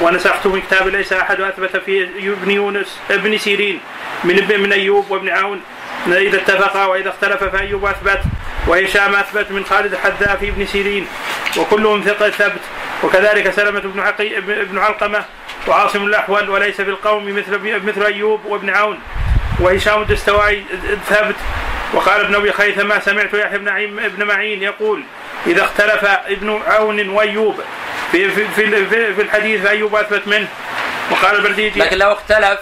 ونسخت 0.00 0.46
من 0.46 0.60
كتاب 0.60 0.88
ليس 0.88 1.12
أحد 1.12 1.40
أثبت 1.40 1.76
في 1.76 2.02
ابن 2.18 2.50
يونس 2.50 2.98
ابن 3.10 3.38
سيرين 3.38 3.80
من 4.24 4.60
من 4.60 4.72
أيوب 4.72 5.10
وابن 5.10 5.28
عون. 5.28 5.60
إذا 6.06 6.36
اتفقا 6.36 6.86
وإذا 6.86 7.08
اختلف 7.08 7.44
فأيوب 7.44 7.84
أثبت 7.84 8.20
وهشام 8.66 9.14
أثبت 9.14 9.50
من 9.50 9.64
خالد 9.64 9.92
الحذاء 9.92 10.36
في 10.36 10.48
ابن 10.48 10.66
سيرين 10.66 11.06
وكلهم 11.56 12.02
ثقة 12.02 12.30
ثبت. 12.30 12.60
وكذلك 13.02 13.50
سلمة 13.50 13.80
بن 13.80 14.00
عقي 14.00 14.40
بن 14.40 14.78
علقمة 14.78 15.24
وعاصم 15.68 16.06
الأحول 16.06 16.50
وليس 16.50 16.80
في 16.80 16.90
القوم 16.90 17.36
مثل 17.36 17.80
مثل 17.86 18.02
أيوب 18.02 18.44
وابن 18.44 18.70
عون. 18.70 18.98
وهشام 19.60 20.02
الدستوائي 20.02 20.64
ثبت. 21.08 21.36
وقال 21.94 22.20
ابن 22.20 22.34
أبي 22.34 22.52
خيثمة 22.52 23.00
سمعت 23.00 23.34
يحيى 23.34 23.58
بن 23.58 23.68
ابن 24.04 24.24
معين 24.24 24.62
يقول 24.62 25.02
إذا 25.46 25.64
اختلف 25.64 26.04
ابن 26.04 26.62
عون 26.66 27.08
وأيوب 27.08 27.60
في 28.12 28.30
في 28.30 28.48
في, 28.48 29.14
في 29.14 29.22
الحديث 29.22 29.62
فأيوب 29.62 29.94
أثبت 29.94 30.28
منه 30.28 30.48
وقال 31.10 31.36
البرديجي 31.36 31.80
لكن 31.80 31.98
لو 31.98 32.12
اختلف 32.12 32.58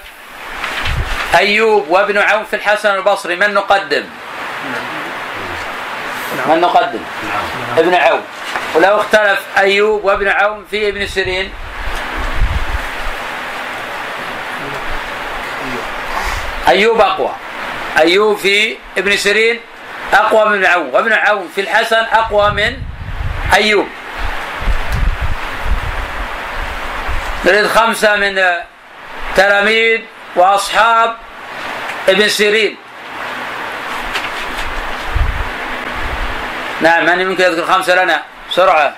أيوب 1.37 1.89
وابن 1.89 2.19
عون 2.19 2.45
في 2.45 2.57
الحسن 2.57 2.95
البصري 2.95 3.37
من 3.37 3.55
نقدم؟ 3.55 4.05
من 6.47 6.61
نقدم؟ 6.61 7.01
ابن 7.79 7.95
عون 7.95 8.23
ولو 8.75 9.01
اختلف 9.01 9.41
أيوب 9.59 10.05
وابن 10.05 10.29
عون 10.29 10.65
في 10.71 10.89
ابن 10.89 11.07
سيرين 11.07 11.53
أيوب 16.69 17.01
أقوى 17.01 17.33
أيوب 17.99 18.37
في 18.37 18.77
ابن 18.99 19.17
سيرين 19.17 19.61
أقوى 20.13 20.49
من 20.49 20.55
ابن 20.55 20.65
عون 20.65 20.91
وابن 20.93 21.13
عون 21.13 21.49
في 21.55 21.61
الحسن 21.61 22.05
أقوى 22.13 22.51
من 22.51 22.77
أيوب. 23.55 23.89
نريد 27.45 27.67
خمسة 27.67 28.17
من 28.17 28.43
تلاميذ 29.37 30.01
وأصحاب 30.37 31.17
ابن 32.09 32.29
سيرين. 32.29 32.77
نعم 36.81 37.07
من 37.07 37.21
يمكن 37.21 37.45
يذكر 37.45 37.73
خمسة 37.73 38.05
لنا؟ 38.05 38.23
بسرعة. 38.51 38.95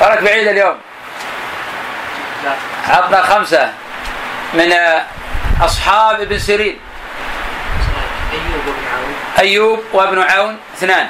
ولك 0.00 0.22
بعيد 0.22 0.48
اليوم. 0.48 0.76
عطنا 2.88 3.22
خمسة 3.22 3.72
من 4.54 4.72
أصحاب 5.60 6.20
ابن 6.20 6.38
سيرين. 6.38 6.78
أيوب 8.32 8.66
وابن 8.66 8.82
عون. 8.94 9.14
أيوب 9.38 9.84
وابن 9.92 10.22
عون 10.22 10.56
اثنان. 10.76 11.08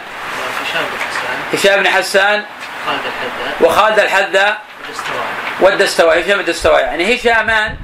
هشام 0.63 0.83
بن 0.85 0.99
حسان. 1.09 1.39
هشام 1.53 1.83
بن 1.83 1.89
حسان 1.89 2.45
خالد 2.87 3.01
الحذاء 3.07 3.57
وخالد 3.61 3.99
الحذاء 3.99 4.61
والدستوائي. 5.61 6.25
هشام 6.25 6.41
الدستوائي. 6.41 6.85
يعني 6.85 7.17
هشامان 7.17 7.77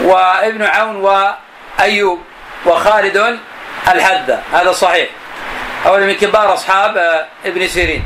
وابن 0.00 0.62
عون 0.62 0.96
وأيوب 0.96 2.20
وخالد 2.66 3.38
الحذاء 3.88 4.42
هذا 4.52 4.72
صحيح. 4.72 5.08
هو 5.86 5.98
من 5.98 6.12
كبار 6.12 6.54
أصحاب 6.54 6.96
آه، 6.96 7.26
ابن 7.44 7.68
سيرين. 7.68 8.04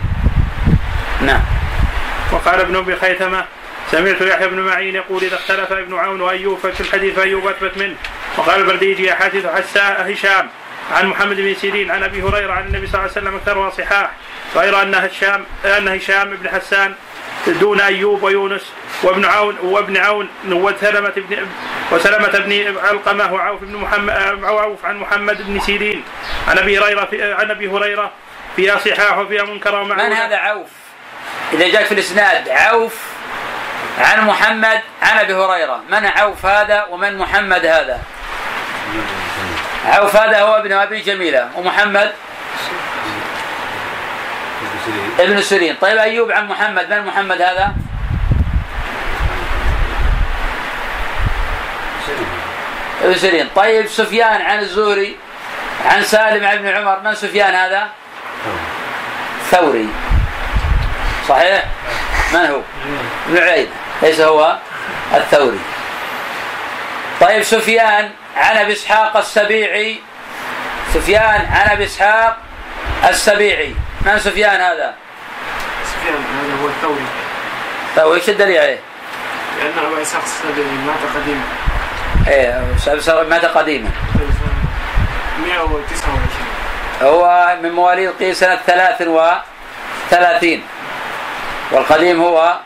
نعم. 1.21 1.41
وقال 2.33 2.61
ابن 2.61 2.77
أبي 2.77 2.97
خيثمة 2.97 3.45
سمعت 3.91 4.21
يحيى 4.21 4.49
بن 4.49 4.61
معين 4.61 4.95
يقول 4.95 5.25
إذا 5.25 5.35
اختلف 5.35 5.73
ابن 5.73 5.95
عون 5.95 6.21
وأيوب 6.21 6.59
ففي 6.59 6.81
الحديث 6.81 7.15
فأيوب 7.15 7.47
أثبت 7.47 7.79
منه. 7.79 7.97
وقال 8.37 8.61
البرديجي 8.61 9.15
حديث 9.15 9.47
حساء 9.47 10.13
هشام 10.13 10.49
عن 10.93 11.07
محمد 11.07 11.37
بن 11.37 11.55
سيرين 11.55 11.91
عن 11.91 12.03
أبي 12.03 12.23
هريرة 12.23 12.53
عن 12.53 12.67
النبي 12.67 12.87
صلى 12.87 12.95
الله 13.01 13.11
عليه 13.11 13.13
وسلم 13.13 13.37
أكثرها 13.37 13.71
صحاح. 13.71 14.11
غير 14.57 14.83
أن 14.83 14.95
هشام 14.95 15.45
أن 15.65 15.89
هشام 15.89 16.37
بن 16.37 16.49
حسان 16.49 16.95
دون 17.47 17.81
أيوب 17.81 18.23
ويونس 18.23 18.73
وابن 19.03 19.25
عون 19.25 19.59
وابن 19.59 19.97
عون 19.97 20.29
وسلمة 20.47 21.13
بن 21.17 21.47
وسلمة 21.93 22.39
بن 22.39 22.79
علقمة 22.85 23.33
وعوف 23.33 23.61
بن 23.63 23.77
محمد 23.77 24.43
وعوف 24.43 24.85
عن 24.85 24.97
محمد 24.99 25.47
بن 25.47 25.61
سيرين. 25.61 26.05
عن 26.49 26.59
أبي 26.59 26.79
هريرة 26.79 27.05
في 27.05 27.33
عن 27.33 27.51
أبي 27.51 27.69
هريرة 27.69 28.11
فيها 28.57 28.79
صحاح 28.79 29.19
وفيها 29.19 29.45
منكر 29.45 29.85
من 29.85 29.91
ومعلومة 29.91 30.27
هذا 30.27 30.37
عوف؟ 30.37 30.69
إذا 31.53 31.69
جاء 31.69 31.85
في 31.85 31.93
الإسناد 31.93 32.49
عوف 32.49 33.16
عن 33.99 34.27
محمد 34.27 34.81
عن 35.03 35.19
أبي 35.19 35.35
هريرة. 35.35 35.81
من 35.89 36.07
عوف 36.07 36.47
هذا 36.47 36.87
ومن 36.91 37.19
محمد 37.19 37.67
هذا؟ 37.67 38.01
عوف 39.87 40.17
هذا 40.17 40.41
هو 40.41 40.57
ابن 40.57 40.73
أبي 40.73 41.01
جميلة. 41.01 41.51
ومحمد؟ 41.55 42.13
ابن 45.21 45.43
سيرين. 45.43 45.77
طيب 45.81 45.99
أيوب 45.99 46.33
عن 46.33 46.49
محمد. 46.49 46.93
من 46.93 47.07
محمد 47.07 47.43
هذا؟ 47.43 47.73
ابن 53.05 53.15
سيرين. 53.15 53.49
طيب 53.57 53.87
سفيان 53.87 54.43
عن 54.43 54.59
الزهري. 54.59 55.17
عن 55.87 56.03
سالم 56.03 56.47
عن 56.47 56.57
ابن 56.57 56.69
عمر. 56.69 57.01
من 57.01 57.15
سفيان 57.15 57.55
هذا؟ 57.55 57.89
ثوري. 59.51 59.89
صحيح؟ 61.29 61.65
من 62.33 62.41
هو؟ 62.41 62.61
ابن 63.29 63.39
عيينة. 63.39 63.71
ليس 64.03 64.21
هو؟ 64.21 64.57
الثوري. 65.15 65.61
طيب 67.21 67.43
سفيان 67.43 68.11
عن 68.37 68.57
أبي 68.57 68.73
إسحاق 68.73 69.17
السبيعي. 69.17 70.01
سفيان 70.95 71.47
عن 71.53 71.71
أبي 71.71 71.85
إسحاق 71.85 72.37
السبيعي. 73.09 73.75
من 74.01 74.19
سفيان 74.19 74.61
هذا؟ 74.61 74.95
سفيان 75.85 76.15
هذا 76.15 76.63
هو 76.63 76.69
الثوري. 76.69 77.07
طيب 77.97 78.13
إيش 78.13 78.29
الدليل 78.29 78.59
عليه؟ 78.59 78.79
لأن 79.59 79.73
أبا 79.87 80.03
إسحاق 80.03 80.23
السبيعي 80.23 80.69
مات 80.69 81.03
قديما. 81.17 81.45
إيه 82.29 83.25
مات 83.29 83.45
قديما. 83.45 83.91
129 85.45 86.47
هو 87.03 87.57
من 87.63 87.73
مواليد 87.73 88.11
قيس 88.21 88.41
سنة 88.41 88.59
ثلاث 88.67 89.03
وثلاثين. 90.11 90.63
والقديم 91.73 92.23
هو 92.23 92.57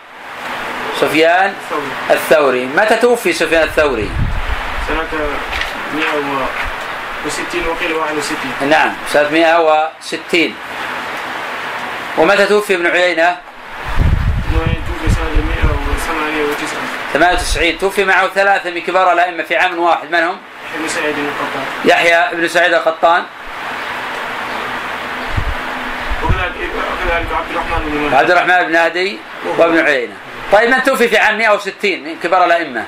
سفيان 1.01 1.53
الثوري. 1.55 1.91
الثوري 2.11 2.65
متى 2.67 2.97
توفي 2.97 3.33
سفيان 3.33 3.63
الثوري؟ 3.63 4.11
سنة 4.89 5.07
160 5.95 7.67
وقيل 7.69 7.93
61 7.93 8.69
نعم 8.69 8.93
سنة 9.13 9.29
160 9.29 10.55
ومتى 12.19 12.47
توفي 12.47 12.75
ابن 12.75 12.87
عيينة؟ 12.87 13.37
توفي 14.53 15.15
سنة 15.15 15.31
198 15.49 16.69
98 17.13 17.79
توفي 17.79 18.05
معه 18.05 18.29
ثلاثة 18.29 18.71
من 18.71 18.81
كبار 18.81 19.13
الأئمة 19.13 19.43
في 19.43 19.57
عام 19.57 19.79
واحد. 19.79 20.11
من 20.11 20.19
هم؟ 20.19 20.37
ابن 20.77 20.89
سعيد 20.89 21.15
القطان. 21.19 21.65
يحيى 21.85 22.29
بن 22.33 22.49
سعيد 22.49 22.75
القطان. 22.75 23.25
وكذلك 26.25 27.33
عبد 27.33 27.51
الرحمن 27.51 27.81
بن 27.85 27.99
مهدي. 27.99 28.15
وعبد 28.15 28.31
الرحمن 28.31 28.67
بن 28.67 28.77
هدي 28.77 29.19
وابن 29.59 29.79
عيينة. 29.79 30.15
طيب 30.53 30.71
من 30.71 30.83
توفي 30.83 31.09
في 31.09 31.19
عام 31.19 31.39
160 31.39 31.75
من 31.85 32.17
كبار 32.23 32.45
الأئمة؟ 32.45 32.85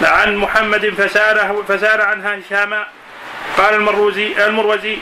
عن 0.01 0.35
محمد 0.35 0.89
فسأله 0.89 1.63
فسأل 1.67 2.01
عنها 2.01 2.39
هشام. 2.39 2.83
قال 3.57 3.73
المروزي 3.73 4.45
المروزي 4.45 4.97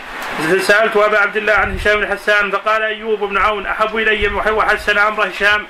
سألت 0.60 0.98
أبا 0.98 1.20
عبد 1.20 1.38
الله 1.38 1.54
عن 1.54 1.76
هشام 1.76 2.00
بن 2.00 2.08
حسان 2.08 2.52
فقال 2.52 2.82
أيوب 2.82 3.20
بن 3.20 3.38
عون 3.38 3.66
أحب 3.66 3.98
إلي 3.98 4.28
وحسن 4.28 4.98
أمر 4.98 5.28
هشام. 5.28 5.66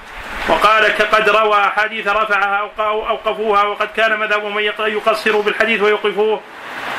وقال 0.50 0.98
قد 1.12 1.30
روى 1.30 1.60
أحاديث 1.60 2.08
رفعها 2.08 2.72
أو 2.80 3.08
أوقفوها 3.10 3.64
وقد 3.64 3.88
كان 3.96 4.20
مذهب 4.20 4.46
من 4.46 4.64
يقصر 4.80 5.42
بالحديث 5.42 5.82
ويوقفوه. 5.82 6.42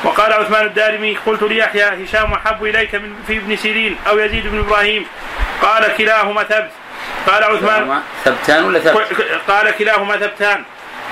وقال 0.03 0.33
عثمان 0.33 0.65
الدارمي 0.65 1.17
قلت 1.25 1.43
ليحيى 1.43 2.05
هشام 2.05 2.33
أحب 2.33 2.65
إليك 2.65 2.95
من 2.95 3.15
في 3.27 3.37
ابن 3.37 3.55
سيرين 3.55 3.97
أو 4.07 4.19
يزيد 4.19 4.47
بن 4.47 4.59
إبراهيم. 4.59 5.05
قال 5.61 5.95
كلاهما 5.97 6.43
ثبت. 6.43 6.71
قال 7.27 7.43
عثمان. 7.43 8.01
ثبتان 8.25 8.63
ولا 8.63 8.79
ثبت؟ 8.79 9.21
قال 9.47 9.71
كلاهما 9.77 10.17
ثبتان. 10.17 10.63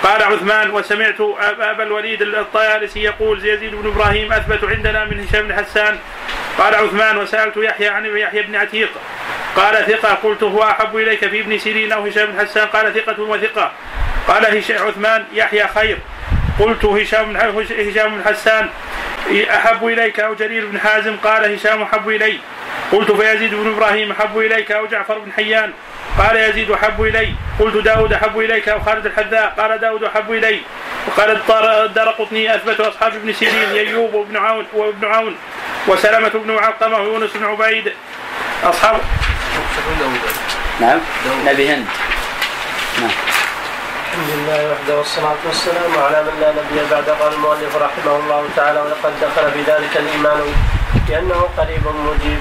قال 0.04 0.24
عثمان 0.24 0.70
وسمعت 0.70 1.22
ابا 1.60 1.84
الوليد 1.84 2.22
الطيالسي 2.22 3.00
يقول 3.00 3.46
يزيد 3.46 3.76
بن 3.76 3.88
إبراهيم 3.88 4.34
أثبت 4.34 4.64
عندنا 4.64 5.06
من 5.06 5.28
هشام 5.28 5.48
بن 5.48 5.56
حسان. 5.56 6.00
قال 6.58 6.76
عثمان 6.76 7.18
وسألت 7.18 7.58
يحيى 7.58 7.88
عن 7.88 8.06
يحيى 8.06 8.42
بن 8.42 8.56
عتيق. 8.56 8.90
قال 9.56 9.86
ثقة. 9.86 10.14
قلت 10.14 10.44
هو 10.44 10.64
أحب 10.64 10.98
إليك 10.98 11.28
في 11.28 11.40
ابن 11.40 11.58
سيرين 11.58 11.92
أو 11.92 12.06
هشام 12.06 12.26
بن 12.26 12.40
حسان. 12.40 12.68
قال 12.68 12.94
ثقة 12.94 13.22
وثقة. 13.22 13.72
قال 14.28 14.64
عثمان 14.70 15.26
يحيى 15.34 15.68
خير. 15.68 15.98
قلت 16.60 16.86
هشام 16.86 17.38
هشام 17.38 18.16
بن 18.16 18.24
حسان 18.26 18.70
أحب 19.50 19.88
إليك 19.88 20.20
أو 20.20 20.34
جرير 20.34 20.66
بن 20.66 20.80
حازم؟ 20.80 21.16
قال 21.18 21.54
هشام 21.54 21.82
أحب 21.82 22.10
إلي. 22.10 22.40
قلت 22.92 23.12
فيزيد 23.12 23.54
بن 23.56 23.74
إبراهيم 23.74 24.12
أحب 24.12 24.38
إليك 24.38 24.72
أو 24.72 24.86
جعفر 24.86 25.20
بن 25.20 25.32
حيان؟ 25.32 25.72
قال 26.20 26.36
يزيد 26.36 26.72
أحب 26.72 27.04
إلي. 27.04 27.34
قلت 27.60 27.78
داود 27.78 28.14
أحب 28.14 28.40
إليك 28.40 28.70
أو 28.70 28.80
خالد 28.80 29.06
الحذاء؟ 29.06 29.54
قال 29.58 29.80
داود 29.80 30.04
أحب 30.04 30.32
إلي. 30.32 30.62
وقال 31.08 31.52
الدار 31.86 32.10
قطني 32.10 32.56
أثبت 32.56 32.80
اصحاب 32.80 33.16
ابن 33.16 33.34
سيرين 33.34 33.70
أيوب 33.72 34.14
وابن 34.14 34.38
عون 34.38 34.66
وابن 34.74 35.08
عون 35.08 35.36
وسلمة 35.88 36.30
بن 36.30 36.58
علقمة 36.58 36.98
ويونس 36.98 37.32
بن 37.36 37.46
عبيد. 37.46 37.94
اصحاب 38.64 39.02
نعم. 40.82 41.00
نبي 41.46 41.70
هند. 41.70 41.86
نعم. 43.02 43.10
الحمد 44.08 44.30
لله 44.30 44.72
وحده 44.72 44.98
والصلاة 44.98 45.42
والسلام 45.46 45.92
على 46.06 46.24
من 46.24 46.36
لا 46.42 46.50
نبي 46.60 46.78
بعد 46.92 47.10
قال 47.10 47.34
المؤلف 47.34 47.76
رحمه 47.76 48.16
الله 48.16 48.42
تعالى 48.56 48.80
ولقد 48.82 49.14
دخل 49.22 49.52
في 49.52 49.62
ذلك 49.72 49.98
الإيمان 49.98 50.42
لأنه 51.10 51.50
قريب 51.58 51.86
مجيب 51.88 52.40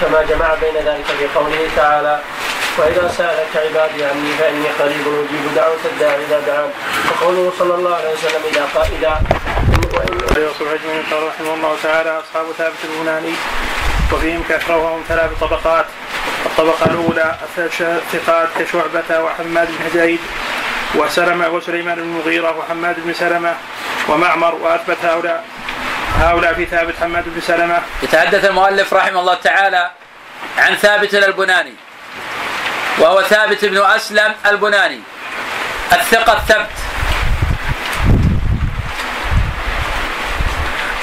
كما 0.00 0.22
جمع 0.22 0.54
بين 0.54 0.76
ذلك 0.88 1.04
في 1.18 1.26
قوله 1.34 1.68
تعالى 1.76 2.20
وإذا 2.78 3.08
سألك 3.18 3.52
عبادي 3.64 4.04
عني 4.04 4.30
فإني 4.38 4.68
قريب 4.80 5.06
أجيب 5.22 5.54
دعوة 5.56 5.82
الداعي 5.92 6.24
إذا 6.24 6.40
دعان. 6.46 6.70
وقوله 7.10 7.52
صلى 7.58 7.74
الله 7.74 7.94
عليه 7.94 8.12
وسلم 8.12 8.42
إذا 8.52 8.64
قال 8.74 8.88
إذا 8.98 9.14
قال 11.10 11.28
رحمه 11.28 11.54
الله 11.54 11.76
تعالى 11.82 12.10
أصحاب 12.10 12.46
ثابت 12.58 12.80
البناني 12.84 13.34
وفيهم 14.12 14.42
كثرة 14.48 14.76
وهم 14.76 15.02
ثلاث 15.08 15.30
طبقات 15.40 15.86
الطبقة 16.46 16.86
الأولى 16.86 17.34
ثقات 18.12 18.48
كشعبة 18.58 19.24
وحماد 19.24 19.68
بن 19.68 20.00
زيد 20.00 20.20
وسلمة 20.96 21.48
وسليمان 21.48 21.94
بن 21.94 22.02
المغيرة 22.02 22.58
وحماد 22.58 22.96
بن 23.00 23.14
سلمة 23.14 23.54
ومعمر 24.08 24.54
وأثبت 24.54 25.04
هؤلاء 25.04 25.44
هؤلاء 26.20 26.54
في 26.54 26.66
ثابت 26.66 26.94
حماد 27.00 27.24
بن 27.26 27.40
سلمة. 27.40 27.82
يتحدث 28.02 28.44
المؤلف 28.44 28.94
رحمه 28.94 29.20
الله 29.20 29.34
تعالى 29.34 29.90
عن 30.58 30.74
ثابت 30.74 31.14
البناني 31.14 31.74
وهو 32.98 33.22
ثابت 33.22 33.64
بن 33.64 33.84
أسلم 33.84 34.34
البناني 34.46 35.00
الثقة 35.92 36.32
الثبت. 36.32 36.70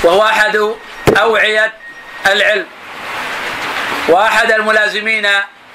وهو 0.04 0.24
أحد 0.26 0.74
أوعية 1.18 1.74
العلم 2.28 2.66
وأحد 4.08 4.52
الملازمين 4.52 5.28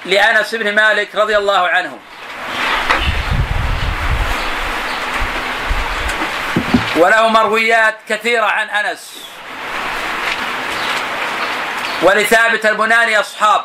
لأنس 0.05 0.55
بن 0.55 0.75
مالك 0.75 1.15
رضي 1.15 1.37
الله 1.37 1.67
عنه. 1.67 1.97
وله 6.99 7.27
مرويات 7.27 7.97
كثيرة 8.09 8.45
عن 8.45 8.69
أنس. 8.69 9.23
ولثابت 12.01 12.65
البناني 12.65 13.19
أصحاب. 13.19 13.61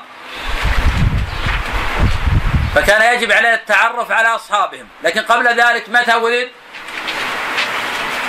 فكان 2.75 3.15
يجب 3.15 3.33
علينا 3.33 3.55
التعرف 3.55 4.11
على 4.11 4.29
أصحابهم. 4.29 4.89
لكن 5.03 5.21
قبل 5.21 5.61
ذلك 5.61 5.89
متى 5.89 6.15
ولد؟ 6.15 6.49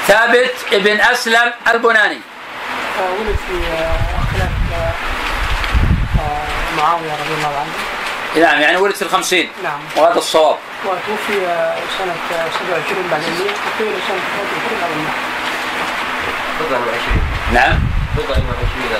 ثابت 0.07 0.55
ابن 0.73 1.01
أسلم 1.01 1.53
البناني. 1.67 2.19
ولد 2.99 3.37
في 3.47 3.53
خلاف 4.33 4.49
معاوية 6.77 7.11
رضي 7.11 7.33
الله 7.33 7.59
عنه. 7.59 7.73
نعم 8.35 8.61
يعني 8.61 8.77
ولد 8.77 8.95
في 8.95 9.01
الخمسين. 9.01 9.49
نعم. 9.63 9.79
وهذا 9.97 10.17
الصواب. 10.17 10.57
وتوفي 10.85 11.39
سنة 11.97 12.15
27 12.29 13.07
بعد 13.11 13.21
المئة. 13.23 13.43
وقيل 13.43 13.93
سنة 14.07 14.19
23 14.37 14.81
بعد 14.81 14.91
المئة. 14.91 15.13
بضع 16.59 16.77
وعشرين 16.77 17.23
نعم. 17.53 17.79
بضع 18.17 18.29
وعشرين 18.29 18.99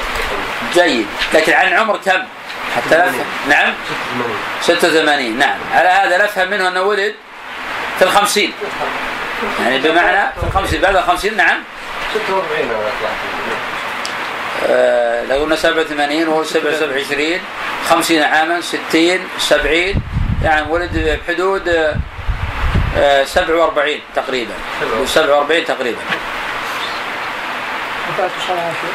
جيد. 0.73 1.07
لكن 1.33 1.53
عن 1.53 1.73
عمر 1.73 1.97
كم؟ 1.97 2.23
حتى 2.75 2.95
نفهم 2.95 3.25
نعم. 3.49 3.73
86 4.61 5.37
نعم. 5.37 5.57
على 5.73 5.89
هذا 5.89 6.23
نفهم 6.23 6.49
منه 6.49 6.67
أنه 6.67 6.81
ولد 6.81 7.15
في 7.99 8.05
الخمسين. 8.05 8.53
يعني 9.59 9.77
بمعنى 9.79 10.31
في 10.39 10.47
الخمسين. 10.47 10.81
بعد 10.81 10.95
الخمسين. 10.95 11.37
نعم. 11.37 11.57
46 12.27 12.69
أنا 12.69 12.73
آه 12.73 13.64
لو 15.29 15.35
قلنا 15.35 15.55
87 15.55 16.27
وهو 16.27 16.43
27 16.43 17.39
50 17.89 18.23
عاما 18.23 18.61
60 18.61 19.19
70 19.37 19.95
يعني 20.43 20.71
ولد 20.71 21.19
بحدود 21.27 21.67
آه 22.97 23.23
47 23.23 23.99
تقريبا. 24.15 24.53
47 25.05 25.65
تقريبا. 25.65 25.97
وفاته 28.09 28.33
27 28.47 28.93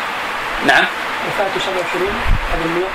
نعم. 0.67 0.85
وفاته 1.29 1.61
27 1.61 2.13
بعد 2.53 2.67
المئة 2.67 2.89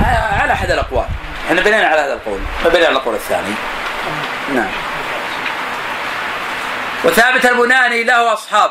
آه، 0.00 0.42
على 0.42 0.52
أحد 0.52 0.70
الأقوال. 0.70 1.06
إحنا 1.46 1.60
بنينا 1.60 1.86
على 1.86 2.00
هذا 2.00 2.12
القول. 2.12 2.40
ما 2.64 2.70
بنينا 2.70 2.86
على 2.86 2.96
القول 2.96 3.14
الثاني. 3.14 3.54
نعم. 4.54 4.70
وثابت 7.04 7.46
البناني 7.46 8.04
له 8.04 8.32
أصحاب. 8.32 8.70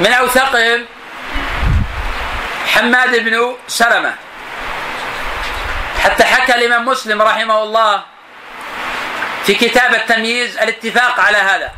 من 0.00 0.12
اوثقهم 0.12 0.84
حماد 2.66 3.24
بن 3.24 3.56
سلمة. 3.68 4.14
حتى 6.04 6.24
حكى 6.24 6.54
الإمام 6.54 6.84
مسلم 6.88 7.22
رحمه 7.22 7.62
الله 7.62 8.02
في 9.44 9.54
كتاب 9.54 9.94
التمييز 9.94 10.58
الاتفاق 10.58 11.20
على 11.20 11.36
هذا. 11.38 11.72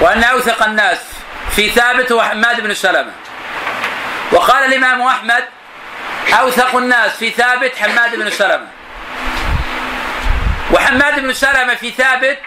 وأن 0.00 0.24
أوثق 0.24 0.62
الناس 0.62 0.98
في 1.56 1.70
ثابت 1.70 2.12
هو 2.12 2.22
حماد 2.22 2.60
بن 2.60 2.74
سلمة. 2.74 3.12
وقال 4.32 4.64
الإمام 4.64 5.02
أحمد 5.02 5.44
أوثق 6.40 6.76
الناس 6.76 7.10
في 7.16 7.30
ثابت 7.30 7.76
حماد 7.76 8.16
بن 8.16 8.30
سلمة. 8.30 8.66
وحماد 10.72 11.20
بن 11.20 11.32
سلمة 11.32 11.74
في 11.74 11.90
ثابت 11.90 12.38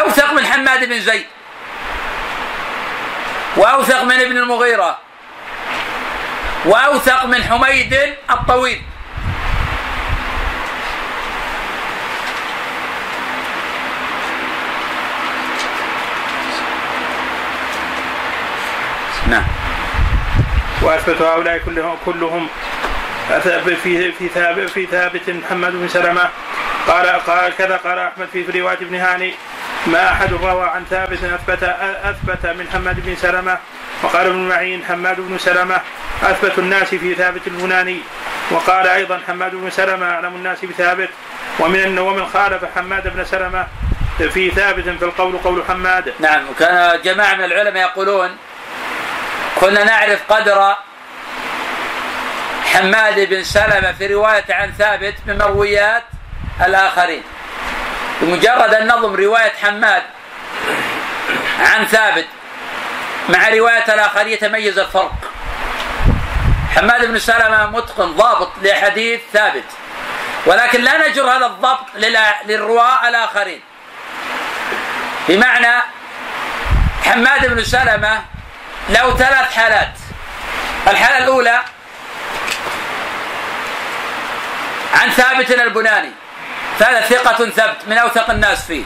أوثق 0.00 0.32
من 0.32 0.46
حماد 0.46 0.84
بن 0.84 1.00
زيد. 1.00 1.26
وأوثق 3.56 4.02
من 4.02 4.20
ابن 4.20 4.36
المغيرة. 4.36 4.98
وأوثق 6.64 7.24
من 7.24 7.42
حميد 7.42 7.98
الطويل. 8.30 8.82
نعم. 19.26 19.44
وأثبت 20.82 21.22
هؤلاء 21.22 21.58
كلهم 21.58 21.96
كلهم. 22.06 22.48
في 23.82 24.12
في 24.12 24.28
ثابت 24.28 24.70
في 24.70 24.86
ثابت 24.86 25.30
محمد 25.30 25.72
بن 25.72 25.88
سلمة. 25.88 26.28
قال 26.86 27.06
قال 27.06 27.56
كذا 27.56 27.76
قال 27.76 27.98
أحمد 27.98 28.28
في 28.32 28.60
رواية 28.60 28.76
ابن 28.76 28.94
هاني. 28.94 29.34
ما 29.86 30.12
أحد 30.12 30.32
روى 30.32 30.64
عن 30.68 30.84
ثابت 30.90 31.24
اثبت 31.24 31.62
أثبت 32.04 32.46
من 32.46 32.68
حماد 32.72 33.06
بن 33.06 33.16
سلمة 33.16 33.58
وقال 34.02 34.26
ابن 34.26 34.48
معين 34.48 34.84
حماد 34.84 35.20
بن 35.20 35.38
سلمة 35.38 35.80
أثبت 36.22 36.58
الناس 36.58 36.88
في 36.94 37.14
ثابت 37.14 37.46
البناني 37.46 38.00
وقال 38.50 38.86
أيضا 38.86 39.20
حماد 39.28 39.54
بن 39.54 39.70
سلمة 39.70 40.10
أعلم 40.10 40.34
الناس 40.34 40.64
بثابت. 40.64 41.08
ومن 41.58 41.98
ومن 41.98 42.26
خالف 42.26 42.64
حماد 42.76 43.16
بن 43.16 43.24
سلمة 43.24 43.66
في 44.18 44.50
ثابت 44.50 44.84
في 44.84 45.04
القول 45.04 45.38
قول 45.38 45.64
حماد. 45.68 46.14
نعم 46.20 46.48
وكان 46.50 47.00
جماعة 47.02 47.34
من 47.34 47.44
العلماء 47.44 47.82
يقولون 47.82 48.36
كنا 49.60 49.84
نعرف 49.84 50.32
قدر 50.32 50.76
حماد 52.64 53.20
بن 53.28 53.44
سلمة 53.44 53.92
في 53.92 54.06
رواية 54.06 54.44
عن 54.50 54.72
ثابت 54.72 55.14
من 55.26 55.38
مرويات 55.38 56.02
الآخرين. 56.64 57.22
بمجرد 58.22 58.74
أن 58.74 58.86
نظم 58.86 59.14
رواية 59.14 59.52
حماد 59.62 60.02
عن 61.60 61.86
ثابت 61.86 62.26
مع 63.28 63.48
رواية 63.48 63.94
الآخر 63.94 64.26
يتميز 64.26 64.78
الفرق. 64.78 65.12
حماد 66.76 67.04
بن 67.04 67.18
سلمة 67.18 67.66
متقن 67.66 68.12
ضابط 68.12 68.50
لحديث 68.62 69.20
ثابت. 69.32 69.64
ولكن 70.46 70.80
لا 70.80 71.08
نجر 71.08 71.30
هذا 71.30 71.46
الضبط 71.46 71.86
للرواة 72.46 73.08
الآخرين. 73.08 73.60
بمعنى 75.28 75.82
حماد 77.04 77.46
بن 77.46 77.64
سلمة 77.64 78.22
له 78.88 79.16
ثلاث 79.16 79.54
حالات. 79.54 79.92
الحالة 80.88 81.18
الأولى 81.18 81.60
عن 84.94 85.10
ثابت 85.10 85.50
البناني. 85.50 86.12
فهذا 86.82 87.00
ثقة 87.00 87.50
ثبت 87.50 87.76
من 87.86 87.98
أوثق 87.98 88.30
الناس 88.30 88.66
فيه. 88.66 88.84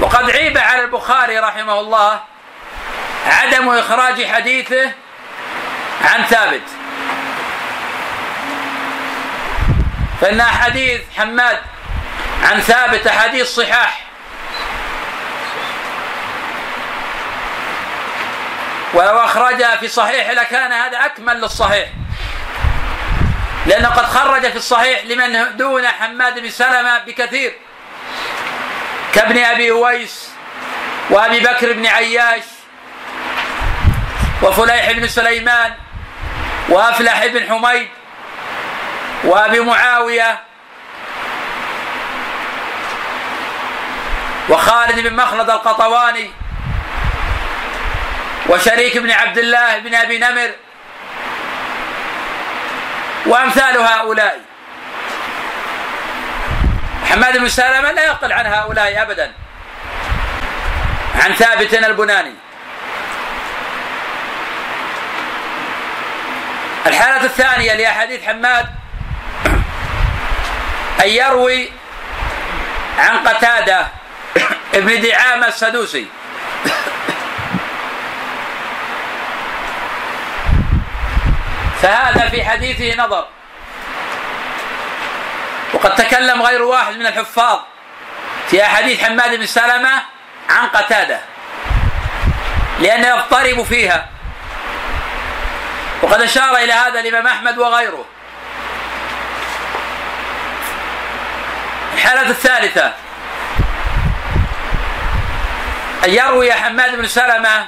وقد 0.00 0.30
عيب 0.30 0.58
على 0.58 0.82
البخاري 0.82 1.38
رحمه 1.38 1.80
الله 1.80 2.20
عدم 3.26 3.68
إخراج 3.68 4.26
حديثه 4.26 4.92
عن 6.04 6.24
ثابت. 6.24 6.62
فإن 10.20 10.40
أحاديث 10.40 11.00
حماد 11.16 11.58
عن 12.42 12.60
ثابت 12.60 13.06
أحاديث 13.06 13.46
صحاح. 13.46 14.02
ولو 18.94 19.18
أخرجها 19.18 19.76
في 19.76 19.88
صحيح 19.88 20.30
لكان 20.30 20.72
هذا 20.72 21.04
أكمل 21.04 21.40
للصحيح. 21.40 21.88
لأنه 23.66 23.88
قد 23.88 24.06
خرج 24.06 24.50
في 24.50 24.56
الصحيح 24.56 25.04
لمن 25.04 25.56
دون 25.56 25.86
حماد 25.86 26.38
بن 26.38 26.50
سلمة 26.50 26.98
بكثير. 26.98 27.52
كابن 29.14 29.38
أبي 29.38 29.70
أويس 29.70 30.30
وأبي 31.10 31.40
بكر 31.40 31.72
بن 31.72 31.86
عياش 31.86 32.44
وفليح 34.42 34.92
بن 34.92 35.08
سليمان 35.08 35.74
وأفلح 36.68 37.26
بن 37.26 37.48
حميد 37.48 37.88
وأبي 39.24 39.60
معاوية 39.60 40.40
وخالد 44.48 45.00
بن 45.00 45.16
مخلد 45.16 45.50
القطواني 45.50 46.30
وشريك 48.48 48.98
بن 48.98 49.10
عبد 49.10 49.38
الله 49.38 49.78
بن 49.78 49.94
أبي 49.94 50.18
نمر 50.18 50.50
وأمثال 53.26 53.78
هؤلاء. 53.78 54.40
حماد 57.10 57.38
بن 57.38 57.48
سلمة 57.48 57.92
لا 57.92 58.04
يقل 58.04 58.32
عن 58.32 58.46
هؤلاء 58.46 59.02
ابدا. 59.02 59.32
عن 61.24 61.34
ثابت 61.34 61.74
البناني. 61.74 62.34
الحالة 66.86 67.24
الثانية 67.24 67.74
لأحاديث 67.74 68.24
حماد 68.24 68.66
أن 71.04 71.08
يروي 71.08 71.72
عن 72.98 73.18
قتادة 73.28 73.86
ابن 74.74 75.00
دعامة 75.00 75.46
السدوسي. 75.46 76.06
فهذا 81.82 82.28
في 82.28 82.44
حديثه 82.44 83.02
نظر. 83.02 83.26
وقد 85.74 85.94
تكلم 85.94 86.42
غير 86.42 86.62
واحد 86.62 86.96
من 86.96 87.06
الحفاظ 87.06 87.58
في 88.48 88.62
أحاديث 88.62 89.04
حماد 89.04 89.34
بن 89.34 89.46
سلمة 89.46 90.02
عن 90.50 90.66
قتادة 90.66 91.20
لأنه 92.80 93.08
يضطرب 93.08 93.62
فيها. 93.62 94.06
وقد 96.02 96.20
أشار 96.20 96.56
إلى 96.56 96.72
هذا 96.72 97.00
الإمام 97.00 97.26
أحمد 97.26 97.58
وغيره. 97.58 98.04
الحالة 101.94 102.30
الثالثة. 102.30 102.92
أن 106.04 106.10
يروي 106.10 106.52
حماد 106.52 106.96
بن 106.96 107.06
سلمة 107.06 107.66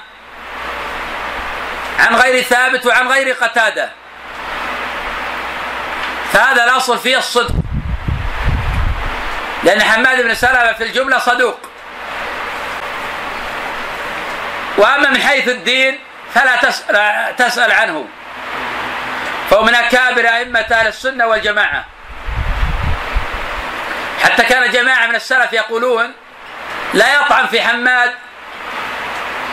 عن 1.98 2.14
غير 2.14 2.42
ثابت 2.42 2.86
وعن 2.86 3.08
غير 3.08 3.32
قتادة. 3.32 4.01
فهذا 6.32 6.64
الاصل 6.64 6.98
فيه 6.98 7.18
الصدق. 7.18 7.54
لأن 9.64 9.82
حماد 9.82 10.22
بن 10.22 10.34
سلمة 10.34 10.72
في 10.72 10.84
الجملة 10.84 11.18
صدوق. 11.18 11.58
وأما 14.78 15.10
من 15.10 15.22
حيث 15.22 15.48
الدين 15.48 15.98
فلا 16.34 16.56
تسال 16.56 17.36
تسأل 17.36 17.72
عنه. 17.72 18.06
فهو 19.50 19.62
من 19.62 19.74
أكابر 19.74 20.28
أئمة 20.28 20.60
أهل 20.60 20.86
السنة 20.86 21.26
والجماعة. 21.26 21.84
حتى 24.22 24.42
كان 24.42 24.70
جماعة 24.70 25.06
من 25.06 25.14
السلف 25.14 25.52
يقولون 25.52 26.12
لا 26.94 27.14
يطعن 27.14 27.46
في 27.46 27.62
حماد 27.62 28.14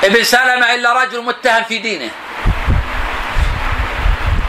ابن 0.04 0.24
سلمة 0.24 0.74
إلا 0.74 1.04
رجل 1.04 1.24
متهم 1.24 1.64
في 1.64 1.78
دينه. 1.78 2.12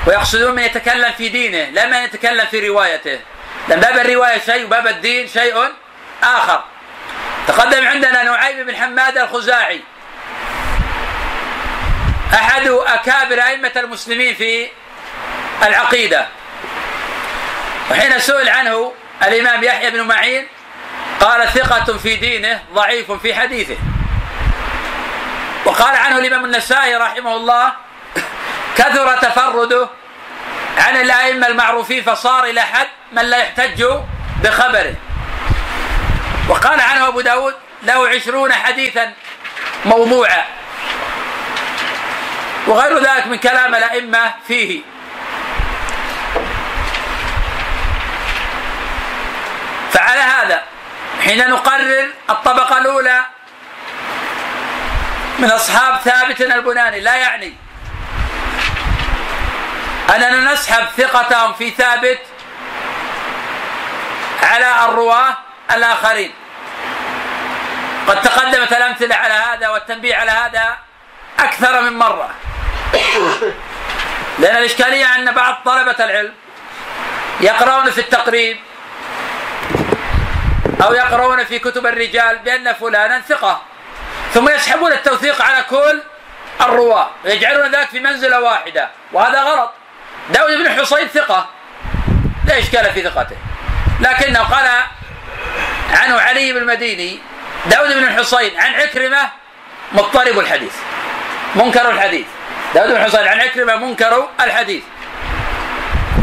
ويقصدون 0.06 0.54
من 0.54 0.62
يتكلم 0.62 1.12
في 1.12 1.28
دينه 1.28 1.70
لا 1.70 1.86
من 1.86 1.96
يتكلم 1.96 2.46
في 2.46 2.68
روايته. 2.68 3.20
لأن 3.68 3.80
باب 3.80 3.96
الرواية 3.96 4.38
شيء 4.38 4.64
وباب 4.64 4.86
الدين 4.86 5.28
شيء 5.28 5.68
آخر. 6.22 6.64
تقدم 7.48 7.86
عندنا 7.86 8.22
نعيم 8.22 8.66
بن 8.66 8.76
حماد 8.76 9.18
الخزاعي. 9.18 9.80
أحد 12.34 12.68
أكابر 12.68 13.42
أئمة 13.42 13.72
المسلمين 13.76 14.34
في 14.34 14.68
العقيدة. 15.62 16.26
وحين 17.90 18.18
سئل 18.18 18.48
عنه 18.48 18.92
الإمام 19.22 19.64
يحيى 19.64 19.90
بن 19.90 20.00
معين 20.00 20.46
قال 21.20 21.48
ثقة 21.48 21.98
في 21.98 22.16
دينه 22.16 22.62
ضعيف 22.74 23.12
في 23.12 23.34
حديثه. 23.34 23.76
وقال 25.64 25.96
عنه 25.96 26.18
الإمام 26.18 26.44
النسائي 26.44 26.96
رحمه 26.96 27.36
الله 27.36 27.72
كثر 28.80 29.16
تفرده 29.16 29.88
عن 30.78 30.96
الأئمة 30.96 31.46
المعروفين 31.46 32.02
فصار 32.02 32.44
إلى 32.44 32.60
حد 32.60 32.86
من 33.12 33.22
لا 33.22 33.36
يحتج 33.36 33.84
بخبره. 34.42 34.94
وقال 36.48 36.80
عنه 36.80 37.08
أبو 37.08 37.20
داود 37.20 37.54
له 37.82 38.08
عشرون 38.08 38.52
حديثا 38.52 39.12
موضوعا. 39.84 40.44
وغير 42.66 42.98
ذلك 42.98 43.26
من 43.26 43.36
كلام 43.36 43.74
الأئمة 43.74 44.34
فيه. 44.48 44.82
فعلى 49.92 50.20
هذا 50.20 50.62
حين 51.24 51.50
نقرر 51.50 52.08
الطبقة 52.30 52.78
الأولى 52.78 53.20
من 55.38 55.50
أصحاب 55.50 56.00
ثابت 56.00 56.40
البناني 56.40 57.00
لا 57.00 57.16
يعني 57.16 57.54
أننا 60.10 60.52
نسحب 60.52 60.84
ثقتهم 60.96 61.52
في 61.52 61.70
ثابت 61.70 62.18
على 64.42 64.84
الرواة 64.84 65.36
الآخرين. 65.74 66.32
قد 68.08 68.22
تقدمت 68.22 68.72
الأمثلة 68.72 69.14
على 69.14 69.34
هذا 69.34 69.68
والتنبيه 69.68 70.16
على 70.16 70.30
هذا 70.30 70.78
أكثر 71.38 71.80
من 71.80 71.98
مرة. 71.98 72.30
لأن 74.38 74.56
الإشكالية 74.56 75.14
أن 75.14 75.32
بعض 75.32 75.54
طلبة 75.64 76.04
العلم 76.04 76.34
يقرؤون 77.40 77.90
في 77.90 78.00
التقريب 78.00 78.58
أو 80.82 80.94
يقرؤون 80.94 81.44
في 81.44 81.58
كتب 81.58 81.86
الرجال 81.86 82.38
بأن 82.38 82.72
فلانا 82.72 83.20
ثقة 83.20 83.62
ثم 84.34 84.48
يسحبون 84.48 84.92
التوثيق 84.92 85.42
على 85.42 85.62
كل 85.62 86.02
الرواة 86.60 87.10
ويجعلون 87.24 87.70
ذلك 87.70 87.88
في 87.88 88.00
منزلة 88.00 88.40
واحدة 88.40 88.90
وهذا 89.12 89.42
غلط. 89.42 89.79
داود 90.32 90.58
بن 90.58 90.70
حصين 90.70 91.08
ثقة. 91.08 91.48
لا 92.46 92.58
إشكال 92.58 92.92
في 92.92 93.02
ثقته؟ 93.02 93.36
لكنه 94.00 94.40
قال 94.40 94.68
عنه 95.92 96.20
علي 96.20 96.52
بن 96.52 96.58
المديني 96.58 97.18
داود 97.66 97.92
بن 97.92 98.04
الحصين 98.04 98.60
عن 98.60 98.74
عكرمة 98.74 99.28
مضطرب 99.92 100.38
الحديث 100.38 100.72
منكر 101.54 101.90
الحديث. 101.90 102.26
داود 102.74 102.90
بن 102.90 102.96
الحصين 102.96 103.28
عن 103.28 103.40
عكرمة 103.40 103.76
منكر 103.76 104.28
الحديث. 104.40 104.82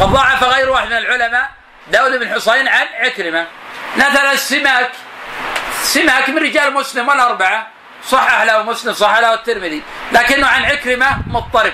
قد 0.02 0.08
ضعف 0.08 0.44
غير 0.44 0.70
واحد 0.70 0.88
من 0.88 0.98
العلماء 0.98 1.50
داود 1.92 2.20
بن 2.20 2.34
حصين 2.34 2.68
عن 2.68 2.86
عكرمة. 3.00 3.46
مثلا 3.98 4.32
السماك. 4.32 4.92
سماك 5.84 6.30
من 6.30 6.38
رجال 6.38 6.74
مسلم 6.74 7.08
والأربعة 7.08 7.68
صحح 8.08 8.42
له 8.42 8.64
مسلم 8.64 8.94
صحح 8.94 9.20
له 9.20 9.34
الترمذي 9.34 9.84
لكنه 10.12 10.48
عن 10.48 10.66
عكرمة 10.66 11.18
مضطرب. 11.28 11.74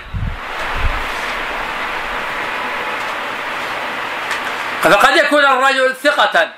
فقد 4.84 5.16
يكون 5.16 5.46
الرجل 5.46 5.96
ثقة. 6.04 6.52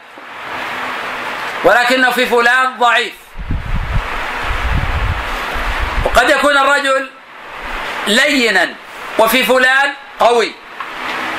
ولكنه 1.63 2.11
في 2.11 2.25
فلان 2.25 2.77
ضعيف. 2.77 3.13
وقد 6.05 6.29
يكون 6.29 6.57
الرجل 6.57 7.09
لينا 8.07 8.73
وفي 9.19 9.43
فلان 9.43 9.93
قوي. 10.19 10.51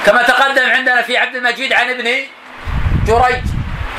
كما 0.07 0.23
تقدم 0.23 0.71
عندنا 0.71 1.03
في 1.03 1.17
عبد 1.17 1.37
المجيد 1.37 1.73
عن 1.73 1.91
ابن 1.91 2.23
جريج. 3.07 3.45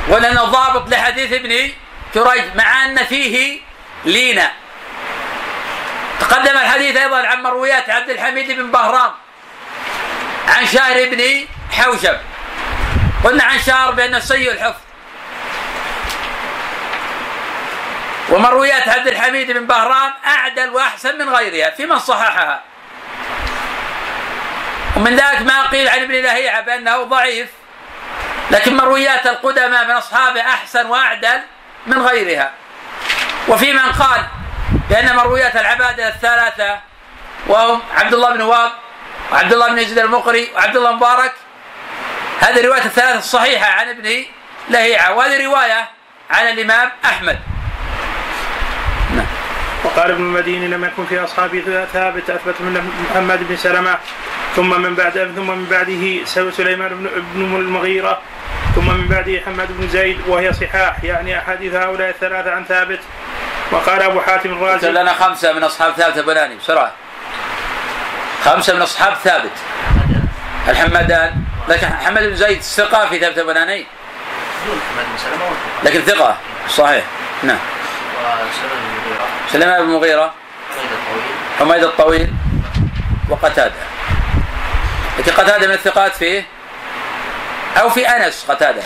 ولأنه 0.09 0.43
ضابط 0.43 0.89
لحديث 0.89 1.33
ابن 1.33 1.71
جريج 2.15 2.43
مع 2.55 2.85
أن 2.85 3.05
فيه 3.05 3.59
لينا. 4.05 4.51
تقدم 6.19 6.57
الحديث 6.57 6.97
أيضا 6.97 7.27
عن 7.27 7.43
مرويات 7.43 7.89
عبد 7.89 8.09
الحميد 8.09 8.51
بن 8.51 8.71
بهرام 8.71 9.11
عن 10.47 10.65
شهر 10.65 11.09
بن 11.09 11.45
حوشب. 11.71 12.17
قلنا 13.23 13.43
عن 13.43 13.59
شهر 13.59 13.91
بأنه 13.91 14.19
سيء 14.19 14.51
الحفظ 14.51 14.81
ومرويات 18.29 18.89
عبد 18.89 19.07
الحميد 19.07 19.51
بن 19.51 19.65
بهرام 19.65 20.13
أعدل 20.25 20.69
وأحسن 20.69 21.17
من 21.17 21.29
غيرها 21.29 21.69
في 21.69 21.85
من 21.85 21.99
صححها. 21.99 22.61
ومن 24.95 25.15
ذلك 25.15 25.41
ما 25.41 25.67
قيل 25.67 25.89
عن 25.89 25.99
ابن 25.99 26.13
لهيعة 26.13 26.61
بأنه 26.61 27.03
ضعيف 27.03 27.49
لكن 28.51 28.77
مرويات 28.77 29.27
القدماء 29.27 29.85
من 29.85 29.91
أصحابه 29.91 30.41
أحسن 30.41 30.85
وأعدل 30.85 31.39
من 31.87 32.01
غيرها. 32.01 32.51
وفي 33.47 33.73
من 33.73 33.91
قال 33.91 34.23
بأن 34.89 35.15
مرويات 35.15 35.55
العبادة 35.55 36.07
الثلاثة 36.07 36.79
وهم 37.47 37.81
عبد 37.97 38.13
الله 38.13 38.33
بن 38.33 38.41
واب 38.41 38.71
وعبد 39.31 39.53
الله 39.53 39.67
بن 39.67 39.77
يزيد 39.79 39.99
المقري 39.99 40.51
وعبد 40.55 40.75
الله 40.75 40.91
مبارك 40.91 41.33
هذه 42.41 42.59
الرواية 42.59 42.85
الثلاثة 42.85 43.17
الصحيحة 43.17 43.71
عن 43.71 43.89
ابن 43.89 44.23
لهيعة 44.69 45.13
وهذه 45.13 45.45
رواية 45.45 45.89
عن 46.29 46.47
الإمام 46.47 46.91
أحمد. 47.05 47.39
وقال 49.83 50.11
ابن 50.11 50.23
المديني 50.23 50.67
لم 50.67 50.85
يكن 50.85 51.05
في 51.05 51.23
أصحابه 51.23 51.85
ثابت 51.93 52.29
أثبت 52.29 52.55
من 52.59 52.91
محمد 53.11 53.47
بن 53.49 53.57
سلمة 53.57 53.97
ثم 54.55 54.81
من 54.81 54.95
بعد 54.95 55.33
ثم 55.35 55.47
من 55.47 55.65
بعده 55.65 56.25
سليمان 56.51 56.89
بن 56.89 57.07
ابن 57.07 57.55
المغيرة 57.55 58.21
ثم 58.75 58.87
من 58.87 59.07
بعده 59.07 59.41
حماد 59.45 59.67
بن 59.69 59.87
زيد 59.87 60.17
وهي 60.27 60.53
صحاح. 60.53 61.03
يعني 61.03 61.39
أحاديث 61.39 61.73
هؤلاء 61.73 62.09
الثلاثة 62.09 62.51
عن 62.51 62.65
ثابت. 62.65 62.99
وقال 63.71 64.01
أبو 64.01 64.21
حاتم 64.21 64.51
الرازي 64.53 64.91
لنا 64.91 65.13
خمسة 65.13 65.53
من 65.53 65.63
أصحاب 65.63 65.93
ثابت 65.93 66.17
البناني 66.17 66.55
بسرعة. 66.55 66.91
خمسة 68.45 68.75
من 68.75 68.81
أصحاب 68.81 69.13
ثابت. 69.13 69.51
الحمدان. 70.69 71.46
لكن 71.69 71.87
حماد 71.87 72.23
بن 72.23 72.35
زيد 72.35 72.61
ثقة 72.61 73.09
في 73.09 73.19
ثابت 73.19 73.37
البناني؟ 73.37 73.85
لكن 75.83 76.01
ثقة 76.01 76.37
صحيح. 76.69 77.03
نعم. 77.43 77.57
سليمان 79.51 79.77
بن 79.77 79.89
المغيرة 79.89 80.33
حميد 81.59 81.83
الطويل. 81.83 82.33
وقتادة. 83.29 83.73
لكن 85.19 85.31
قتادة 85.31 85.67
من 85.67 85.73
الثقات 85.73 86.15
فيه 86.15 86.45
أو 87.81 87.89
في 87.89 88.07
أنس 88.07 88.45
قتادة. 88.49 88.81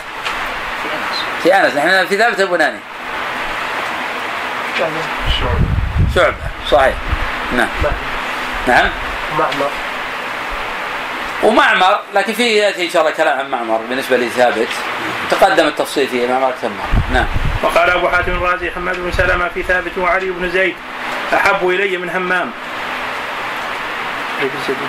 في 1.44 1.56
أنس. 1.56 1.76
نحن 1.76 2.06
في 2.06 2.18
ثابت 2.18 2.40
البناني. 2.40 2.80
شعبة. 6.16 6.36
صحيح. 6.72 6.96
نعم. 7.58 7.68
نعم. 8.68 8.90
معمر 9.38 9.70
ومعمر 11.44 12.00
لكن 12.14 12.34
في 12.34 12.58
ياتي 12.58 12.86
إن 12.86 12.90
شاء 12.90 13.02
الله 13.02 13.14
كلام 13.14 13.40
عن 13.40 13.50
معمر 13.50 13.78
بالنسبة 13.90 14.18
لثابت 14.18 14.68
تقدم 15.32 15.68
التفصيل 15.68 16.08
فيه 16.08 16.28
معمر 16.28 16.50
أكثر 16.50 16.70
مره 16.70 17.04
نعم. 17.14 17.26
وقال 17.64 17.90
أبو 17.90 18.10
حاتم 18.10 18.32
الرازي 18.32 18.72
حماد 18.72 18.96
بن 19.00 19.12
سلمة 19.12 19.50
في 19.50 19.64
ثابت 19.64 19.98
وعلي 19.98 20.30
بن 20.30 20.50
زيد 20.50 20.76
أحب 21.34 21.70
إلي 21.70 21.98
من 21.98 22.10
همام. 22.10 22.52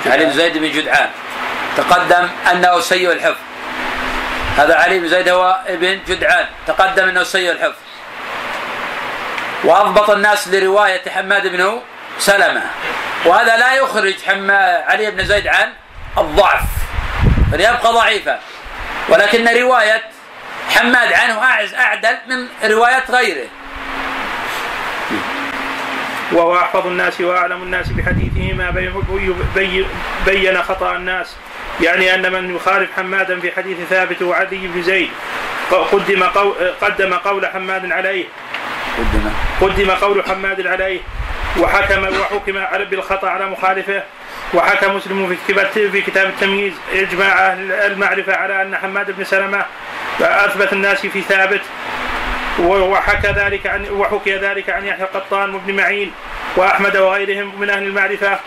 علي 0.07 0.25
بن 0.25 0.33
زيد 0.33 0.59
بن 0.59 0.71
جدعان. 0.71 1.11
تقدم 1.77 2.29
أنه 2.53 2.81
سيء 2.81 3.13
الحفظ. 3.13 3.41
هذا 4.59 4.75
علي 4.75 4.99
بن 4.99 5.09
زيد 5.09 5.29
هو 5.29 5.61
ابن 5.67 5.99
جدعان. 6.09 6.47
تقدم 6.67 7.09
أنه 7.09 7.23
سيء 7.23 7.53
الحفظ. 7.53 7.79
وأضبط 9.65 10.11
الناس 10.11 10.49
لرواية 10.49 11.11
حماد 11.11 11.47
بن 11.47 11.81
سلمة. 12.19 12.63
وهذا 13.25 13.57
لا 13.57 13.75
يخرج 13.75 14.15
حما 14.27 14.85
علي 14.89 15.11
بن 15.11 15.25
زيد 15.25 15.47
عن 15.47 15.73
الضعف 16.19 16.63
بل 17.53 17.61
يبقى 17.61 17.93
ضعيفا. 17.93 18.39
ولكن 19.09 19.49
رواية 19.49 20.03
حماد 20.71 21.13
عنه 21.13 21.45
أعز 21.45 21.75
أعدل 21.75 22.17
من 22.29 22.71
روايات 22.71 23.11
غيره. 23.11 23.47
وهو 26.33 26.57
أحفظ 26.57 26.87
الناس 26.87 27.21
وأعلم 27.21 27.63
الناس 27.63 27.89
بحديثه 27.89 28.53
ما 28.53 28.71
بين, 29.55 29.87
بين 30.27 30.63
خطأ 30.63 30.97
الناس. 30.97 31.37
يعني 31.81 32.15
أن 32.15 32.33
من 32.33 32.57
يخالف 32.57 32.91
حمادا 32.97 33.41
في 33.41 33.53
حديث 33.53 33.79
ثابت 33.91 34.23
وعدي 34.23 34.69
بن 34.69 34.83
زيد 34.83 35.11
قدم 35.71 36.23
قول 36.23 36.55
قدم 36.81 37.15
قول 37.15 37.47
حماد 37.47 37.93
عليه. 37.93 38.25
قدم. 38.99 39.31
قدم 39.61 39.91
قول 39.91 40.25
حماد 40.25 40.67
عليه 40.67 41.01
وحكم 41.59 42.21
وحكم 42.21 42.65
بالخطأ 42.91 43.29
على 43.29 43.47
مخالفه. 43.47 44.03
وحكى 44.55 44.89
مسلم 44.89 45.29
في 45.29 45.53
كتاب 45.53 45.67
في 45.67 46.01
كتاب 46.01 46.27
التمييز 46.27 46.73
إجماع 46.95 47.47
أهل 47.47 47.73
المعرفة 47.73 48.35
على 48.35 48.63
أن 48.63 48.77
حماد 48.77 49.11
بن 49.11 49.25
سلمة 49.25 49.65
أثبت 50.21 50.73
الناس 50.73 51.07
في 51.07 51.21
ثابت. 51.21 51.61
وحكى 52.59 53.29
ذلك 53.29 53.67
عن 53.67 53.89
وحكي 53.91 54.37
ذلك 54.37 54.71
عن 54.71 54.87
يحيى 54.87 55.03
القطان 55.03 55.55
وابن 55.55 55.77
معين 55.77 56.13
وأحمد 56.57 56.97
وغيرهم 56.97 57.61
من 57.61 57.71
أهل 57.71 57.83
المعرفة. 57.83 58.39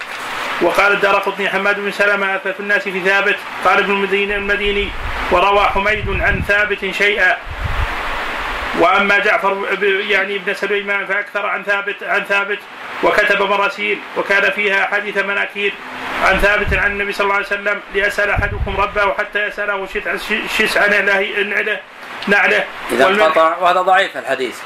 وقال 0.61 0.91
الدار 0.91 1.15
قطني 1.15 1.49
حماد 1.49 1.79
بن 1.79 1.91
سلمة 1.91 2.35
أثبت 2.35 2.59
الناس 2.59 2.83
في 2.83 2.99
ثابت. 2.99 3.35
قال 3.65 3.79
ابن 3.79 3.91
المديني 3.91 4.35
المديني 4.35 4.89
وروى 5.31 5.65
حميد 5.65 6.21
عن 6.21 6.41
ثابت 6.47 6.91
شيئا. 6.91 7.37
وأما 8.79 9.19
جعفر 9.19 9.77
يعني 9.81 10.35
ابن 10.35 10.53
سليمان 10.53 11.05
فأكثر 11.05 11.45
عن 11.45 11.63
ثابت 11.63 12.03
عن 12.03 12.23
ثابت 12.23 12.59
وكتب 13.03 13.41
مراسيل 13.41 13.99
وكان 14.17 14.51
فيها 14.51 14.85
حديث 14.85 15.17
مناكير 15.17 15.73
عن 16.23 16.39
ثابت 16.39 16.73
عن 16.73 16.91
النبي 16.91 17.11
صلى 17.11 17.25
الله 17.25 17.35
عليه 17.35 17.45
وسلم 17.45 17.81
ليسأل 17.93 18.29
أحدكم 18.29 18.77
ربه 18.77 19.13
حتى 19.13 19.47
يسأله 19.47 19.87
شسع 20.57 20.87
نعله 20.87 21.79
نعله. 22.27 22.63
إذا 22.91 23.07
انقطع 23.07 23.57
وهذا 23.57 23.81
ضعيف 23.81 24.17
الحديث. 24.17 24.59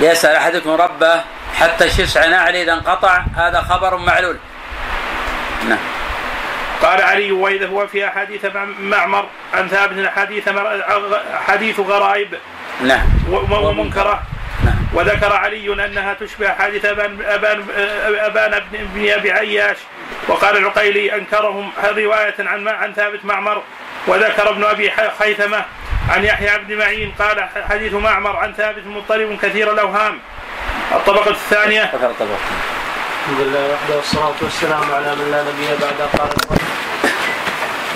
ليسال 0.00 0.36
أحدكم 0.36 0.70
ربه 0.70 1.24
حتى 1.60 1.90
شسع 1.90 2.26
نعله 2.26 2.62
إذا 2.62 2.72
انقطع 2.72 3.24
هذا 3.36 3.60
خبر 3.60 3.96
معلول. 3.96 4.36
نعم. 5.68 5.78
قال 6.82 7.02
علي 7.02 7.32
وإذا 7.32 7.66
هو 7.66 7.86
في 7.86 8.08
أحاديث 8.08 8.46
معمر 8.80 9.26
عن 9.54 9.68
ثابت 9.68 10.08
حديث 10.08 10.48
حديث 11.46 11.80
غرائب 11.80 12.28
نعم. 12.82 13.06
ومنكرة. 13.50 14.22
نعم. 14.64 14.74
وذكر 14.92 15.32
علي 15.32 15.84
أنها 15.84 16.14
تشبه 16.14 16.48
حادث 16.48 16.84
ابان 16.84 17.18
ابان 17.22 17.64
أبان 18.18 18.62
بن 18.70 19.10
أبي 19.10 19.32
عياش. 19.32 19.76
وقال 20.28 20.56
العقيلي 20.56 21.16
أنكرهم. 21.16 21.70
رواية 21.84 22.34
عن 22.38 22.68
عن 22.68 22.92
ثابت 22.92 23.24
معمر. 23.24 23.62
وذكر 24.06 24.50
ابن 24.50 24.64
أبي 24.64 24.92
خيثمة 25.18 25.64
عن 26.08 26.24
يحيى 26.24 26.58
بن 26.58 26.78
معين. 26.78 27.12
قال 27.18 27.48
حديث 27.68 27.92
معمر 27.92 28.36
عن 28.36 28.52
ثابت 28.52 28.86
مضطرب 28.86 29.38
كثير 29.42 29.72
الأوهام. 29.72 30.18
الطبقة 30.92 31.30
الثانية. 31.30 31.90
الحمد 33.20 33.40
لله 33.40 33.72
وحده 33.72 33.96
والصلاة 33.96 34.34
والسلام 34.42 34.92
على 34.92 35.14
من 35.14 35.30
لا 35.30 35.42
نبي 35.42 35.66
بعد 35.80 36.08
قال 36.18 36.30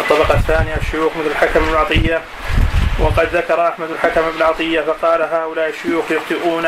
الطبقة 0.01 0.35
الثانية 0.35 0.77
الشيوخ 0.77 1.13
مثل 1.17 1.27
الحكم 1.27 1.61
بن 1.61 1.75
عطية 1.75 2.23
وقد 3.01 3.29
ذكر 3.33 3.69
أحمد 3.69 3.91
الحكم 3.91 4.31
بن 4.31 4.43
عطية 4.43 4.81
فقال 4.81 5.23
هؤلاء 5.23 5.69
الشيوخ 5.69 6.05
يخطئون 6.11 6.67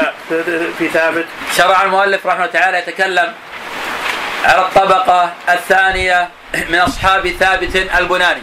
في 0.79 0.89
ثابت. 0.89 1.25
شرع 1.57 1.83
المؤلف 1.83 2.27
رحمه 2.27 2.45
الله 2.45 2.61
تعالى 2.61 2.79
يتكلم 2.79 3.33
على 4.45 4.61
الطبقة 4.61 5.33
الثانية 5.49 6.29
من 6.69 6.79
أصحاب 6.79 7.29
ثابت 7.29 7.77
البناني. 7.99 8.43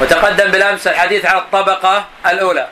وتقدم 0.00 0.50
بالأمس 0.50 0.86
الحديث 0.86 1.26
على 1.26 1.38
الطبقة 1.38 2.04
الأولى. 2.26 2.68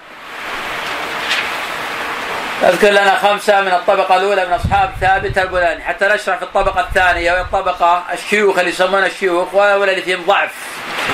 أذكر 2.63 2.91
لنا 2.91 3.19
خمسة 3.19 3.61
من 3.61 3.69
الطبقة 3.73 4.17
الأولى 4.17 4.47
من 4.47 4.53
أصحاب 4.53 4.91
ثابت 5.01 5.39
البناني 5.39 5.85
حتى 5.85 6.09
نشرح 6.09 6.37
في 6.37 6.43
الطبقة 6.43 6.81
الثانية 6.81 7.33
وهي 7.33 7.41
الطبقة 7.41 8.03
الشيوخ 8.13 8.59
اللي 8.59 8.71
يسمونها 8.71 9.07
الشيوخ 9.07 9.55
وهؤلاء 9.55 9.91
اللي 9.91 10.03
فيهم 10.03 10.23
ضعف. 10.27 10.51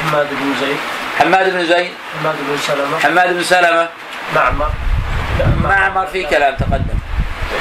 حماد 0.02 0.26
بن 0.30 0.54
زيد. 0.60 0.76
حماد 1.18 1.52
بن 1.52 1.66
زيد. 1.66 1.90
حماد 2.20 2.36
بن 2.48 2.56
سلمة. 2.56 2.98
حماد 2.98 3.34
بن 3.34 3.42
سلمة. 3.42 3.88
معمر. 4.34 4.70
معمر 5.64 6.06
في 6.06 6.24
كلام 6.24 6.56
تقدم. 6.56 6.98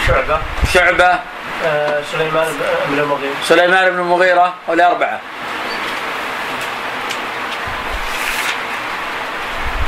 شعبة. 0.08 0.40
شعبة. 0.74 1.20
آه، 1.66 2.02
سليمان 2.12 2.48
بن 2.88 3.00
المغيرة. 3.00 3.34
سليمان 3.44 3.90
بن 3.90 4.00
المغيرة 4.00 4.54
والأربعة 4.68 5.20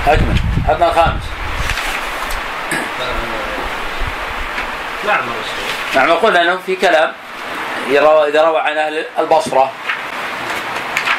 أكمل 0.08 0.36
عطنا 0.70 0.88
الخامس. 0.88 1.24
معمر 5.08 5.34
نعم 5.96 6.12
قلنا 6.12 6.42
أنه 6.42 6.60
في 6.66 6.76
كلام 6.76 7.12
إذا 7.88 8.42
روى 8.44 8.60
عن 8.60 8.78
أهل 8.78 9.06
البصرة. 9.20 9.72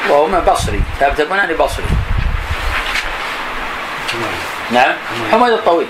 وهو 0.09 0.27
من 0.27 0.39
بصري. 0.39 0.81
ثابت 0.99 1.19
البناني 1.19 1.53
بصري. 1.53 1.85
نعم 4.71 4.93
حميد 5.31 5.53
الطويل. 5.53 5.87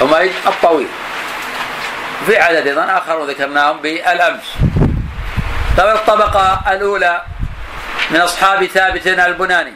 حميد 0.00 0.32
الطويل. 0.46 0.88
في 2.26 2.38
عدد 2.38 2.66
أيضا 2.66 2.98
آخر 2.98 3.24
ذكرناهم 3.24 3.78
بالأمس. 3.78 4.54
طبعا 5.76 5.94
الطبقة 5.94 6.60
الأولى 6.70 7.22
من 8.10 8.20
أصحاب 8.20 8.66
ثابت 8.66 9.06
البناني. 9.06 9.74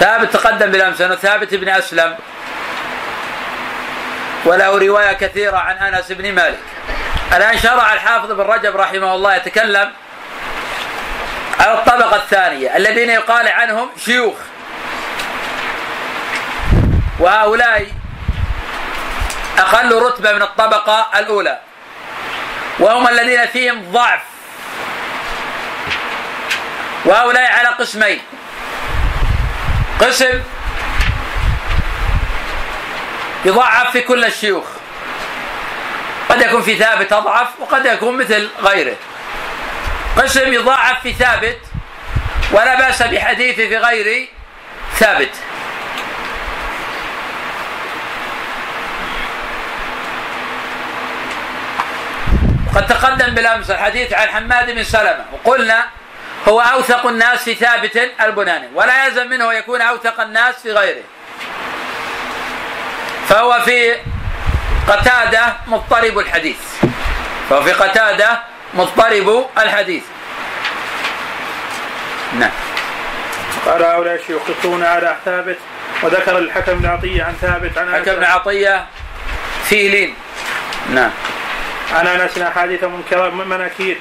ثابت 0.00 0.32
تقدم 0.32 0.70
بالأمس 0.70 1.00
أنه 1.00 1.14
ثابت 1.14 1.54
بن 1.54 1.68
أسلم. 1.68 2.16
وله 4.44 4.78
رواية 4.78 5.12
كثيرة 5.12 5.56
عن 5.56 5.76
أنس 5.76 6.12
بن 6.12 6.32
مالك. 6.32 6.58
الآن 7.32 7.58
شرع 7.58 7.92
الحافظ 7.92 8.32
بن 8.32 8.40
رجب 8.40 8.76
رحمه 8.76 9.14
الله 9.14 9.34
يتكلم 9.34 9.92
على 11.60 11.72
الطبقة 11.72 12.16
الثانية 12.16 12.76
الذين 12.76 13.10
يقال 13.10 13.48
عنهم 13.48 13.90
شيوخ. 14.04 14.36
وهؤلاء 17.18 17.86
أقل 19.58 20.02
رتبة 20.02 20.32
من 20.32 20.42
الطبقة 20.42 21.08
الأولى. 21.18 21.58
وهم 22.78 23.08
الذين 23.08 23.46
فيهم 23.46 23.92
ضعف. 23.92 24.20
وهؤلاء 27.04 27.52
على 27.52 27.68
قسمين. 27.68 28.20
قسم 30.00 30.42
يضعف 33.44 33.90
في 33.92 34.00
كل 34.00 34.24
الشيوخ. 34.24 34.64
قد 36.28 36.40
يكون 36.40 36.62
في 36.62 36.76
ثابت 36.76 37.12
أضعف 37.12 37.48
وقد 37.60 37.86
يكون 37.86 38.16
مثل 38.16 38.48
غيره. 38.62 38.96
قسم 40.16 40.52
يضاعف 40.52 41.02
في 41.02 41.12
ثابت 41.12 41.58
ولا 42.52 42.74
بأس 42.74 43.02
بحديثه 43.02 43.68
في 43.68 43.76
غير 43.76 44.28
ثابت. 44.94 45.30
قد 52.74 52.86
تقدم 52.86 53.34
بالأمس 53.34 53.70
الحديث 53.70 54.12
عن 54.12 54.28
حماد 54.28 54.70
بن 54.70 54.82
سلمة 54.82 55.24
وقلنا 55.32 55.86
هو 56.48 56.60
أوثق 56.60 57.06
الناس 57.06 57.42
في 57.42 57.54
ثابت 57.54 58.10
البناني 58.20 58.68
ولا 58.74 59.06
يلزم 59.06 59.26
منه 59.26 59.52
يكون 59.52 59.80
أوثق 59.80 60.20
الناس 60.20 60.54
في 60.62 60.72
غيره. 60.72 61.02
فهو 63.30 63.60
في 63.64 63.96
قتادة 64.88 65.56
مضطرب 65.66 66.18
الحديث. 66.18 66.56
فهو 67.50 67.62
في 67.62 67.72
قتادة 67.72 68.40
مضطرب 68.74 69.46
الحديث. 69.58 70.02
نعم. 72.38 72.50
قال 73.66 73.82
هؤلاء 73.82 74.14
الشيوخ 74.14 74.42
يخطون 74.50 74.84
على 74.84 75.16
ثابت 75.24 75.58
وذكر 76.02 76.38
الحكم 76.38 76.74
بن 76.74 76.86
عطية 76.86 77.22
عن 77.24 77.34
ثابت 77.40 77.78
عن 77.78 77.94
حكم 77.94 78.14
بن 78.14 78.24
عطية 78.24 78.86
فيه 79.64 79.90
لين. 79.90 80.14
نعم. 80.90 81.10
عن 81.92 82.06
أنس 82.06 82.38
أحاديث 82.38 82.84
منكر 82.84 83.30
مناكير. 83.30 83.98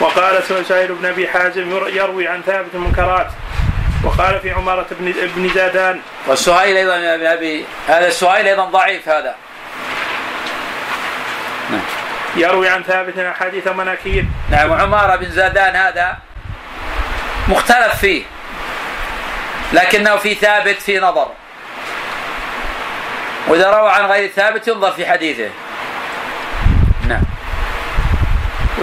وقال 0.00 0.64
سهيل 0.68 0.94
بن 0.94 1.06
أبي 1.06 1.28
حازم 1.28 1.70
يروي 1.88 2.28
عن 2.28 2.42
ثابت 2.46 2.74
المنكرات 2.74 3.30
وقال 4.04 4.40
في 4.40 4.50
عمارة 4.50 4.86
بن 4.90 5.14
ابن 5.22 5.48
زادان. 5.54 6.00
والسهيل 6.26 6.76
أيضا 6.76 6.96
يا 6.96 7.34
أبي 7.34 7.64
هذا 7.88 8.06
السهيل 8.06 8.46
أيضا 8.46 8.64
ضعيف 8.64 9.08
هذا. 9.08 9.34
نعم. 11.70 11.80
يروي 12.36 12.68
عن 12.68 12.82
ثابت 12.82 13.18
أحاديث 13.18 13.68
مناكير. 13.68 14.24
نعم 14.50 14.70
وعمارة 14.70 15.16
بن 15.16 15.30
زادان 15.30 15.76
هذا 15.76 16.18
مختلف 17.48 17.94
فيه 18.00 18.22
لكنه 19.72 20.16
في 20.16 20.34
ثابت 20.34 20.82
في 20.82 20.98
نظر. 20.98 21.28
وإذا 23.48 23.70
روى 23.70 23.90
عن 23.90 24.04
غير 24.04 24.28
ثابت 24.28 24.68
ينظر 24.68 24.90
في 24.92 25.06
حديثه 25.06 25.48
نعم 27.08 27.22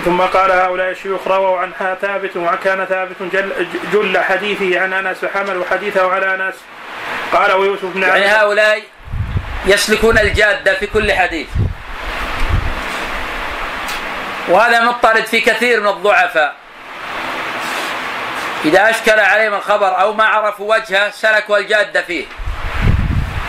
ثم 0.08 0.22
قال 0.22 0.52
هؤلاء 0.52 0.92
الشيوخ 0.92 1.28
رووا 1.28 1.60
عن 1.60 1.96
ثابت 2.02 2.38
وكان 2.38 2.86
ثابت 2.86 3.16
جل, 3.34 3.68
جل 3.94 4.18
حديثه 4.18 4.80
عن 4.80 4.94
أنس 4.94 5.24
وحملوا 5.24 5.66
حديثه 5.72 6.12
على 6.12 6.36
أنس. 6.36 6.56
قال 7.34 7.52
ويوسف 7.52 7.86
بن 7.86 8.02
يعني 8.02 8.26
هؤلاء 8.26 8.82
يسلكون 9.66 10.18
الجادة 10.18 10.74
في 10.74 10.88
كل 10.88 11.14
حديث. 11.14 11.48
وهذا 14.48 14.84
مضطرد 14.84 15.26
في 15.26 15.42
كثير 15.42 15.82
من 15.82 15.88
الضعفاء. 15.88 16.56
إذا 18.66 18.90
أشكل 18.90 19.20
عليهم 19.20 19.54
الخبر 19.54 20.02
أو 20.02 20.14
ما 20.14 20.26
عرفوا 20.26 20.76
وجهه 20.76 21.10
سلكوا 21.10 21.58
الجادة 21.58 22.02
فيه. 22.02 22.26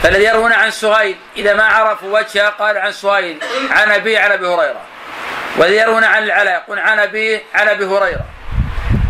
فالذي 0.03 0.25
يروون 0.25 0.53
عن 0.53 0.71
سهيل 0.71 1.17
إذا 1.37 1.55
ما 1.55 1.65
عرفوا 1.65 2.19
وجهه 2.19 2.49
قال 2.49 2.79
عن 2.79 2.93
سهيل 2.93 3.39
عن 3.71 3.91
أبي 3.91 4.17
عن 4.17 4.33
أبي 4.33 4.47
هريرة. 4.47 4.81
والذي 5.57 5.77
يروون 5.77 6.05
عن 6.05 6.23
العلاء 6.23 6.55
يقول 6.55 6.79
عن 6.79 6.99
أبي 6.99 7.43
عن 7.55 7.69
أبي 7.69 7.85
هريرة. 7.85 8.25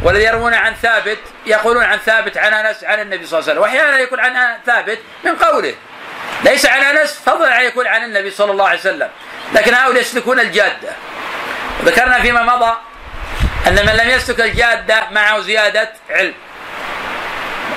والذي 0.03 0.25
يروون 0.25 0.55
عن 0.55 0.75
ثابت 0.75 1.19
يقولون 1.47 1.85
عن 1.85 1.99
ثابت 1.99 2.37
عن 2.37 2.53
أنس 2.53 2.85
عن 2.85 3.01
النبي 3.01 3.27
صلى 3.27 3.39
الله 3.39 3.51
عليه 3.51 3.61
وسلم. 3.61 3.63
وأحيانا 3.63 3.99
يكون 3.99 4.21
عن 4.21 4.59
ثابت 4.67 4.99
من 5.25 5.37
قوله. 5.37 5.75
ليس 6.45 6.67
عن 6.67 6.81
أنس 6.81 7.21
فضلا 7.27 7.55
عن 7.55 7.65
يكون 7.65 7.87
عن 7.87 8.05
النبي 8.05 8.31
صلى 8.31 8.53
الله 8.53 8.69
عليه 8.69 8.79
وسلم. 8.79 9.09
لكن 9.55 9.75
هؤلاء 9.75 10.01
يسلكون 10.01 10.41
الجادة. 10.41 10.89
وذكرنا 11.83 12.21
فيما 12.21 12.43
مضى 12.43 12.77
أن 13.67 13.87
من 13.87 13.93
لم 13.93 14.11
يسلك 14.11 14.41
الجادة 14.41 15.11
معه 15.11 15.41
زيادة 15.41 15.93
علم. 16.11 16.35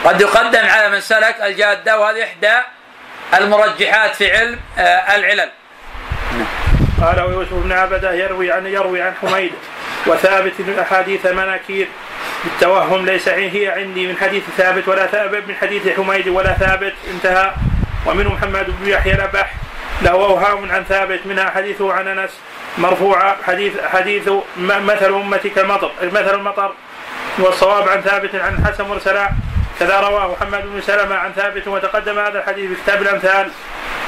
قد 0.05 0.21
يقدم 0.21 0.65
على 0.65 0.89
من 0.89 1.01
سلك 1.01 1.35
الجادة 1.41 1.99
وهذه 1.99 2.23
إحدى 2.23 2.57
المرجحات 3.33 4.15
في 4.15 4.37
علم 4.37 4.59
آه، 4.77 5.15
العلل. 5.15 5.49
قال 7.01 7.21
ويوسف 7.21 7.53
بن 7.53 7.71
عبده 7.71 8.13
يروي 8.13 8.51
عن 8.51 8.65
يروي 8.67 9.01
عن 9.01 9.13
حميد 9.21 9.51
وثابت 10.05 10.53
أحاديث 10.79 11.25
مناكير. 11.25 11.87
بالتوهم 12.43 13.05
ليس 13.05 13.29
هي 13.29 13.67
عندي 13.67 14.07
من 14.07 14.17
حديث 14.17 14.43
ثابت 14.57 14.87
ولا 14.87 15.05
ثابت 15.05 15.43
من 15.47 15.55
حديث 15.55 15.89
حميد 15.97 16.27
ولا 16.27 16.53
ثابت 16.53 16.93
انتهى. 17.13 17.51
ومنه 18.05 18.33
محمد 18.33 18.65
بن 18.79 18.89
يحيى 18.89 19.13
الابح 19.13 19.53
له 20.01 20.11
اوهام 20.11 20.71
عن 20.71 20.83
ثابت 20.83 21.19
منها 21.25 21.49
حديثه 21.49 21.93
عن 21.93 22.07
أنس 22.07 22.31
مرفوعة 22.77 23.37
حديث 23.47 23.73
حديث 23.93 24.29
مثل 24.57 25.13
أمتي 25.13 25.49
كالمطر 25.49 25.91
مثل 26.03 26.35
المطر 26.35 26.73
والصواب 27.39 27.89
عن 27.89 28.01
ثابت 28.01 28.35
عن 28.35 28.65
حسن 28.65 28.83
مرسلا. 28.83 29.29
كذا 29.81 29.99
رواه 29.99 30.31
محمد 30.31 30.61
بن 30.61 30.81
سلمة 30.81 31.15
عن 31.15 31.33
ثابت 31.33 31.67
وتقدم 31.67 32.19
هذا 32.19 32.39
الحديث 32.39 32.69
في 32.69 32.83
كتاب 32.83 33.01
الأمثال. 33.01 33.51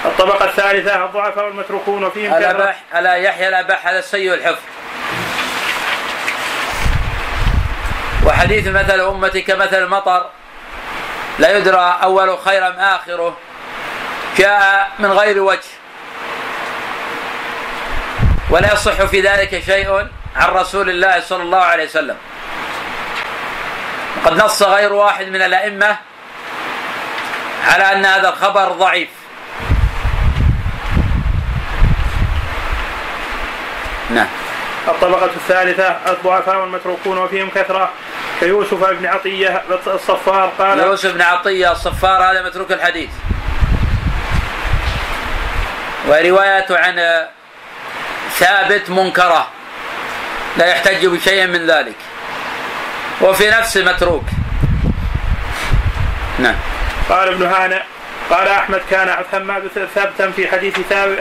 الطبقة 0.06 0.46
الثالثة 0.46 1.06
الضعفاء 1.06 1.46
والمتروكون 1.46 2.04
وفيهم 2.04 2.34
الأبح 2.34 2.80
على 2.94 3.24
يحيى 3.24 3.48
الأبح 3.48 3.88
هذا 3.88 4.00
السيء 4.00 4.34
الحفظ. 4.34 4.62
وحديث 8.26 8.68
مثل 8.68 9.00
أمتي 9.00 9.42
كمثل 9.42 9.84
المطر 9.84 10.30
لا 11.40 11.58
يدرى 11.58 12.00
أول 12.04 12.38
خيرا 12.38 12.76
آخره. 12.80 13.38
جاء 14.38 14.92
من 15.00 15.12
غير 15.12 15.40
وجه. 15.40 15.74
ولا 18.50 18.74
يصح 18.74 19.04
في 19.06 19.22
ذلك 19.22 19.64
شيء 19.64 20.08
عن 20.36 20.50
رسول 20.50 20.90
الله 20.90 21.20
صلى 21.20 21.44
الله 21.44 21.62
عليه 21.62 21.86
وسلم. 21.86 22.18
وقد 24.24 24.44
نص 24.44 24.64
غير 24.64 24.94
واحد 24.94 25.28
من 25.28 25.42
الأئمة 25.42 25.98
على 27.68 27.84
أن 27.84 28.06
هذا 28.06 28.30
الخبر 28.30 28.72
ضعيف. 28.72 29.10
نعم. 34.10 34.28
الطبقة 34.88 35.26
الثالثة 35.26 35.98
الضعفاء 36.08 36.58
والمتروكون 36.58 37.18
وفيهم 37.18 37.50
كثرة 37.50 37.90
كيوسف 38.40 38.90
بن 38.90 39.06
عطية 39.06 39.64
الصفار 39.88 40.52
قال 40.60 40.80
يوسف 40.80 41.14
بن 41.14 41.22
عطية 41.22 41.72
الصفار 41.72 42.24
هذا 42.32 42.42
متروك 42.42 42.72
الحديث. 42.72 43.10
وروايته 46.08 46.80
عن 46.80 47.28
ثابت 48.32 48.90
منكرة 48.90 49.48
لا 50.58 50.66
يحتج 50.66 51.06
بشيء 51.06 51.48
من 51.48 51.68
ذلك. 51.68 51.96
وفي 53.22 53.50
نفسه 53.50 53.86
متروك. 53.86 54.26
نعم. 56.40 56.56
قال 57.10 57.28
ابن 57.28 57.46
هانئ 57.46 57.82
قال 58.30 58.48
أحمد 58.48 58.82
كان 58.92 59.16
حماد 59.32 59.68
ثابتا 59.96 60.32
في 60.32 60.48
حديث 60.48 60.80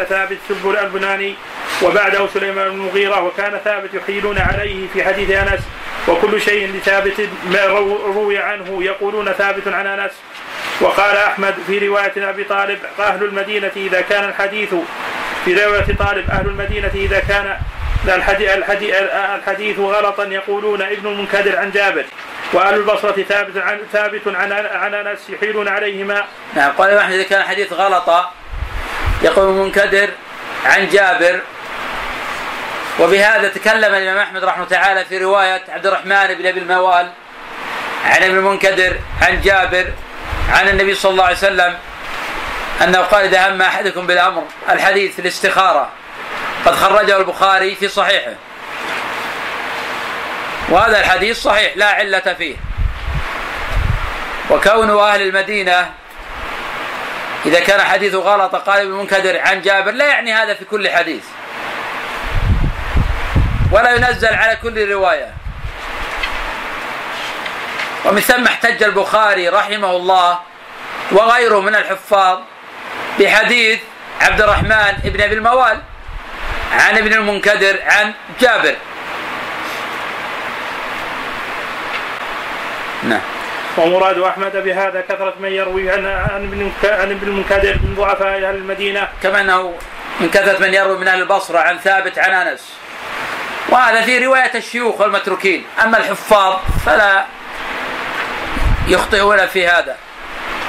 ثابت 0.09 0.39
سب 0.49 0.77
البناني 0.83 1.35
وبعده 1.83 2.27
سليمان 2.35 2.69
بن 2.69 2.75
المغيرة 2.75 3.23
وكان 3.23 3.61
ثابت 3.65 3.95
يحيلون 3.95 4.39
عليه 4.39 4.87
في 4.93 5.05
حديث 5.05 5.31
أنس 5.31 5.61
وكل 6.09 6.41
شيء 6.41 6.73
لثابت 6.77 7.29
ما 7.51 7.65
روي 8.15 8.39
عنه 8.39 8.85
يقولون 8.85 9.33
ثابت 9.33 9.69
عن 9.69 9.87
أنس. 9.87 10.13
وقال 10.81 11.17
أحمد 11.17 11.55
في 11.67 11.89
رواية 11.89 12.31
أبي 12.31 12.45
طالب 12.45 12.79
أهل 13.01 13.25
المدينة 13.25 13.71
إذا 13.77 14.01
كان 14.01 14.25
الحديث 14.25 14.75
في 15.45 15.55
رواية 15.55 15.97
طالب 15.99 16.31
أهل 16.31 16.47
المدينة 16.47 16.91
إذا 16.95 17.21
كان 17.21 17.57
الحديث 18.09 19.79
غلطا 19.79 20.25
يقولون 20.25 20.83
ابن 20.83 21.07
المنكدر 21.07 21.59
عن 21.59 21.71
جابر 21.71 22.05
واهل 22.53 22.75
البصرة 22.75 23.23
ثابت 23.23 23.57
عن 23.57 23.81
ثابت 23.93 24.21
عن 24.27 24.53
عن 24.53 24.95
أنس 24.95 25.31
يحيلون 25.31 25.69
عليهما. 25.69 26.25
نعم 26.55 26.73
قال 26.73 26.99
احمد 26.99 27.15
إذا 27.15 27.23
كان 27.23 27.41
الحديث 27.41 27.73
غلطا 27.73 28.33
يقول 29.23 29.49
المنكدر 29.49 30.09
عن 30.65 30.89
جابر 30.89 31.41
وبهذا 33.01 33.49
تكلم 33.49 33.95
الإمام 33.95 34.19
أحمد 34.19 34.45
رحمه 34.45 34.65
تعالى 34.65 35.05
في 35.05 35.19
رواية 35.19 35.63
عبد 35.69 35.87
الرحمن 35.87 36.35
بن 36.35 36.47
أبي 36.47 36.61
الموال 36.61 37.11
عن 38.05 38.23
ابن 38.23 38.39
المنكدر 38.39 38.97
عن 39.23 39.41
جابر 39.41 39.93
عن 40.53 40.69
النبي 40.69 40.95
صلى 40.95 41.13
الله 41.13 41.25
عليه 41.25 41.37
وسلم 41.37 41.79
أنه 42.85 42.99
قال 42.99 43.25
إذا 43.25 43.49
هم 43.49 43.63
أحدكم 43.63 44.07
بالأمر 44.07 44.45
الحديث 44.71 45.19
الاستخاره 45.19 45.89
قد 46.67 46.75
خرجه 46.75 47.17
البخاري 47.17 47.75
في 47.75 47.89
صحيحه. 47.89 48.33
وهذا 50.69 51.01
الحديث 51.01 51.43
صحيح 51.43 51.77
لا 51.77 51.87
علة 51.87 52.35
فيه. 52.39 52.57
وكون 54.51 54.99
أهل 54.99 55.23
المدينة 55.23 55.91
إذا 57.47 57.61
كان 57.61 57.81
حديث 57.81 58.15
غلط 58.15 58.57
قال 58.57 58.81
ابن 58.81 58.91
منكدر 58.91 59.41
عن 59.41 59.63
جابر 59.63 59.91
لا 59.91 60.07
يعني 60.07 60.33
هذا 60.33 60.55
في 60.55 60.65
كل 60.65 60.91
حديث. 60.91 61.25
ولا 63.73 63.95
ينزل 63.95 64.35
على 64.35 64.57
كل 64.57 64.91
رواية. 64.91 65.35
ومن 68.05 68.21
ثم 68.21 68.45
احتج 68.45 68.83
البخاري 68.83 69.49
رحمه 69.49 69.91
الله 69.91 70.39
وغيره 71.13 71.61
من 71.61 71.75
الحفاظ 71.75 72.39
بحديث 73.21 73.81
عبد 74.21 74.41
الرحمن 74.41 74.93
بن 75.05 75.21
أبي 75.21 75.35
الموال. 75.35 75.83
عن 76.73 76.99
ابن 76.99 77.13
المنكدر 77.13 77.79
عن 77.83 78.15
جابر. 78.41 78.77
نعم. 83.03 83.21
ومراد 83.79 84.19
أحمد 84.19 84.57
بهذا 84.57 85.01
كثرة 85.01 85.35
من 85.41 85.53
يروي 85.53 85.91
عن 85.91 86.07
عن 86.07 86.45
ابن 86.45 86.73
عن 86.85 87.11
ابن 87.11 87.29
المنكدر 87.29 87.75
من 87.83 87.95
ضعفاء 87.97 88.37
أهل 88.37 88.55
المدينة. 88.55 89.09
كما 89.23 89.41
أنه 89.41 89.75
من 90.21 90.31
كثرة 90.31 90.59
من 90.59 90.75
يروي 90.75 90.99
من 90.99 91.09
أهل 91.09 91.23
البصرة 91.23 91.59
عن 91.59 91.79
ثابت 91.79 92.19
عن 92.19 92.31
أنس. 92.31 92.73
وهذا 93.69 94.03
في 94.03 94.27
رواية 94.27 94.51
الشيوخ 94.55 95.01
والمتروكين 95.01 95.65
أما 95.85 95.99
الحفاظ 95.99 96.57
فلا 96.87 97.25
يخطئون 98.89 99.47
في 99.47 99.67
هذا. 99.67 99.97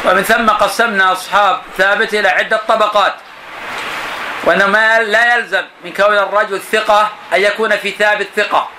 ومن 0.05 0.23
ثم 0.23 0.49
قسمنا 0.49 1.11
أصحاب 1.11 1.61
ثابت 1.77 2.13
إلى 2.13 2.27
عدة 2.27 2.61
طبقات. 2.67 3.13
وانه 4.45 4.67
ما 4.67 4.99
لا 4.99 5.35
يلزم 5.35 5.63
من 5.85 5.93
كون 5.93 6.17
الرجل 6.17 6.61
ثقة 6.61 7.11
أن 7.33 7.41
يكون 7.41 7.77
في 7.77 7.91
ثابت 7.91 8.27
ثقة. 8.35 8.69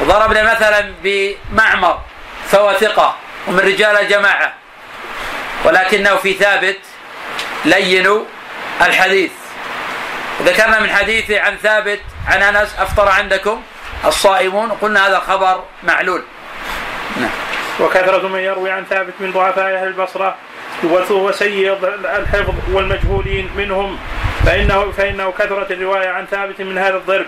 وضربنا 0.00 0.54
مثلا 0.54 0.92
بمعمر 1.02 2.00
فهو 2.48 2.72
ثقة 2.72 3.16
ومن 3.48 3.58
رجال 3.58 3.96
الجماعة 3.96 4.54
ولكنه 5.64 6.16
في 6.16 6.32
ثابت 6.32 6.78
لين 7.64 8.24
الحديث. 8.82 9.30
ذكرنا 10.42 10.80
من 10.80 10.90
حديثه 10.90 11.40
عن 11.40 11.56
ثابت 11.56 12.00
عن 12.26 12.42
أنس 12.42 12.74
أفطر 12.78 13.08
عندكم 13.08 13.62
الصائمون 14.04 14.70
وقلنا 14.70 15.06
هذا 15.06 15.18
خبر 15.18 15.64
معلول. 15.82 16.22
نعم. 17.16 17.30
وكثرة 17.80 18.28
من 18.28 18.40
يروي 18.40 18.70
عن 18.70 18.84
ثابت 18.90 19.14
من 19.20 19.32
ضعفاء 19.32 19.74
أهل 19.74 19.86
البصرة 19.86 20.36
وسيء 21.10 21.78
الحفظ 22.04 22.54
والمجهولين 22.72 23.50
منهم. 23.56 23.98
فإنه 24.46 24.90
فإنه 24.90 25.32
كثرت 25.38 25.70
الرواية 25.70 26.08
عن 26.08 26.26
ثابت 26.26 26.60
من 26.60 26.78
هذا 26.78 26.96
الضرب. 26.96 27.26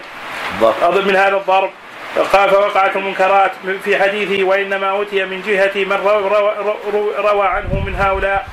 من 1.07 1.17
هذا 1.17 1.37
الضرب. 1.37 1.71
قال 2.33 2.51
فوقعت 2.51 2.97
المنكرات 2.97 3.51
في 3.85 3.99
حديثه 3.99 4.45
وإنما 4.45 4.91
أوتي 4.91 5.25
من 5.25 5.43
جهة 5.43 5.85
من 5.85 5.93
روى, 5.93 6.29
روى, 6.29 6.53
روى 7.19 7.47
عنه 7.47 7.83
من 7.87 7.95
هؤلاء. 7.95 8.49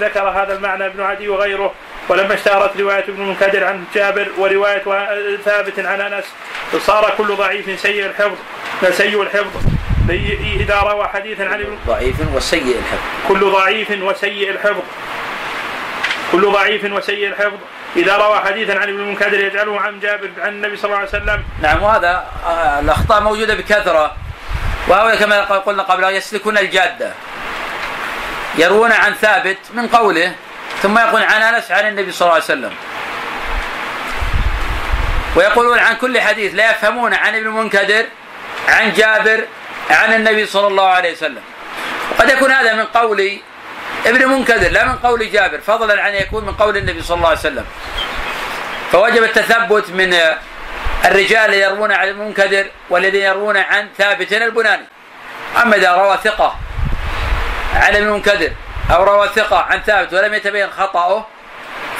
ذكر 0.00 0.28
هذا 0.28 0.56
المعنى 0.56 0.86
ابن 0.86 1.02
عدي 1.02 1.28
وغيره. 1.28 1.72
ولما 2.08 2.34
اشتهرت 2.34 2.80
رواية 2.80 3.04
ابن 3.08 3.22
المنكدر 3.22 3.64
عن 3.64 3.84
جابر 3.94 4.28
ورواية 4.38 4.82
ثابت 5.44 5.78
عن 5.78 6.00
أنس 6.00 6.24
صار 6.78 7.14
كل 7.18 7.36
ضعيف 7.36 7.80
سيء 7.80 8.06
الحفظ. 8.06 8.36
سيء 8.90 9.22
الحفظ. 9.22 9.62
إذا 10.60 10.80
روى 10.80 11.08
حديثا 11.08 11.42
عن 11.42 11.60
ابن 11.60 11.78
ضعيف 11.86 12.14
وسيء 12.34 12.78
الحفظ. 12.78 13.28
كل 13.28 13.40
ضعيف 13.50 14.02
وسيء 14.02 14.50
الحفظ. 14.50 14.82
كل 16.32 16.52
ضعيف 16.52 16.84
وسيء 16.84 17.28
الحفظ. 17.28 17.58
إذا 17.96 18.16
روى 18.16 18.38
حديثا 18.40 18.72
عن 18.72 18.88
ابن 18.88 19.00
المنكدر 19.00 19.40
يجعله 19.40 19.80
عن 19.80 20.00
جابر 20.00 20.30
عن 20.38 20.48
النبي 20.48 20.76
صلى 20.76 20.84
الله 20.84 20.98
عليه 20.98 21.08
وسلم. 21.08 21.44
نعم 21.62 21.82
وهذا 21.82 22.26
آه، 22.46 22.80
الأخطاء 22.80 23.22
موجودة 23.22 23.54
بكثرة. 23.54 24.16
وهؤلاء 24.88 25.16
كما 25.16 25.42
قلنا 25.42 25.82
قبل 25.82 26.04
يسلكون 26.04 26.58
الجادة. 26.58 27.12
يروون 28.58 28.92
عن 28.92 29.14
ثابت 29.14 29.58
من 29.74 29.88
قوله 29.88 30.32
ثم 30.82 30.98
يقول 30.98 31.22
عن 31.22 31.42
أنس 31.42 31.70
عن 31.70 31.88
النبي 31.88 32.12
صلى 32.12 32.26
الله 32.26 32.34
عليه 32.34 32.44
وسلم. 32.44 32.72
ويقولون 35.36 35.78
عن 35.78 35.96
كل 35.96 36.20
حديث 36.20 36.54
لا 36.54 36.70
يفهمون 36.70 37.14
عن 37.14 37.34
ابن 37.34 37.46
المنكدر 37.46 38.04
عن 38.68 38.92
جابر 38.92 39.44
عن 39.90 40.14
النبي 40.14 40.46
صلى 40.46 40.66
الله 40.66 40.88
عليه 40.88 41.12
وسلم. 41.12 41.42
وقد 42.10 42.30
يكون 42.30 42.50
هذا 42.52 42.74
من 42.74 42.84
قول 42.84 43.38
ابن 44.06 44.26
منكدر 44.28 44.70
لا 44.70 44.84
من 44.84 44.96
قول 44.96 45.30
جابر 45.30 45.60
فضلا 45.60 46.02
عن 46.02 46.14
يكون 46.14 46.44
من 46.44 46.52
قول 46.52 46.76
النبي 46.76 47.02
صلى 47.02 47.16
الله 47.16 47.28
عليه 47.28 47.38
وسلم. 47.38 47.64
فوجب 48.92 49.22
التثبت 49.22 49.90
من 49.90 50.14
الرجال 51.04 51.44
الذين 51.44 51.62
يروون 51.62 51.92
عن 51.92 52.08
المنكدر 52.08 52.66
والذين 52.90 53.22
يروون 53.22 53.56
عن 53.56 53.88
ثابت 53.98 54.32
البناني. 54.32 54.86
أما 55.62 55.76
إذا 55.76 55.92
روى 55.92 56.18
ثقة 56.24 56.56
عن 57.74 57.96
المنكدر 57.96 58.52
أو 58.90 59.04
روى 59.04 59.28
ثقة 59.28 59.58
عن 59.58 59.80
ثابت 59.80 60.14
ولم 60.14 60.34
يتبين 60.34 60.70
خطأه 60.70 61.26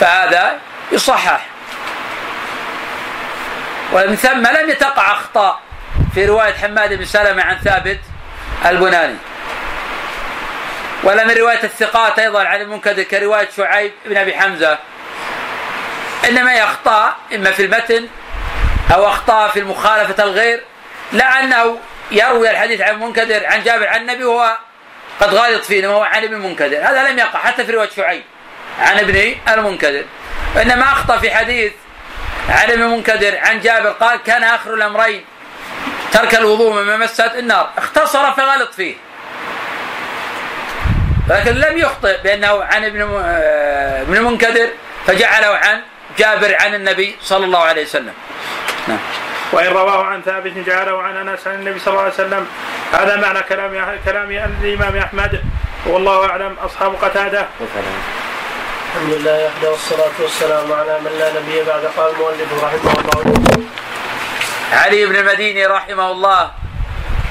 فهذا 0.00 0.58
يصحح. 0.92 1.46
ومن 3.92 4.16
ثم 4.16 4.46
لم 4.46 4.70
يتقع 4.70 5.12
أخطاء 5.12 5.60
في 6.14 6.26
رواية 6.26 6.54
حماد 6.54 6.92
بن 6.92 7.04
سلمة 7.04 7.42
عن 7.42 7.58
ثابت 7.58 8.00
البناني. 8.66 9.16
ولا 11.02 11.24
من 11.24 11.34
رواية 11.34 11.64
الثقات 11.64 12.18
أيضا 12.18 12.44
عن 12.44 12.60
المنكدر 12.60 13.02
كرواية 13.02 13.48
شعيب 13.56 13.92
بن 14.06 14.16
أبي 14.16 14.34
حمزة. 14.34 14.78
إنما 16.28 16.52
هي 16.52 16.64
أخطاء 16.64 17.16
إما 17.34 17.50
في 17.50 17.64
المتن 17.64 18.08
أو 18.94 19.08
أخطاء 19.08 19.48
في 19.48 19.58
المخالفة 19.58 20.24
الغير 20.24 20.64
لا 21.12 21.40
أنه 21.40 21.78
يروي 22.10 22.50
الحديث 22.50 22.80
عن 22.80 22.94
المنكدر 22.94 23.46
عن 23.46 23.62
جابر 23.62 23.88
عن 23.88 24.00
النبي 24.00 24.24
وهو 24.24 24.58
قد 25.20 25.34
غلط 25.34 25.64
فيه 25.64 25.80
إنما 25.80 25.94
هو 25.94 26.02
عن 26.02 26.24
ابن 26.24 26.34
المنكدر 26.34 26.78
هذا 26.78 27.10
لم 27.10 27.18
يقع 27.18 27.38
حتى 27.38 27.64
في 27.64 27.72
رواية 27.72 27.90
شعيب 27.96 28.22
عن 28.80 28.98
ابن 28.98 29.34
المنكدر. 29.48 30.04
وإنما 30.56 30.82
أخطأ 30.82 31.18
في 31.18 31.30
حديث 31.30 31.72
عن 32.48 32.70
ابن 32.70 32.82
المنكدر 32.82 33.38
عن 33.38 33.60
جابر 33.60 33.90
قال 33.90 34.22
كان 34.22 34.44
آخر 34.44 34.74
الأمرين 34.74 35.24
ترك 36.12 36.34
الوضوء 36.34 36.72
مما 36.72 36.96
مست 36.96 37.20
النار 37.20 37.70
اختصر 37.78 38.32
فغلط 38.32 38.74
فيه. 38.74 38.94
لكن 41.28 41.54
لم 41.54 41.78
يخطئ 41.78 42.22
بأنه 42.22 42.64
عن 42.64 42.84
ابن 42.84 43.02
آه، 43.24 44.02
ابن 44.02 44.16
المنكدر 44.16 44.68
فجعله 45.06 45.56
عن 45.56 45.80
جابر 46.18 46.56
عن 46.60 46.74
النبي 46.74 47.16
صلى 47.22 47.44
الله 47.44 47.58
عليه 47.58 47.82
وسلم. 47.82 48.12
نعم. 48.88 48.98
وإن 49.52 49.72
رواه 49.72 50.04
عن 50.04 50.22
ثابت 50.22 50.52
جعله 50.66 51.02
عن 51.02 51.28
أنس 51.28 51.46
عن 51.46 51.54
النبي 51.54 51.78
صلى 51.78 51.92
الله 51.92 52.02
عليه 52.02 52.14
وسلم 52.14 52.46
هذا 52.92 53.16
معنى 53.16 53.42
كلام 53.42 53.98
كلام 54.04 54.30
الإمام 54.30 54.96
أحمد 54.96 55.40
والله 55.86 56.30
أعلم 56.30 56.56
أصحاب 56.64 56.94
قتادة. 57.02 57.46
الحمد 58.96 59.12
لله 59.12 59.46
وحده 59.46 59.70
والصلاة 59.70 60.16
والسلام 60.18 60.72
على 60.72 61.00
من 61.00 61.12
لا 61.18 61.40
نبي 61.40 61.62
بعد 61.62 61.84
قال 61.96 62.14
المؤلف 62.14 62.64
رحمه 62.64 62.92
الله 63.00 63.66
علي 64.72 65.06
بن 65.06 65.16
المديني 65.16 65.66
رحمه 65.66 66.10
الله 66.10 66.50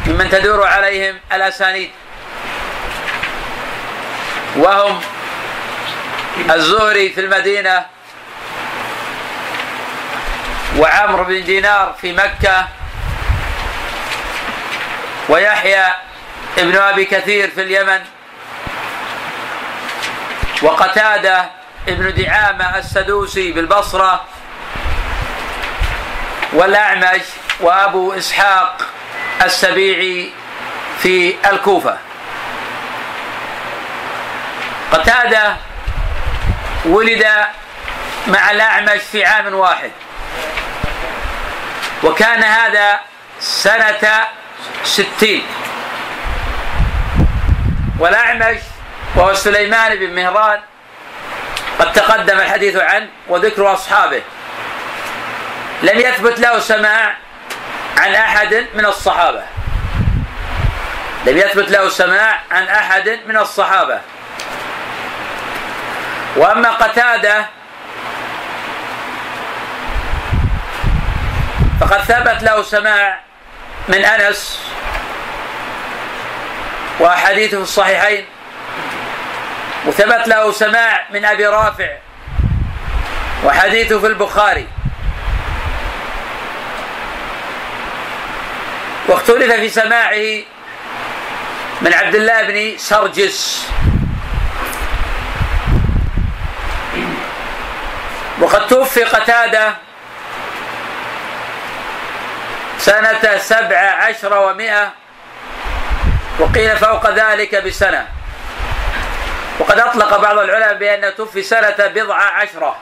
ممن 0.07 0.29
تدور 0.29 0.67
عليهم 0.67 1.15
الأسانيد 1.33 1.89
وهم 4.56 5.01
الزهري 6.49 7.10
في 7.10 7.22
المدينة 7.22 7.86
وعمرو 10.78 11.24
بن 11.24 11.43
دينار 11.43 11.95
في 12.01 12.14
مكة 12.14 12.68
ويحيى 15.30 15.86
ابن 16.58 16.76
أبي 16.76 17.06
كثير 17.06 17.49
في 17.49 17.62
اليمن 17.62 17.99
وقتادة 20.62 21.49
ابن 21.88 22.14
دعامة 22.24 22.78
السدوسي 22.78 23.51
بالبصرة 23.51 24.24
والأعمش 26.53 27.22
وأبو 27.60 28.14
إسحاق 28.14 28.82
السبيعي 29.41 30.32
في 30.99 31.36
الكوفة. 31.51 31.97
قتادة 34.91 35.55
ولد 36.86 37.25
مع 38.27 38.51
الأعمش 38.51 39.01
في 39.11 39.25
عام 39.25 39.53
واحد. 39.53 39.91
وكان 42.03 42.43
هذا 42.43 42.99
سنة 43.39 44.27
ستين. 44.83 45.45
والأعمش 47.99 48.59
وهو 49.15 49.33
سليمان 49.33 49.95
بن 49.95 50.15
مهران 50.15 50.59
قد 51.79 51.93
تقدم 51.93 52.39
الحديث 52.39 52.75
عنه 52.75 53.07
وذكر 53.27 53.73
أصحابه. 53.73 54.21
لم 55.83 55.99
يثبت 55.99 56.39
له 56.39 56.59
سماع 56.59 57.13
عن 57.97 58.15
أحد 58.15 58.67
من 58.73 58.86
الصحابة. 58.86 59.43
لم 61.25 61.38
يثبت 61.38 61.71
له 61.71 61.89
سماع 61.89 62.39
عن 62.51 62.67
أحد 62.67 63.19
من 63.27 63.38
الصحابة. 63.38 64.01
وأما 66.36 66.71
قتادة 66.71 67.45
فقد 71.79 72.01
ثبت 72.01 72.43
له 72.43 72.61
سماع 72.63 73.19
من 73.88 74.05
أنس 74.05 74.59
وأحاديثه 76.99 77.57
في 77.57 77.63
الصحيحين 77.63 78.25
وثبت 79.86 80.27
له 80.27 80.51
سماع 80.51 81.05
من 81.11 81.25
أبي 81.25 81.45
رافع 81.45 81.89
وحديثه 83.43 83.99
في 83.99 84.07
البخاري. 84.07 84.67
واختلف 89.07 89.53
في 89.53 89.69
سماعه 89.69 90.43
من 91.81 91.93
عبد 91.93 92.15
الله 92.15 92.43
بن 92.43 92.77
سرجس. 92.77 93.69
وقد 98.56 98.68
توفي 98.68 99.03
قتادة 99.03 99.74
سنة 102.78 103.38
سبع 103.38 103.78
عشر 103.78 104.34
ومائة 104.38 104.91
وقيل 106.39 106.78
فوق 106.78 107.10
ذلك 107.10 107.56
بسنة. 107.56 108.08
وقد 109.60 109.80
أطلق 109.80 110.18
بعض 110.18 110.38
العلماء 110.38 110.74
بأنه 110.74 111.10
توفي 111.10 111.43
سنة 111.43 111.76
بضع 111.80 112.16
عشرة 112.16 112.76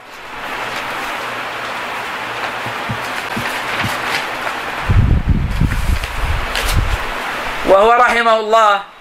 وهو 7.68 7.92
رحمه 7.92 8.40
الله 8.40 8.93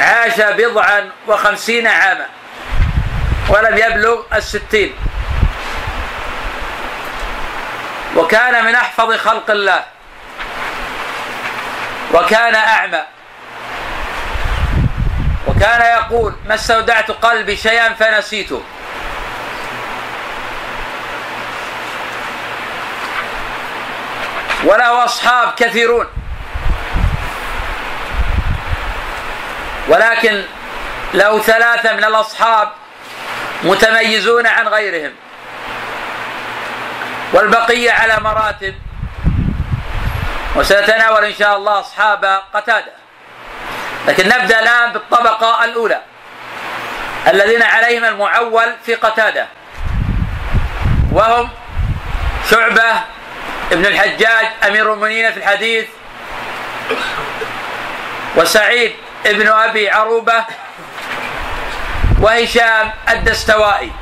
عاش 0.00 0.40
بضعا 0.40 1.10
وخمسين 1.28 1.86
عاما 1.86 2.26
ولم 3.48 3.78
يبلغ 3.78 4.22
الستين. 4.34 4.94
وكان 8.16 8.64
من 8.64 8.74
أحفظ 8.74 9.16
خلق 9.16 9.50
الله. 9.50 9.84
وكان 12.14 12.54
أعمى. 12.54 13.02
وكان 15.46 15.80
يقول 15.80 16.34
ما 16.46 16.54
استودعت 16.54 17.10
قلبي 17.10 17.56
شيئا 17.56 17.94
فنسيته. 17.94 18.62
وله 24.64 25.04
أصحاب 25.04 25.54
كثيرون. 25.56 26.06
ولكن 29.88 30.42
له 31.14 31.38
ثلاثة 31.38 31.92
من 31.92 32.04
الأصحاب 32.04 32.68
متميزون 33.62 34.46
عن 34.46 34.68
غيرهم 34.68 35.12
والبقية 37.32 37.92
على 37.92 38.16
مراتب 38.20 38.74
وسنتناول 40.56 41.24
إن 41.24 41.34
شاء 41.34 41.56
الله 41.56 41.80
أصحاب 41.80 42.42
قتادة. 42.54 42.92
لكن 44.08 44.28
نبدأ 44.28 44.60
الآن 44.60 44.92
بالطبقة 44.92 45.64
الأولى 45.64 46.00
الذين 47.28 47.62
عليهم 47.62 48.04
المعول 48.04 48.74
في 48.86 48.94
قتادة 48.94 49.46
وهم 51.12 51.48
شعبة 52.50 52.92
ابن 53.72 53.86
الحجاج 53.86 54.46
أمير 54.66 54.92
المؤمنين 54.92 55.32
في 55.32 55.38
الحديث 55.38 55.86
وسعيد 58.36 58.92
ابن 59.26 59.48
أبي 59.48 59.90
عروبة 59.90 60.44
وهشام 62.20 62.92
الدستوائي. 63.08 63.92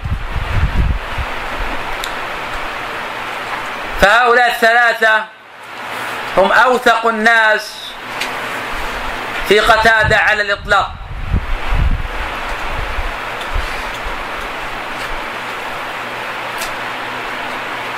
فهؤلاء 4.00 4.48
الثلاثة 4.48 5.24
هم 6.36 6.52
أوثق 6.52 7.06
الناس 7.06 7.92
في 9.48 9.60
قتادة 9.60 10.16
على 10.16 10.42
الإطلاق. 10.42 10.92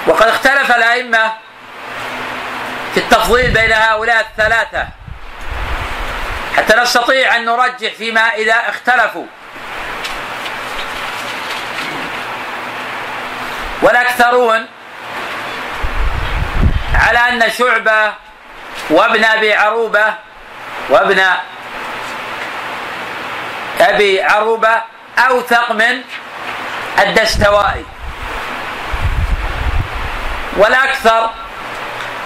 وقد 0.07 0.29
اختلف 0.29 0.71
الأئمة 0.77 1.33
في 2.95 3.01
التفضيل 3.01 3.51
بين 3.51 3.73
هؤلاء 3.73 4.21
الثلاثة. 4.21 5.00
حتى 6.57 6.77
نستطيع 6.77 7.37
أن 7.37 7.45
نرجح 7.45 7.93
فيما 7.93 8.35
إذا 8.35 8.55
اختلفوا. 8.55 9.27
والأكثرون 13.83 14.67
على 16.95 17.19
أن 17.19 17.51
شعبة 17.51 18.13
وابن 18.91 19.25
أبي 19.25 19.55
عروبة 19.55 20.15
وابن 20.89 21.23
أبي 23.81 24.23
عروبة 24.23 24.83
أوثق 25.19 25.73
من 25.73 26.03
الدستوائي. 26.99 27.85
والأكثر 30.57 31.31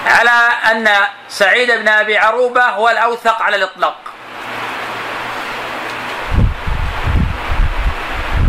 على 0.07 0.49
أن 0.71 0.91
سعيد 1.29 1.71
بن 1.71 1.89
أبي 1.89 2.19
عروبة 2.19 2.63
هو 2.65 2.89
الأوثق 2.89 3.43
على 3.43 3.57
الإطلاق. 3.57 4.14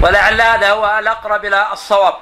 ولعل 0.01 0.41
هذا 0.41 0.71
هو 0.71 0.99
الأقرب 0.99 1.45
إلى 1.45 1.67
الصواب. 1.71 2.13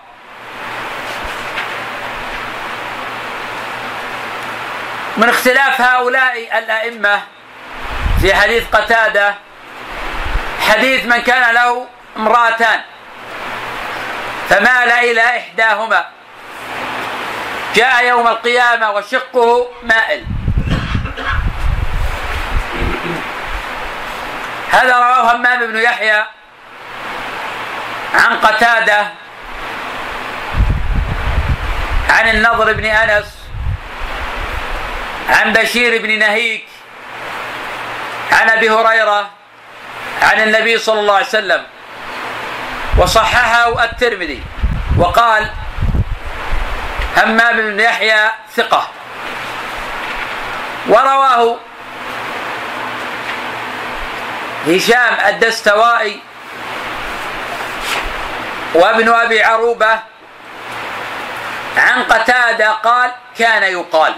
من 5.17 5.29
اختلاف 5.29 5.81
هؤلاء 5.81 6.57
الأئمة 6.57 7.21
في 8.21 8.35
حديث 8.35 8.63
قتادة 8.71 9.35
حديث 10.69 11.05
من 11.05 11.17
كان 11.17 11.53
له 11.53 11.87
امرأتان 12.17 12.81
فمال 14.49 14.91
إلى 14.91 15.21
إحداهما. 15.21 16.05
جاء 17.75 18.05
يوم 18.05 18.27
القيامة 18.27 18.91
وشقه 18.91 19.67
مائل. 19.83 20.25
هذا 24.71 24.97
رواه 24.97 25.35
همام 25.35 25.65
بن 25.65 25.77
يحيى 25.77 26.25
عن 28.13 28.37
قتادة 28.37 29.07
عن 32.09 32.29
النضر 32.29 32.73
بن 32.73 32.85
أنس 32.85 33.25
عن 35.29 35.53
بشير 35.53 36.01
بن 36.01 36.19
نهيك 36.19 36.65
عن 38.31 38.49
أبي 38.49 38.69
هريرة 38.69 39.29
عن 40.21 40.41
النبي 40.41 40.77
صلى 40.77 40.99
الله 40.99 41.13
عليه 41.13 41.25
وسلم. 41.25 41.63
وصححه 42.97 43.83
الترمذي 43.83 44.43
وقال 44.97 45.49
همام 47.17 47.57
بن 47.57 47.79
يحيى 47.79 48.31
ثقة. 48.55 48.87
ورواه 50.87 51.57
هشام 54.67 55.13
الدستوائي 55.27 56.19
وابن 58.73 59.09
أبي 59.09 59.43
عروبة 59.43 59.99
عن 61.77 62.03
قتادة 62.03 62.71
قال 62.71 63.11
كان 63.37 63.63
يقال. 63.63 64.13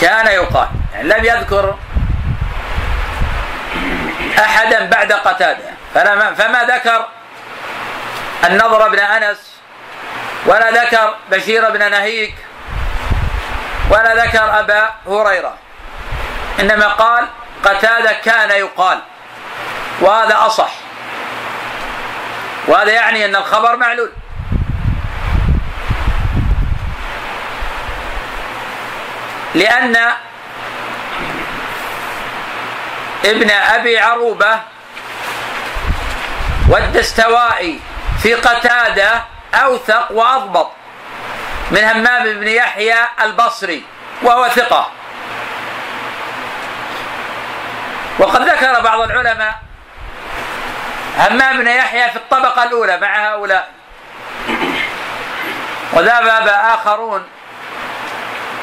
كان 0.00 0.26
يقال. 0.26 0.68
يعني 0.94 1.08
لم 1.08 1.24
يذكر 1.24 1.74
أحدا 4.38 4.84
بعد 4.84 5.12
قتادة. 5.12 5.70
فما, 5.94 6.34
فما 6.34 6.64
ذكر 6.64 7.08
النضر 8.44 8.88
بن 8.88 8.98
أنس 8.98 9.50
ولا 10.46 10.70
ذكر 10.70 11.14
بشير 11.30 11.70
بن 11.70 11.90
نهيك 11.90 12.34
ولا 13.90 14.24
ذكر 14.24 14.60
أبا 14.60 14.90
هريرة. 15.06 15.54
إنما 16.60 16.88
قال 16.88 17.28
قتادة 17.64 18.12
كان 18.12 18.50
يقال 18.50 19.00
وهذا 20.00 20.46
أصح. 20.46 20.79
وهذا 22.70 22.92
يعني 22.92 23.24
أن 23.24 23.36
الخبر 23.36 23.76
معلول. 23.76 24.10
لأن 29.54 29.96
ابن 33.24 33.50
أبي 33.50 33.98
عروبة 33.98 34.60
والدستوائي 36.68 37.80
في 38.22 38.34
قتادة 38.34 39.24
أوثق 39.54 40.12
وأضبط 40.12 40.70
من 41.70 41.84
همام 41.84 42.22
بن 42.22 42.48
يحيى 42.48 42.96
البصري 43.22 43.84
وهو 44.22 44.48
ثقة. 44.48 44.90
وقد 48.18 48.42
ذكر 48.42 48.80
بعض 48.80 49.00
العلماء 49.00 49.69
همام 51.20 51.58
بن 51.58 51.66
يحيى 51.66 52.10
في 52.10 52.16
الطبقة 52.16 52.62
الأولى 52.62 52.98
مع 53.00 53.32
هؤلاء. 53.32 53.68
وذهب 55.92 56.48
آخرون 56.48 57.22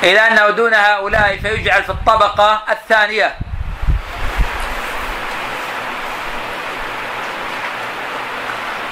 إلى 0.03 0.19
أنه 0.19 0.49
دون 0.49 0.73
هؤلاء 0.73 1.37
فيجعل 1.41 1.83
في 1.83 1.89
الطبقة 1.89 2.63
الثانية. 2.69 3.35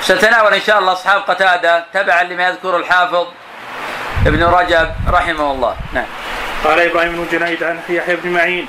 ستناول 0.02 0.54
إن 0.54 0.62
شاء 0.62 0.80
الله 0.80 0.92
أصحاب 0.92 1.22
قتادة 1.22 1.86
تبعا 1.94 2.24
لما 2.24 2.48
يذكر 2.48 2.78
الحافظ 2.78 3.28
ابن 4.26 4.44
رجب 4.44 4.92
رحمه 5.10 5.52
الله. 5.52 5.76
نعم. 5.94 6.06
قال 6.64 6.80
إبراهيم 6.80 7.12
بن 7.12 7.40
جنيد 7.40 7.64
عن 7.64 7.80
يحيى 7.90 8.16
بن 8.16 8.30
معين 8.30 8.68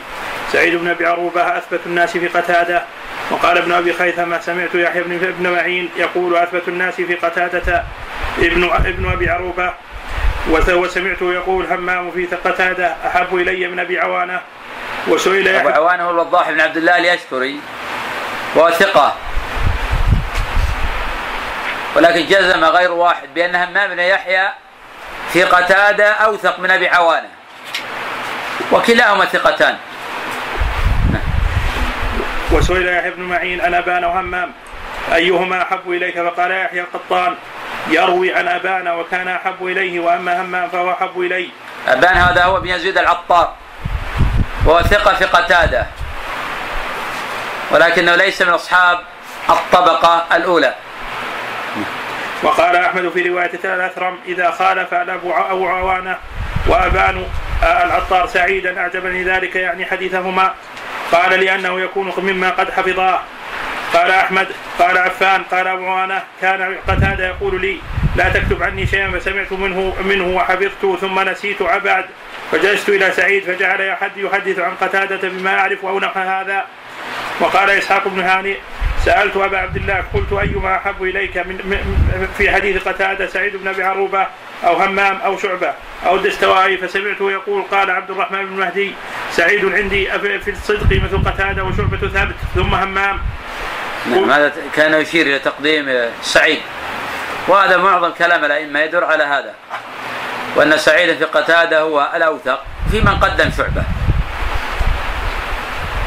سعيد 0.53 0.75
بن 0.75 0.91
أبي 0.91 1.07
عروبة 1.07 1.59
أثبت 1.59 1.81
الناس 1.87 2.11
في 2.11 2.29
قتادة 2.29 2.83
وقال 3.31 3.59
ابن 3.59 3.73
أبي 3.73 3.93
خيثمة 3.93 4.41
سمعت 4.41 4.75
يحيى 4.75 5.03
بن 5.03 5.15
ابن 5.15 5.53
معين 5.53 5.91
يقول 5.97 6.37
أثبت 6.37 6.69
الناس 6.69 6.95
في 6.95 7.15
قتادة 7.15 7.85
ابن 8.39 8.65
ابن 8.65 9.13
أبي 9.13 9.31
عروبة 9.31 9.75
وسمعته 10.51 11.33
يقول 11.33 11.67
همام 11.67 12.11
في 12.11 12.27
قتادة 12.27 12.97
أحب 13.07 13.37
إلي 13.37 13.69
من 13.69 13.79
أبي 13.79 14.01
عوانة. 14.01 14.41
وسئل 15.09 15.49
أبو 15.49 15.69
عوانة 15.69 16.05
هو 16.05 16.11
الوضاح 16.11 16.51
بن 16.51 16.61
عبد 16.61 16.77
الله 16.77 16.99
اليشكري 16.99 17.61
وهو 18.55 18.71
ثقة. 18.71 19.15
ولكن 21.97 22.27
جزم 22.27 22.65
غير 22.65 22.93
واحد 22.93 23.35
بأن 23.35 23.55
همام 23.55 23.91
بن 23.91 23.99
يحيى 23.99 24.49
في 25.33 25.45
قتادة 25.45 26.11
أوثق 26.11 26.61
من 26.61 26.71
أبي 26.71 26.89
عوانة. 26.89 27.29
وكلاهما 28.73 29.25
ثقتان. 29.25 29.77
وسئل 32.53 32.89
يحيى 32.89 33.11
بن 33.11 33.23
معين 33.23 33.61
عن 33.61 33.75
أبان 33.75 34.05
وهمام 34.05 34.53
أيهما 35.15 35.63
أحب 35.63 35.91
إليك 35.91 36.15
فقال 36.21 36.51
يحيى 36.51 36.81
القطان 36.81 37.35
يروي 37.89 38.35
عن 38.35 38.49
أبان 38.49 38.89
وكان 38.89 39.29
أحب 39.29 39.67
إليه 39.67 40.01
وأما 40.01 40.43
همام 40.43 40.69
فهو 40.69 40.93
أحب 40.93 41.21
الي. 41.21 41.51
أبان 41.89 42.17
هذا 42.17 42.45
هو 42.45 42.61
بن 42.61 42.69
يزيد 42.69 42.99
العطار 42.99 43.55
وهو 44.65 44.83
ثقة 44.83 45.15
في 45.15 45.25
قتادة 45.25 45.87
ولكنه 47.71 48.15
ليس 48.15 48.43
من 48.43 48.49
أصحاب 48.49 48.99
الطبقة 49.51 50.25
الأولى. 50.37 50.75
وقال 52.43 52.77
أحمد 52.77 53.09
في 53.09 53.29
رواية 53.29 53.51
الاثرم 53.65 54.19
إذا 54.27 54.51
خالف 54.51 54.95
ابو 54.95 55.69
عوانة 55.69 56.19
وأبان 56.67 57.27
العطار 57.63 58.27
سعيدا 58.27 58.81
أعجبني 58.81 59.25
ذلك 59.25 59.57
يعني 59.57 59.87
حديثهما 59.87 60.55
قال 61.13 61.41
لأنه 61.41 61.81
يكون 61.81 62.13
مما 62.19 62.51
قد 62.51 62.71
حفظاه 62.71 63.21
قال 63.95 64.11
أحمد 64.11 64.49
قال 64.79 64.99
عفان 64.99 65.43
قال 65.43 65.67
أبو 65.67 65.87
عوانة 65.87 66.23
كان 66.41 66.77
قتادة 66.89 67.27
يقول 67.27 67.61
لي 67.61 67.79
لا 68.17 68.29
تكتب 68.29 68.63
عني 68.63 68.87
شيئا 68.87 69.11
فسمعت 69.11 69.53
منه 69.53 69.95
منه 70.05 70.37
وحفظت 70.37 70.99
ثم 71.01 71.21
نسيت 71.21 71.63
عبد 71.63 72.05
فجلست 72.53 72.89
إلى 72.89 73.13
سعيد 73.13 73.45
فجعل 73.45 73.81
يحدث 74.17 74.59
عن 74.59 74.75
قتادة 74.81 75.29
بما 75.29 75.59
أعرف 75.59 75.85
أو 75.85 76.01
نحو 76.01 76.21
هذا. 76.21 76.65
وقال 77.41 77.71
إسحاق 77.71 78.09
بن 78.09 78.21
هاني 78.21 78.57
سألت 79.07 79.37
أبا 79.37 79.59
عبد 79.59 79.77
الله 79.77 80.05
قلت 80.15 80.33
أيما 80.33 80.77
أحب 80.77 81.03
إليك 81.03 81.39
من 81.39 81.79
في 82.39 82.51
حديث 82.51 82.89
قتادة 82.89 83.27
سعيد 83.27 83.57
بن 83.57 83.69
أبي 83.69 83.83
عروبة 83.85 84.27
أو 84.65 84.75
همام 84.75 85.17
أو 85.17 85.39
شعبة 85.39 85.73
أو 86.07 86.17
الدستوائي 86.17 86.77
فسمعته 86.77 87.31
يقول 87.31 87.63
قال 87.71 87.91
عبد 87.91 88.11
الرحمن 88.11 88.47
بن 88.47 88.53
مهدي 88.53 88.95
سعيد 89.31 89.65
عندي 89.65 90.11
في 90.19 90.51
الصدق 90.51 91.03
مثل 91.05 91.31
قتادة 91.31 91.65
وشعبة 91.65 92.09
ثابت 92.09 92.35
ثم 92.55 92.75
همام. 92.75 93.21
نعم 94.11 94.31
هذا 94.31 94.53
كان 94.75 95.01
يشير 95.01 95.27
إلى 95.27 95.39
تقديم 95.39 96.11
سعيد. 96.23 96.61
وهذا 97.49 97.77
معظم 97.77 98.11
كلام 98.11 98.45
الأئمة 98.45 98.81
يدور 98.81 99.05
على 99.05 99.25
هذا 99.25 99.55
وأن 100.57 100.79
سعيد 100.79 101.17
في 101.17 101.25
قتادة 101.25 101.81
هو 101.81 102.09
الأوثق 102.15 102.65
في 102.91 103.01
من 103.01 103.17
قدم 103.17 103.51
شعبة. 103.57 103.83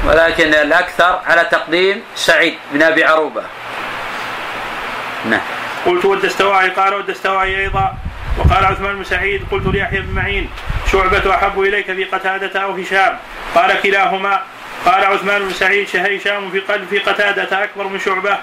ولكن 0.06 0.54
الأكثر 0.54 1.22
على 1.26 1.47
تقديم 1.52 2.04
سعيد 2.16 2.58
بن 2.72 2.82
أبي 2.82 3.04
عروبة. 3.04 3.43
نعم. 5.26 5.41
قلت 5.86 6.06
والدستوائي 6.06 6.70
قال 6.70 6.93
والدستوائي 6.93 7.58
أيضا 7.58 7.97
وقال 8.38 8.66
عثمان 8.66 8.95
بن 8.95 9.04
سعيد 9.04 9.45
قلت 9.52 9.68
ليحيى 9.68 10.02
بن 10.02 10.16
معين 10.16 10.50
شعبة 10.91 11.36
أحب 11.36 11.60
إليك 11.60 11.86
في 11.86 12.04
قتادة 12.04 12.60
أو 12.60 12.72
هشام 12.72 13.18
قال 13.56 13.82
كلاهما 13.82 14.41
قال 14.86 15.04
عثمان 15.06 15.41
بن 15.41 15.54
سعيد 15.54 15.88
هشام 15.95 16.52
في 16.52 16.60
قلب 16.60 16.88
في 16.89 17.00
قتادة 17.00 17.64
أكبر 17.64 17.88
من 17.88 18.00
شعبة. 18.00 18.38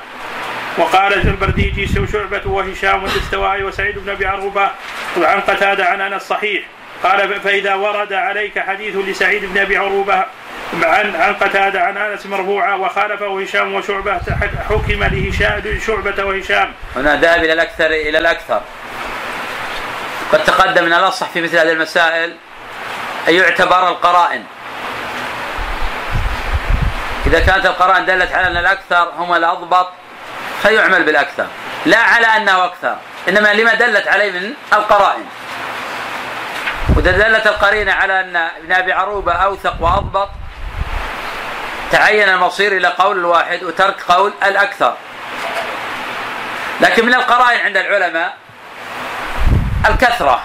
وقال 0.79 1.13
البرديجي 1.13 1.87
شعبة 2.13 2.43
وهشام 2.45 3.03
والدستوائي 3.03 3.63
وسعيد 3.63 3.99
بن 3.99 4.11
أبي 4.11 4.27
عروبة 4.27 4.71
عن 5.17 5.41
قتادة 5.41 5.85
عن 5.87 6.01
أنس 6.01 6.23
صحيح. 6.23 6.65
قال 7.03 7.41
فإذا 7.41 7.75
ورد 7.75 8.13
عليك 8.13 8.59
حديث 8.59 8.97
لسعيد 8.97 9.45
بن 9.45 9.59
أبي 9.59 9.77
عروبة 9.77 10.25
عن 10.83 11.17
عن 11.17 11.35
قتادة 11.35 11.81
عن 11.81 11.97
أنس 11.97 12.27
مرفوعا 12.27 12.75
وخالفه 12.75 13.43
هشام 13.43 13.75
وشعبة 13.75 14.21
حكم 14.69 15.05
لهشام 15.05 15.81
شعبة 15.87 16.25
وهشام. 16.25 16.73
هنا 16.97 17.17
ذهب 17.17 17.45
إلى 17.45 17.53
الأكثر 17.53 17.87
إلى 17.87 18.19
الأكثر. 18.19 18.61
قد 20.33 20.45
تقدم 20.45 20.85
من 20.85 20.93
الأصح 20.93 21.27
في 21.27 21.43
مثل 21.43 21.59
هذه 21.59 21.73
المسائل 21.73 22.37
أن 23.29 23.35
يعتبر 23.35 23.89
القرائن. 23.89 24.45
إذا 27.27 27.41
كانت 27.41 27.67
القرائن 27.67 28.07
دلت 28.07 28.33
على 28.33 28.47
أن 28.47 28.57
الأكثر 28.57 29.13
هم 29.19 29.35
الأضبط 29.35 29.89
فيعمل 30.63 31.03
بالأكثر. 31.03 31.47
لا 31.87 31.99
على 31.99 32.27
أنه 32.27 32.65
أكثر 32.65 32.97
إنما 33.29 33.55
لما 33.55 33.75
دلت 33.75 34.09
عليه 34.09 34.33
من 34.33 34.55
القرائن. 34.73 35.25
دلت 37.01 37.47
القرينة 37.47 37.93
على 37.93 38.21
أن 38.21 38.37
ابن 38.37 38.73
أبي 38.73 38.93
عروبة 38.93 39.33
أوثق 39.33 39.77
وأضبط. 39.81 40.29
تعين 41.93 42.29
المصير 42.29 42.77
إلى 42.77 42.89
قول 42.89 43.19
الواحد 43.19 43.63
وترك 43.63 44.03
قول 44.09 44.33
الأكثر. 44.45 44.95
لكن 46.81 47.07
من 47.07 47.15
القرائن 47.15 47.61
عند 47.61 47.77
العلماء 47.77 48.37
الكثرة. 49.89 50.43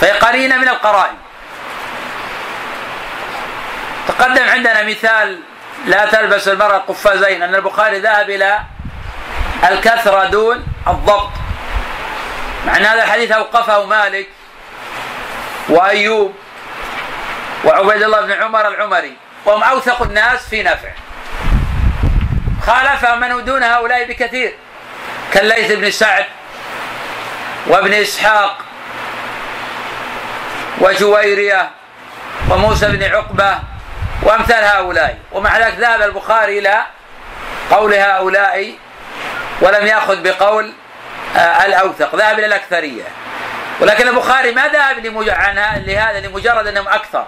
فهي 0.00 0.10
قرينة 0.10 0.56
من 0.56 0.68
القرائن. 0.68 1.14
تقدم 4.08 4.48
عندنا 4.48 4.82
مثال 4.82 5.40
لا 5.86 6.06
تلبس 6.06 6.48
المرأة 6.48 6.78
قفازين. 6.78 7.42
أن 7.42 7.54
البخاري 7.54 7.98
ذهب 7.98 8.30
إلى 8.30 8.58
الكثرة 9.68 10.24
دون 10.24 10.66
الضبط. 10.88 11.30
مع 12.66 12.76
أن 12.76 12.84
هذا 12.84 13.02
الحديث 13.02 13.30
أوقفه 13.30 13.84
مالك 13.84 14.28
وأيوب 15.68 16.34
وعبيد 17.64 18.02
الله 18.02 18.20
بن 18.20 18.32
عمر 18.32 18.68
العمري 18.68 19.16
وهم 19.44 19.62
أوثق 19.62 20.02
الناس 20.02 20.48
في 20.48 20.62
نفع 20.62 20.90
خالف 22.66 23.10
من 23.10 23.44
دون 23.44 23.62
هؤلاء 23.62 24.04
بكثير 24.04 24.54
كالليث 25.32 25.72
بن 25.72 25.90
سعد 25.90 26.24
وابن 27.66 27.92
إسحاق 27.94 28.58
وجويرية 30.80 31.70
وموسى 32.50 32.86
بن 32.86 33.02
عقبة 33.02 33.58
وأمثال 34.22 34.64
هؤلاء. 34.64 35.18
ومع 35.32 35.58
ذلك 35.58 35.74
ذهب 35.78 36.02
البخاري 36.02 36.58
إلى 36.58 36.84
قول 37.70 37.94
هؤلاء 37.94 38.74
ولم 39.60 39.86
يأخذ 39.86 40.22
بقول 40.22 40.72
الأوثق 41.36 42.14
ذهب 42.16 42.38
إلى 42.38 42.46
الأكثرية. 42.46 43.04
ولكن 43.80 44.08
البخاري 44.08 44.52
ما 44.52 44.68
ذهب 44.68 44.98
لهذا 45.86 46.20
لمجرد 46.20 46.66
أنهم 46.66 46.88
أكثر 46.88 47.26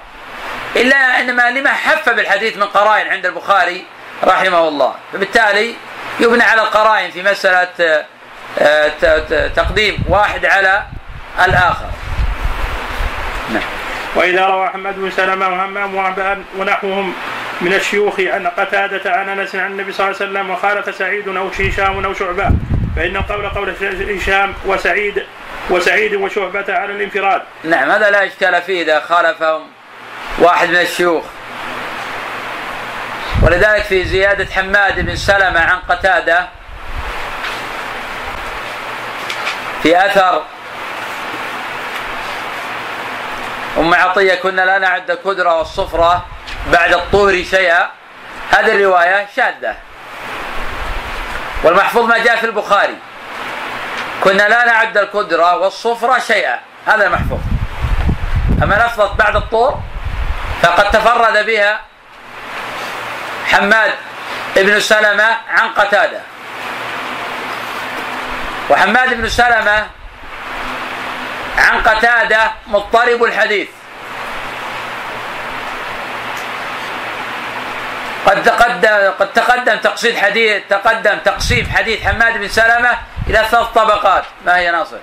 إلا 0.76 1.20
إنما 1.20 1.50
لما 1.50 1.72
حف 1.72 2.08
بالحديث 2.08 2.56
من 2.56 2.64
قرائن 2.64 3.08
عند 3.08 3.26
البخاري 3.26 3.84
رحمه 4.24 4.68
الله. 4.68 4.94
فبالتالي 5.12 5.74
يبنى 6.20 6.42
على 6.42 6.62
القرائن 6.62 7.10
في 7.10 7.22
مسألة 7.22 8.04
آه، 8.58 8.88
تقديم 9.48 10.04
واحد 10.08 10.46
على 10.46 10.82
الآخر. 11.44 11.90
نعم. 13.52 13.62
وإذا 14.16 14.46
روى 14.46 14.66
أحمد 14.66 14.94
بن 14.96 15.10
سلمة 15.10 15.48
وهمام 15.48 15.94
وعبان 15.94 16.44
ونحوهم 16.58 17.14
من 17.60 17.72
الشيوخ 17.72 18.20
عن 18.20 18.46
قتادة 18.46 19.10
عن 19.12 19.28
أنس 19.28 19.54
عن 19.54 19.70
النبي 19.70 19.92
صلى 19.92 20.06
الله 20.06 20.16
عليه 20.20 20.30
وسلم 20.30 20.50
وخالف 20.50 20.98
سعيد 20.98 21.28
أو 21.28 21.48
هشام 21.48 22.04
أو 22.04 22.14
شعبة 22.14 22.50
فإن 22.96 23.16
القول 23.16 23.48
قول 23.48 23.74
هشام 24.16 24.54
وسعيد 24.66 25.26
وسعيد 25.70 26.14
وشعبة 26.14 26.64
على 26.68 26.92
الانفراد. 26.92 27.42
نعم 27.64 27.90
هذا 27.90 28.10
لا 28.10 28.26
إشكال 28.26 28.62
فيه 28.62 28.82
إذا 28.82 29.00
خالفهم 29.00 29.62
واحد 30.38 30.68
من 30.68 30.76
الشيوخ. 30.76 31.24
ولذلك 33.42 33.82
في 33.82 34.04
زيادة 34.04 34.54
حماد 34.54 35.00
بن 35.00 35.16
سلمة 35.16 35.60
عن 35.60 35.78
قتادة 35.88 36.48
في 39.82 40.06
أثر 40.06 40.42
أم 43.78 43.94
عطية 43.94 44.34
كنا 44.34 44.62
لا 44.62 44.78
نعد 44.78 45.10
الكدرة 45.10 45.58
والصفرة 45.58 46.26
بعد 46.72 46.92
الطهر 46.92 47.42
شيئا. 47.42 47.90
هذه 48.50 48.74
الرواية 48.74 49.26
شاذة. 49.36 49.76
والمحفوظ 51.62 52.04
ما 52.04 52.18
جاء 52.18 52.36
في 52.36 52.46
البخاري. 52.46 52.96
كنا 54.24 54.48
لا 54.48 54.64
نعد 54.64 54.98
الكدرة 54.98 55.56
والصفرة 55.56 56.18
شيئا. 56.18 56.58
هذا 56.86 57.06
المحفوظ. 57.06 57.40
أما 58.62 58.74
لفظة 58.74 59.14
بعد 59.14 59.36
الطور 59.36 59.80
فقد 60.62 60.90
تفرد 60.90 61.46
بها 61.46 61.80
حماد 63.46 63.94
بن 64.56 64.80
سلمة 64.80 65.36
عن 65.48 65.68
قتادة. 65.68 66.20
وحماد 68.70 69.14
بن 69.14 69.28
سلمة 69.28 69.86
عن 71.58 71.82
قتادة 71.82 72.52
مضطرب 72.66 73.24
الحديث. 73.24 73.68
قد 78.26 78.42
تقدم 78.42 79.10
قد 79.20 79.32
تقدم 79.32 79.76
تقصيد 79.76 80.16
حديث 80.16 80.62
تقدم 80.70 81.18
تقسيم 81.24 81.70
حديث 81.76 82.06
حماد 82.06 82.38
بن 82.38 82.48
سلمة 82.48 82.98
إلى 83.28 83.44
ثلاث 83.50 83.66
طبقات. 83.74 84.24
ما 84.46 84.56
هي 84.56 84.70
ناصر؟ 84.70 84.96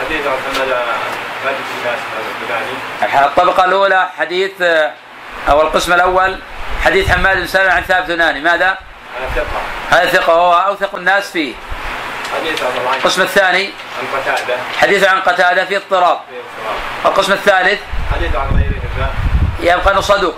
حديث 0.00 0.26
عن 3.02 3.24
الطبقة 3.24 3.64
الأولى 3.64 4.08
حديث 4.18 4.62
أو 5.48 5.62
القسم 5.62 5.92
الأول 5.92 6.38
حديث 6.84 7.10
حماد 7.10 7.36
بن 7.36 7.46
سلمة 7.46 7.72
عن 7.72 7.82
ثابت 7.82 8.10
بناني 8.10 8.40
ماذا؟ 8.40 8.78
هذا 9.18 9.30
ثقة. 9.34 9.60
هذا 9.90 10.10
ثقة 10.10 10.34
وهو 10.34 10.54
أوثق 10.54 10.94
الناس 10.94 11.30
فيه. 11.30 11.54
حديث 12.34 12.62
القسم 12.96 13.22
الثاني 13.22 13.64
عن 14.00 14.20
قتادة. 14.20 14.56
حديث 14.78 15.04
عن 15.04 15.20
قتادة 15.20 15.64
في 15.64 15.76
اضطراب. 15.76 16.18
القسم 17.04 17.32
الثالث 17.32 17.80
حديث 18.14 18.36
عن 18.36 18.67
يبقى 19.60 19.92
أنه 19.92 20.00
صدوق. 20.00 20.34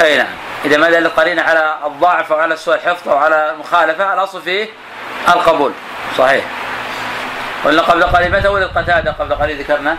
أي 0.00 0.16
نعم. 0.16 0.26
إذا 0.64 0.76
ما 0.76 0.90
دل 0.90 1.06
القرينه 1.06 1.42
على 1.42 1.76
الضعف 1.86 2.32
أو 2.32 2.38
على 2.38 2.56
سوء 2.56 2.74
الحفظ 2.74 3.08
أو 3.08 3.16
على 3.16 3.50
المخالفه 3.50 4.14
الأصل 4.14 4.42
فيه 4.42 4.68
القبول. 5.28 5.72
صحيح. 6.18 6.44
قلنا 7.64 7.82
قبل 7.82 8.04
قليل 8.04 8.32
متى 8.32 8.48
ولد 8.48 8.70
قتادة؟ 8.78 9.12
قبل 9.12 9.34
قليل 9.34 9.60
ذكرنا؟ 9.60 9.98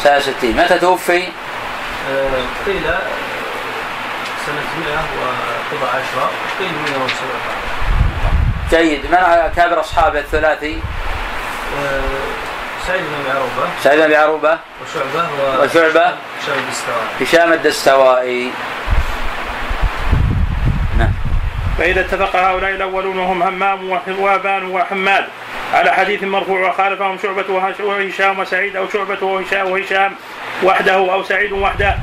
60 0.00 0.20
60 0.20 0.56
متى 0.56 0.78
توفي؟ 0.78 1.22
آه، 1.22 2.28
قيل 2.66 2.82
سنة 4.46 4.62
117 4.80 6.30
قيل 6.58 6.72
117 6.72 7.14
جيد. 8.70 9.06
من 9.10 9.14
اكابر 9.14 9.80
أصحابه 9.80 10.18
الثلاثي؟ 10.18 10.78
سعيد 12.86 13.02
بن 13.02 13.30
عروبة. 13.30 13.68
سعيد 13.82 14.00
بن 14.00 14.14
عروبة. 14.14 14.58
وشعبة 14.82 15.28
وشعبة. 15.62 16.06
هشام 16.40 16.58
الدستوائي 16.58 17.06
هشام 17.20 17.52
الدستوائي. 17.52 18.52
نعم. 20.98 21.12
فإذا 21.78 22.00
اتفق 22.00 22.36
هؤلاء 22.36 22.70
الأولون 22.70 23.18
وهم 23.18 23.42
همام 23.42 24.00
وأبان 24.18 24.66
وحماد. 24.66 25.24
على 25.74 25.92
حديث 25.92 26.22
مرفوع 26.22 26.68
وخالفهم 26.68 27.18
شعبة 27.22 27.44
وهشام 27.80 28.38
وسعيد 28.38 28.76
أو 28.76 28.88
شعبة 28.88 29.26
وهشام 29.26 29.70
وهشام 29.70 30.14
وحده 30.62 30.94
أو 30.94 31.22
سعيد 31.22 31.52
وحده. 31.52 31.96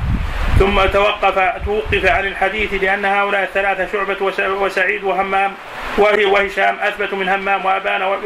ثم 0.58 0.86
توقف 0.86 1.38
توقف 1.66 2.04
عن 2.06 2.26
الحديث 2.26 2.74
لأن 2.74 3.04
هؤلاء 3.04 3.42
الثلاثة 3.42 3.88
شعبة 3.92 4.16
وسعيد 4.60 5.04
وهمام 5.04 5.52
وهشام 5.98 6.78
أثبت 6.80 7.14
من 7.14 7.28
همام 7.28 7.64
وأبان 7.64 8.16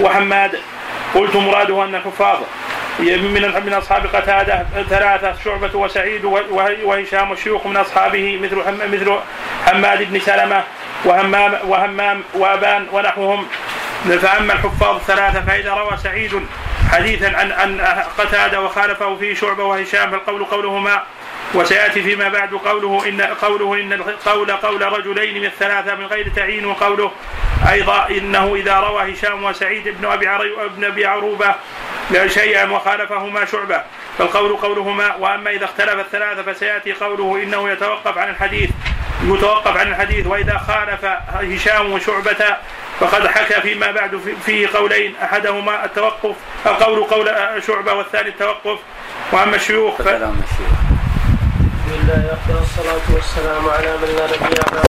وحماد. 0.00 0.58
قلت 1.14 1.36
مراده 1.36 1.84
أن 1.84 1.94
الحفاظ 1.94 2.38
من 2.98 3.62
من 3.66 3.72
أصحاب 3.72 4.06
قتادة 4.06 4.66
ثلاثة 4.88 5.34
شعبة 5.44 5.78
وسعيد 5.78 6.24
وهشام 6.84 7.30
والشيوخ 7.30 7.66
من 7.66 7.76
أصحابه 7.76 8.38
مثل 8.42 8.56
مثل 8.92 9.18
حماد 9.66 10.10
بن 10.10 10.20
سلمة 10.20 10.62
وهمام 11.04 11.54
وهمام 11.64 12.22
وأبان 12.34 12.86
ونحوهم. 12.92 13.46
فأما 14.22 14.52
الحفاظ 14.52 14.94
الثلاثة 14.96 15.40
فإذا 15.40 15.74
روى 15.74 15.96
سعيد 15.96 16.46
حديثا 16.92 17.26
عن 17.36 17.52
عن 17.52 17.80
قتادة 18.18 18.60
وخالفه 18.60 19.16
فيه 19.16 19.34
شعبة 19.34 19.64
وهشام 19.64 20.10
فالقول 20.10 20.44
قولهما 20.44 21.02
وسيأتي 21.54 22.02
فيما 22.02 22.28
بعد 22.28 22.54
قوله 22.54 23.08
إن 23.08 23.20
قوله 23.20 23.74
إن 23.74 23.92
القول 23.92 24.52
قول 24.52 24.82
رجلين 24.82 25.40
من 25.40 25.44
الثلاثة 25.44 25.94
من 25.94 26.06
غير 26.06 26.28
تعيين 26.36 26.64
وقوله 26.66 27.12
أيضا 27.70 28.08
إنه 28.10 28.54
إذا 28.54 28.80
روى 28.80 29.12
هشام 29.12 29.44
وسعيد 29.44 29.88
بن 29.88 30.04
أبي 30.04 30.28
ابن 30.64 30.84
أبي 30.84 31.06
عروبة 31.06 31.54
شيئا 32.26 32.70
وخالفهما 32.70 33.44
شعبة. 33.44 33.82
فالقول 34.18 34.56
قولهما 34.56 35.16
وأما 35.16 35.50
إذا 35.50 35.64
اختلف 35.64 36.00
الثلاثة 36.00 36.52
فسيأتي 36.52 36.92
قوله 36.92 37.42
إنه 37.42 37.70
يتوقف 37.70 38.18
عن 38.18 38.30
الحديث 38.30 38.70
يتوقف 39.24 39.76
عن 39.76 39.88
الحديث 39.88 40.26
وإذا 40.26 40.58
خالف 40.58 41.04
هشام 41.28 41.92
وشعبه 41.92 42.56
فقد 43.00 43.26
حكى 43.26 43.60
فيما 43.60 43.90
بعد 43.90 44.20
فيه 44.46 44.68
قولين 44.74 45.14
أحدهما 45.22 45.84
التوقف 45.84 46.36
القول 46.66 47.04
قول 47.04 47.30
شعبة 47.66 47.92
والثاني 47.92 48.28
التوقف. 48.28 48.78
وأما 49.32 49.56
الشيوخ. 49.56 50.00
بسم 51.92 52.00
الله 52.00 52.38
والصلاة 52.48 53.06
والسلام 53.14 53.68
على 53.68 53.96
من 53.96 54.08
لا 54.16 54.26
نبي 54.26 54.72